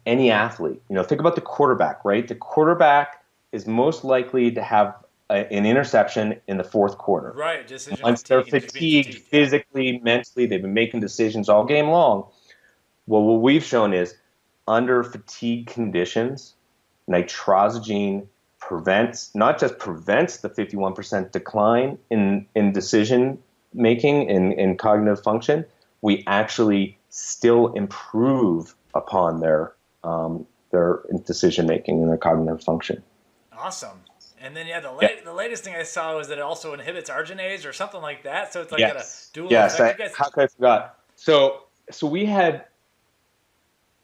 any 0.06 0.30
athlete. 0.30 0.80
You 0.88 0.96
know, 0.96 1.02
think 1.02 1.20
about 1.20 1.34
the 1.34 1.40
quarterback, 1.40 2.04
right? 2.04 2.26
The 2.26 2.34
quarterback 2.34 3.24
is 3.52 3.66
most 3.66 4.04
likely 4.04 4.50
to 4.52 4.62
have 4.62 4.94
a, 5.30 5.50
an 5.52 5.66
interception 5.66 6.40
in 6.46 6.58
the 6.58 6.64
fourth 6.64 6.98
quarter. 6.98 7.32
Right. 7.32 7.66
Decision 7.66 8.02
Once 8.02 8.22
they're 8.22 8.42
fatigued, 8.42 8.72
fatigued 8.72 9.18
physically, 9.18 10.00
mentally, 10.02 10.46
they've 10.46 10.62
been 10.62 10.74
making 10.74 11.00
decisions 11.00 11.48
all 11.48 11.64
game 11.64 11.88
long. 11.88 12.26
Well, 13.06 13.22
what 13.22 13.40
we've 13.42 13.64
shown 13.64 13.92
is 13.92 14.14
under 14.66 15.02
fatigue 15.02 15.66
conditions, 15.66 16.54
Nitrosigine 17.08 18.26
prevents 18.66 19.34
not 19.34 19.58
just 19.58 19.78
prevents 19.78 20.38
the 20.38 20.48
51% 20.48 21.32
decline 21.32 21.98
in, 22.10 22.46
in 22.54 22.72
decision 22.72 23.38
making 23.74 24.30
and 24.30 24.52
in, 24.52 24.58
in 24.58 24.76
cognitive 24.76 25.22
function, 25.22 25.64
we 26.00 26.24
actually 26.26 26.96
still 27.10 27.72
improve 27.74 28.74
upon 28.94 29.40
their 29.40 29.74
um, 30.02 30.46
their 30.70 31.00
decision 31.24 31.66
making 31.66 32.02
and 32.02 32.10
their 32.10 32.18
cognitive 32.18 32.62
function. 32.62 33.02
Awesome. 33.56 34.00
And 34.40 34.54
then 34.56 34.66
yeah, 34.66 34.80
the, 34.80 34.90
la- 34.90 34.98
yeah. 35.00 35.08
the 35.24 35.32
latest 35.32 35.64
thing 35.64 35.74
I 35.74 35.84
saw 35.84 36.16
was 36.16 36.28
that 36.28 36.38
it 36.38 36.42
also 36.42 36.74
inhibits 36.74 37.08
arginase 37.08 37.64
or 37.64 37.72
something 37.72 38.02
like 38.02 38.24
that. 38.24 38.52
So 38.52 38.60
it's 38.60 38.72
like 38.72 38.80
yes. 38.80 39.30
a 39.30 39.34
dual 39.34 39.50
yes, 39.50 39.74
effect. 39.74 40.00
Yes, 40.00 40.14
how 40.16 40.28
could 40.28 40.44
I 40.44 40.46
forgot? 40.48 40.98
So 41.16 41.64
so 41.90 42.06
we 42.06 42.24
had 42.24 42.64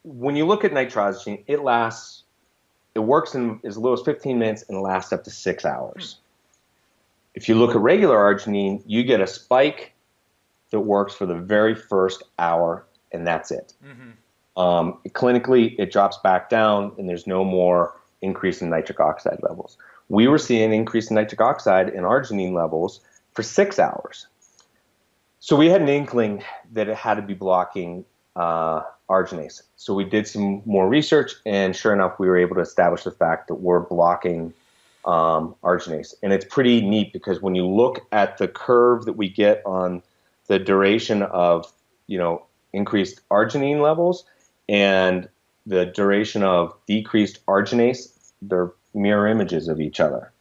when 0.02 0.36
you 0.36 0.46
look 0.46 0.64
at 0.64 0.72
Nitrosigine, 0.72 1.44
it 1.46 1.62
lasts, 1.62 2.24
it 2.94 3.00
works 3.00 3.34
in 3.34 3.60
as 3.64 3.76
little 3.76 3.98
as 3.98 4.04
15 4.04 4.38
minutes 4.38 4.64
and 4.68 4.80
lasts 4.80 5.12
up 5.12 5.24
to 5.24 5.30
six 5.30 5.64
hours. 5.64 6.16
If 7.34 7.48
you 7.48 7.54
look 7.54 7.70
at 7.70 7.80
regular 7.80 8.16
arginine, 8.16 8.82
you 8.86 9.04
get 9.04 9.20
a 9.20 9.26
spike 9.26 9.92
that 10.70 10.80
works 10.80 11.14
for 11.14 11.26
the 11.26 11.34
very 11.34 11.74
first 11.74 12.22
hour, 12.38 12.84
and 13.12 13.26
that's 13.26 13.50
it. 13.50 13.72
Mm-hmm. 13.84 14.60
Um, 14.60 14.98
clinically, 15.10 15.76
it 15.78 15.92
drops 15.92 16.18
back 16.18 16.50
down, 16.50 16.92
and 16.98 17.08
there's 17.08 17.26
no 17.26 17.44
more 17.44 17.96
increase 18.20 18.60
in 18.60 18.70
nitric 18.70 19.00
oxide 19.00 19.38
levels. 19.42 19.78
We 20.08 20.26
were 20.26 20.38
seeing 20.38 20.62
an 20.62 20.72
increase 20.72 21.08
in 21.08 21.14
nitric 21.14 21.40
oxide 21.40 21.88
and 21.88 22.04
arginine 22.04 22.52
levels 22.52 23.00
for 23.32 23.42
six 23.42 23.78
hours. 23.78 24.26
So 25.38 25.56
we 25.56 25.68
had 25.68 25.80
an 25.80 25.88
inkling 25.88 26.42
that 26.72 26.88
it 26.88 26.96
had 26.96 27.14
to 27.14 27.22
be 27.22 27.34
blocking 27.34 28.04
uh, 28.36 28.82
arginase. 29.10 29.62
So 29.76 29.92
we 29.92 30.04
did 30.04 30.26
some 30.26 30.62
more 30.64 30.88
research, 30.88 31.32
and 31.44 31.74
sure 31.74 31.92
enough, 31.92 32.18
we 32.18 32.28
were 32.28 32.38
able 32.38 32.54
to 32.54 32.62
establish 32.62 33.02
the 33.02 33.10
fact 33.10 33.48
that 33.48 33.56
we're 33.56 33.80
blocking 33.80 34.54
um, 35.04 35.54
arginase. 35.62 36.14
And 36.22 36.32
it's 36.32 36.44
pretty 36.44 36.80
neat 36.80 37.12
because 37.12 37.42
when 37.42 37.54
you 37.54 37.66
look 37.66 38.06
at 38.12 38.38
the 38.38 38.48
curve 38.48 39.04
that 39.06 39.14
we 39.14 39.28
get 39.28 39.62
on 39.66 40.02
the 40.46 40.58
duration 40.58 41.22
of, 41.22 41.70
you 42.06 42.18
know, 42.18 42.46
increased 42.72 43.20
arginine 43.30 43.82
levels 43.82 44.24
and 44.68 45.28
the 45.66 45.86
duration 45.86 46.42
of 46.44 46.74
decreased 46.86 47.44
arginase, 47.46 48.16
they're 48.40 48.72
mirror 48.94 49.26
images 49.26 49.68
of 49.68 49.80
each 49.80 50.00
other. 50.00 50.32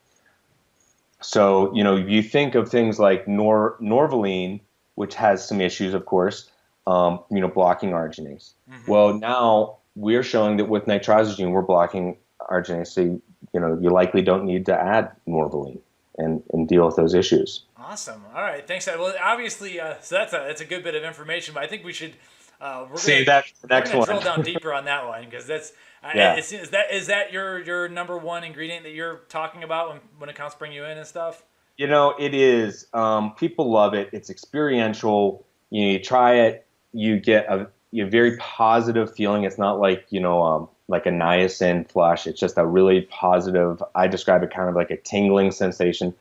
So, 1.22 1.74
you 1.76 1.84
know, 1.84 1.96
you 1.96 2.22
think 2.24 2.56
of 2.56 2.70
things 2.70 3.00
like 3.00 3.28
nor- 3.28 3.78
norvaline, 3.82 4.62
which 4.96 5.16
has 5.16 5.46
some 5.46 5.60
issues, 5.60 5.94
of 5.94 6.06
course, 6.06 6.50
um, 6.90 7.20
you 7.30 7.40
know, 7.40 7.48
blocking 7.48 7.92
arginase. 7.92 8.54
Mm-hmm. 8.70 8.92
Well, 8.92 9.14
now 9.14 9.78
we're 9.96 10.24
showing 10.24 10.58
that 10.58 10.66
with 10.66 10.86
Nitrosigine, 10.86 11.52
we're 11.52 11.62
blocking 11.62 12.18
arginase. 12.42 12.88
So, 12.88 13.02
you, 13.02 13.22
you 13.54 13.60
know, 13.60 13.78
you 13.80 13.90
likely 13.90 14.22
don't 14.22 14.46
need 14.46 14.66
to 14.66 14.76
add 14.76 15.12
norvaline 15.28 15.80
and, 16.18 16.42
and 16.52 16.68
deal 16.68 16.86
with 16.86 16.96
those 16.96 17.14
issues. 17.14 17.64
Awesome. 17.78 18.24
All 18.36 18.42
right. 18.42 18.68
Thanks. 18.68 18.88
Well, 18.88 19.14
obviously, 19.22 19.80
uh, 19.80 19.96
so 20.02 20.16
that's 20.16 20.34
a, 20.34 20.38
that's 20.48 20.62
a 20.62 20.66
good 20.66 20.84
bit 20.84 20.96
of 20.96 21.04
information, 21.04 21.54
but 21.54 21.64
I 21.64 21.68
think 21.68 21.84
we 21.84 21.94
should 21.94 22.14
uh, 22.62 22.86
we're 22.92 22.98
gonna, 22.98 23.26
that 23.26 23.46
next 23.70 23.94
we're 23.94 24.06
Drill 24.06 24.20
down 24.20 24.42
deeper 24.44 24.74
on 24.74 24.86
that 24.86 25.08
one 25.08 25.24
because 25.24 25.48
that's 25.48 25.72
yeah. 26.04 26.36
is, 26.36 26.52
is 26.52 26.72
that 26.72 26.92
is 26.92 27.08
that 27.08 27.32
your 27.32 27.64
your 27.64 27.88
number 27.88 28.18
one 28.18 28.44
ingredient 28.44 28.84
that 28.84 28.92
you're 28.92 29.22
talking 29.30 29.64
about 29.64 29.90
when 29.90 30.00
when 30.18 30.30
accounts 30.30 30.56
bring 30.56 30.74
you 30.74 30.84
in 30.84 30.98
and 30.98 31.08
stuff? 31.08 31.44
You 31.78 31.88
know, 31.88 32.16
it 32.20 32.34
is. 32.34 32.88
Um, 32.94 33.34
people 33.36 33.72
love 33.72 33.94
it. 33.94 34.10
It's 34.12 34.30
experiential. 34.30 35.46
You, 35.70 35.86
know, 35.86 35.92
you 35.94 36.00
try 36.00 36.34
it, 36.34 36.68
you 36.94 37.20
get 37.20 37.46
a, 37.48 37.68
a 37.94 38.04
very 38.04 38.38
positive 38.38 39.14
feeling. 39.14 39.44
It's 39.44 39.58
not 39.58 39.80
like 39.80 40.06
you 40.10 40.20
know, 40.20 40.44
um, 40.44 40.70
like 40.88 41.06
a 41.06 41.12
niacin 41.12 41.90
flush. 41.90 42.28
It's 42.28 42.40
just 42.40 42.58
a 42.58 42.66
really 42.66 43.02
positive. 43.02 43.82
I 43.96 44.08
describe 44.08 44.44
it 44.44 44.52
kind 44.52 44.70
of 44.70 44.76
like 44.76 44.92
a 44.92 44.98
tingling 44.98 45.52
sensation. 45.52 46.14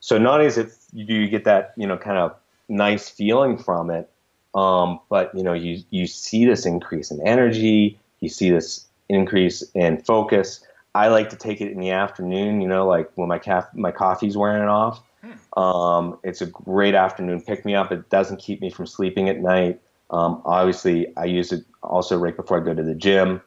So 0.00 0.18
not 0.18 0.34
only 0.34 0.46
is 0.46 0.58
it 0.58 0.72
do 0.94 1.14
you 1.14 1.28
get 1.28 1.44
that 1.44 1.74
you 1.76 1.86
know 1.86 1.96
kind 1.96 2.18
of 2.18 2.34
nice 2.68 3.08
feeling 3.08 3.58
from 3.58 3.90
it, 3.90 4.10
um, 4.54 5.00
but 5.08 5.34
you 5.34 5.42
know, 5.42 5.52
you 5.52 5.82
you 5.90 6.06
see 6.06 6.44
this 6.44 6.66
increase 6.66 7.10
in 7.10 7.26
energy, 7.26 7.98
you 8.20 8.28
see 8.28 8.50
this 8.50 8.86
increase 9.08 9.62
in 9.74 10.02
focus. 10.02 10.64
I 10.94 11.08
like 11.08 11.30
to 11.30 11.36
take 11.36 11.60
it 11.60 11.72
in 11.72 11.80
the 11.80 11.90
afternoon. 11.90 12.60
You 12.60 12.68
know, 12.68 12.86
like 12.86 13.10
when 13.14 13.28
my 13.28 13.38
caf- 13.38 13.74
my 13.74 13.92
coffee's 13.92 14.36
wearing 14.36 14.68
off. 14.68 15.02
Hmm. 15.22 15.58
Um, 15.58 16.18
it's 16.24 16.40
a 16.40 16.46
great 16.46 16.94
afternoon 16.94 17.42
pick 17.42 17.64
me 17.64 17.74
up. 17.74 17.92
It 17.92 18.10
doesn't 18.10 18.38
keep 18.38 18.60
me 18.60 18.70
from 18.70 18.86
sleeping 18.86 19.28
at 19.28 19.40
night. 19.40 19.80
Um, 20.12 20.42
obviously, 20.44 21.16
I 21.16 21.24
use 21.24 21.52
it 21.52 21.64
also 21.82 22.18
right 22.18 22.36
before 22.36 22.60
I 22.60 22.64
go 22.64 22.74
to 22.74 22.82
the 22.82 22.94
gym. 22.94 23.40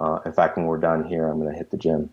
Uh, 0.00 0.20
in 0.24 0.32
fact, 0.32 0.56
when 0.56 0.66
we're 0.66 0.78
done 0.78 1.04
here, 1.04 1.28
I'm 1.28 1.38
going 1.38 1.52
to 1.52 1.58
hit 1.58 1.70
the 1.70 1.76
gym. 1.76 2.10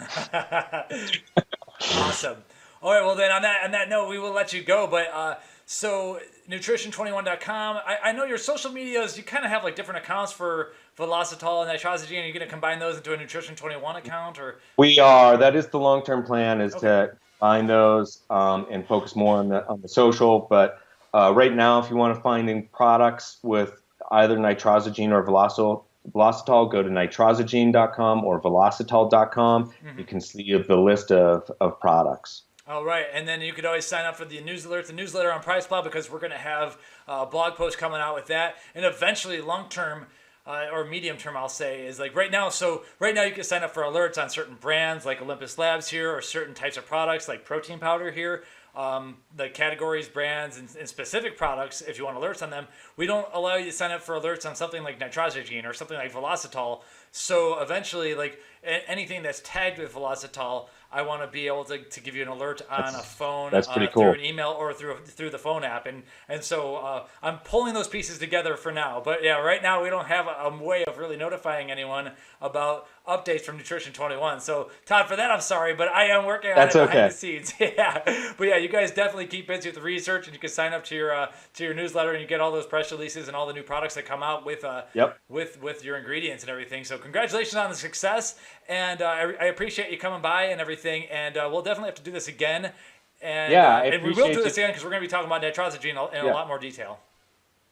awesome. 1.98 2.38
All 2.82 2.92
right. 2.92 3.04
Well, 3.04 3.14
then 3.14 3.30
on 3.30 3.42
that 3.42 3.64
on 3.64 3.70
that 3.72 3.88
note, 3.88 4.08
we 4.08 4.18
will 4.18 4.32
let 4.32 4.52
you 4.52 4.62
go. 4.62 4.86
But 4.86 5.08
uh, 5.12 5.36
so 5.66 6.20
nutrition21.com. 6.48 7.76
I, 7.86 7.98
I 8.04 8.12
know 8.12 8.24
your 8.24 8.38
social 8.38 8.72
medias, 8.72 9.16
you 9.16 9.22
kind 9.22 9.44
of 9.44 9.50
have 9.50 9.64
like 9.64 9.76
different 9.76 10.04
accounts 10.04 10.32
for 10.32 10.72
Velositol 10.98 11.66
and 11.66 11.78
Nitrosigine. 11.78 12.22
Are 12.22 12.26
you 12.26 12.32
going 12.32 12.44
to 12.44 12.50
combine 12.50 12.78
those 12.78 12.96
into 12.96 13.12
a 13.12 13.16
Nutrition21 13.16 13.98
account 13.98 14.38
or? 14.38 14.60
We 14.76 14.98
are. 14.98 15.36
That 15.36 15.56
is 15.56 15.68
the 15.68 15.78
long-term 15.78 16.24
plan 16.24 16.60
is 16.60 16.74
okay. 16.74 16.80
to 16.80 17.16
find 17.38 17.68
those 17.68 18.20
um, 18.28 18.66
and 18.70 18.86
focus 18.86 19.16
more 19.16 19.36
on 19.36 19.48
the, 19.48 19.66
on 19.66 19.80
the 19.80 19.88
social. 19.88 20.40
But 20.40 20.80
uh, 21.14 21.32
right 21.34 21.54
now, 21.54 21.78
if 21.78 21.90
you 21.90 21.96
want 21.96 22.14
to 22.14 22.20
find 22.20 22.70
products 22.72 23.38
with 23.42 23.82
either 24.10 24.36
Nitrosigine 24.36 25.10
or 25.10 25.24
Velositol, 25.24 25.84
Velositol, 26.10 26.70
go 26.70 26.82
to 26.82 26.88
nitrosigine.com 26.88 28.24
or 28.24 28.40
velositol.com. 28.40 29.64
Mm-hmm. 29.64 29.98
You 29.98 30.04
can 30.04 30.20
see 30.20 30.56
the 30.56 30.76
list 30.76 31.12
of, 31.12 31.50
of 31.60 31.78
products. 31.80 32.42
All 32.66 32.84
right, 32.84 33.06
and 33.12 33.26
then 33.26 33.40
you 33.40 33.52
could 33.52 33.66
always 33.66 33.84
sign 33.84 34.04
up 34.04 34.16
for 34.16 34.24
the 34.24 34.36
news 34.40 34.64
newsletter, 34.64 34.86
the 34.86 34.92
newsletter 34.92 35.32
on 35.32 35.42
PricePlow 35.42 35.82
because 35.82 36.10
we're 36.10 36.20
going 36.20 36.32
to 36.32 36.38
have 36.38 36.78
a 37.08 37.26
blog 37.26 37.54
post 37.54 37.76
coming 37.76 38.00
out 38.00 38.14
with 38.14 38.26
that, 38.26 38.56
and 38.74 38.84
eventually 38.84 39.40
long 39.40 39.68
term. 39.68 40.06
Uh, 40.44 40.66
or 40.72 40.84
medium 40.84 41.16
term, 41.16 41.36
I'll 41.36 41.48
say, 41.48 41.86
is 41.86 42.00
like 42.00 42.16
right 42.16 42.32
now. 42.32 42.48
So 42.48 42.82
right 42.98 43.14
now, 43.14 43.22
you 43.22 43.32
can 43.32 43.44
sign 43.44 43.62
up 43.62 43.70
for 43.70 43.84
alerts 43.84 44.20
on 44.20 44.28
certain 44.28 44.56
brands 44.56 45.06
like 45.06 45.22
Olympus 45.22 45.56
Labs 45.56 45.86
here, 45.86 46.12
or 46.12 46.20
certain 46.20 46.52
types 46.52 46.76
of 46.76 46.84
products 46.84 47.28
like 47.28 47.44
protein 47.44 47.78
powder 47.78 48.10
here. 48.10 48.42
Um, 48.74 49.18
the 49.36 49.50
categories, 49.50 50.08
brands, 50.08 50.56
and, 50.56 50.66
and, 50.80 50.88
specific 50.88 51.36
products. 51.36 51.82
If 51.82 51.98
you 51.98 52.06
want 52.06 52.16
alerts 52.16 52.42
on 52.42 52.48
them, 52.48 52.66
we 52.96 53.06
don't 53.06 53.28
allow 53.34 53.56
you 53.56 53.66
to 53.66 53.72
sign 53.72 53.90
up 53.90 54.00
for 54.00 54.18
alerts 54.18 54.48
on 54.48 54.54
something 54.54 54.82
like 54.82 54.98
Nitrosigine 54.98 55.66
or 55.66 55.74
something 55.74 55.98
like 55.98 56.10
Velositol. 56.10 56.80
So 57.10 57.60
eventually, 57.60 58.14
like 58.14 58.40
anything 58.64 59.22
that's 59.22 59.42
tagged 59.44 59.78
with 59.78 59.92
Velositol, 59.92 60.68
I 60.90 61.02
want 61.02 61.22
to 61.22 61.26
be 61.26 61.46
able 61.46 61.64
to, 61.64 61.78
to 61.78 62.00
give 62.00 62.14
you 62.14 62.22
an 62.22 62.28
alert 62.28 62.60
on 62.70 62.92
that's, 62.92 62.96
a 62.96 63.02
phone, 63.02 63.50
that's 63.50 63.66
pretty 63.66 63.88
uh, 63.88 63.90
cool. 63.90 64.02
through 64.04 64.20
an 64.20 64.24
email 64.24 64.50
or 64.50 64.74
through 64.74 64.98
through 65.04 65.30
the 65.30 65.38
phone 65.38 65.64
app, 65.64 65.86
and 65.86 66.02
and 66.28 66.44
so 66.44 66.76
uh, 66.76 67.06
I'm 67.22 67.38
pulling 67.38 67.72
those 67.72 67.88
pieces 67.88 68.18
together 68.18 68.56
for 68.56 68.72
now. 68.72 69.00
But 69.02 69.22
yeah, 69.22 69.38
right 69.38 69.62
now 69.62 69.82
we 69.82 69.88
don't 69.88 70.06
have 70.06 70.26
a, 70.26 70.48
a 70.48 70.62
way 70.62 70.84
of 70.84 70.98
really 70.98 71.16
notifying 71.16 71.70
anyone 71.70 72.12
about 72.40 72.88
updates 73.08 73.42
from 73.42 73.56
Nutrition 73.56 73.92
21. 73.92 74.40
So 74.40 74.70
Todd, 74.86 75.08
for 75.08 75.16
that 75.16 75.30
I'm 75.30 75.40
sorry, 75.40 75.74
but 75.74 75.88
I 75.88 76.06
am 76.06 76.24
working 76.24 76.50
on 76.50 76.56
That's 76.56 76.74
it 76.74 76.80
okay. 76.80 76.92
behind 76.92 77.12
the 77.12 77.16
scenes. 77.16 77.54
yeah, 77.60 78.32
but 78.36 78.46
yeah, 78.48 78.56
you 78.56 78.68
guys 78.68 78.90
definitely 78.90 79.26
keep 79.26 79.48
busy 79.48 79.68
with 79.68 79.76
the 79.76 79.82
research, 79.82 80.26
and 80.26 80.34
you 80.34 80.40
can 80.40 80.50
sign 80.50 80.72
up 80.72 80.84
to 80.84 80.94
your 80.94 81.14
uh, 81.14 81.32
to 81.54 81.64
your 81.64 81.74
newsletter, 81.74 82.12
and 82.12 82.20
you 82.20 82.26
get 82.26 82.40
all 82.40 82.52
those 82.52 82.66
press 82.66 82.92
releases 82.92 83.28
and 83.28 83.36
all 83.36 83.46
the 83.46 83.52
new 83.52 83.62
products 83.62 83.94
that 83.94 84.04
come 84.04 84.22
out 84.22 84.46
with 84.46 84.64
uh 84.64 84.82
yep. 84.94 85.18
with 85.28 85.60
with 85.62 85.84
your 85.84 85.96
ingredients 85.96 86.42
and 86.42 86.50
everything. 86.50 86.84
So 86.84 86.98
congratulations 86.98 87.54
on 87.56 87.70
the 87.70 87.76
success, 87.76 88.38
and 88.68 89.02
uh, 89.02 89.06
I, 89.06 89.20
I, 89.40 89.44
appreciate 89.46 89.90
you 89.90 89.98
coming 89.98 90.22
by 90.22 90.44
and 90.44 90.60
everything. 90.60 91.04
And 91.10 91.36
uh, 91.36 91.48
we'll 91.50 91.62
definitely 91.62 91.88
have 91.88 91.96
to 91.96 92.02
do 92.02 92.12
this 92.12 92.28
again. 92.28 92.72
And, 93.20 93.52
yeah, 93.52 93.76
uh, 93.76 93.82
and 93.82 94.02
we 94.02 94.12
will 94.12 94.32
do 94.32 94.42
this 94.42 94.54
again 94.54 94.70
because 94.70 94.82
we're 94.82 94.90
going 94.90 95.02
to 95.02 95.06
be 95.06 95.10
talking 95.10 95.26
about 95.26 95.42
Nitrosigine 95.42 95.90
in 95.90 96.24
yeah. 96.24 96.30
a 96.30 96.34
lot 96.34 96.48
more 96.48 96.58
detail. 96.58 96.98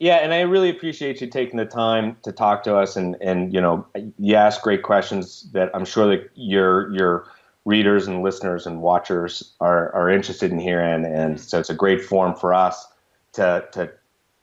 Yeah, 0.01 0.17
and 0.17 0.33
I 0.33 0.41
really 0.41 0.71
appreciate 0.71 1.21
you 1.21 1.27
taking 1.27 1.59
the 1.59 1.67
time 1.67 2.17
to 2.23 2.33
talk 2.33 2.65
to 2.65 2.75
us, 2.75 2.97
and 2.97 3.17
and 3.21 3.53
you 3.53 3.61
know, 3.61 3.87
you 4.19 4.35
ask 4.35 4.63
great 4.63 4.83
questions 4.83 5.47
that 5.53 5.71
I'm 5.75 5.85
sure 5.85 6.09
that 6.09 6.31
your 6.35 6.91
your 6.95 7.27
readers 7.67 8.07
and 8.07 8.23
listeners 8.23 8.67
and 8.67 8.81
watchers 8.81 9.53
are 9.61 9.95
are 9.95 10.09
interested 10.09 10.51
in 10.51 10.59
hearing, 10.59 11.05
and 11.05 11.39
so 11.39 11.61
it's 11.61 11.69
a 11.69 11.75
great 11.75 12.03
forum 12.03 12.35
for 12.35 12.55
us 12.55 12.87
to 13.35 13.69
to 13.73 13.93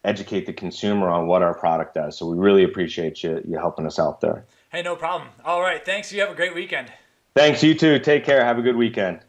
educate 0.04 0.46
the 0.46 0.52
consumer 0.52 1.08
on 1.08 1.26
what 1.26 1.42
our 1.42 1.54
product 1.54 1.94
does. 1.94 2.16
So 2.16 2.26
we 2.26 2.38
really 2.38 2.62
appreciate 2.62 3.24
you 3.24 3.42
you 3.44 3.58
helping 3.58 3.84
us 3.84 3.98
out 3.98 4.20
there. 4.20 4.44
Hey, 4.70 4.82
no 4.82 4.94
problem. 4.94 5.28
All 5.44 5.60
right, 5.60 5.84
thanks. 5.84 6.12
You 6.12 6.20
have 6.20 6.30
a 6.30 6.36
great 6.36 6.54
weekend. 6.54 6.92
Thanks. 7.34 7.64
You 7.64 7.74
too. 7.74 7.98
Take 7.98 8.24
care. 8.24 8.44
Have 8.44 8.58
a 8.58 8.62
good 8.62 8.76
weekend. 8.76 9.20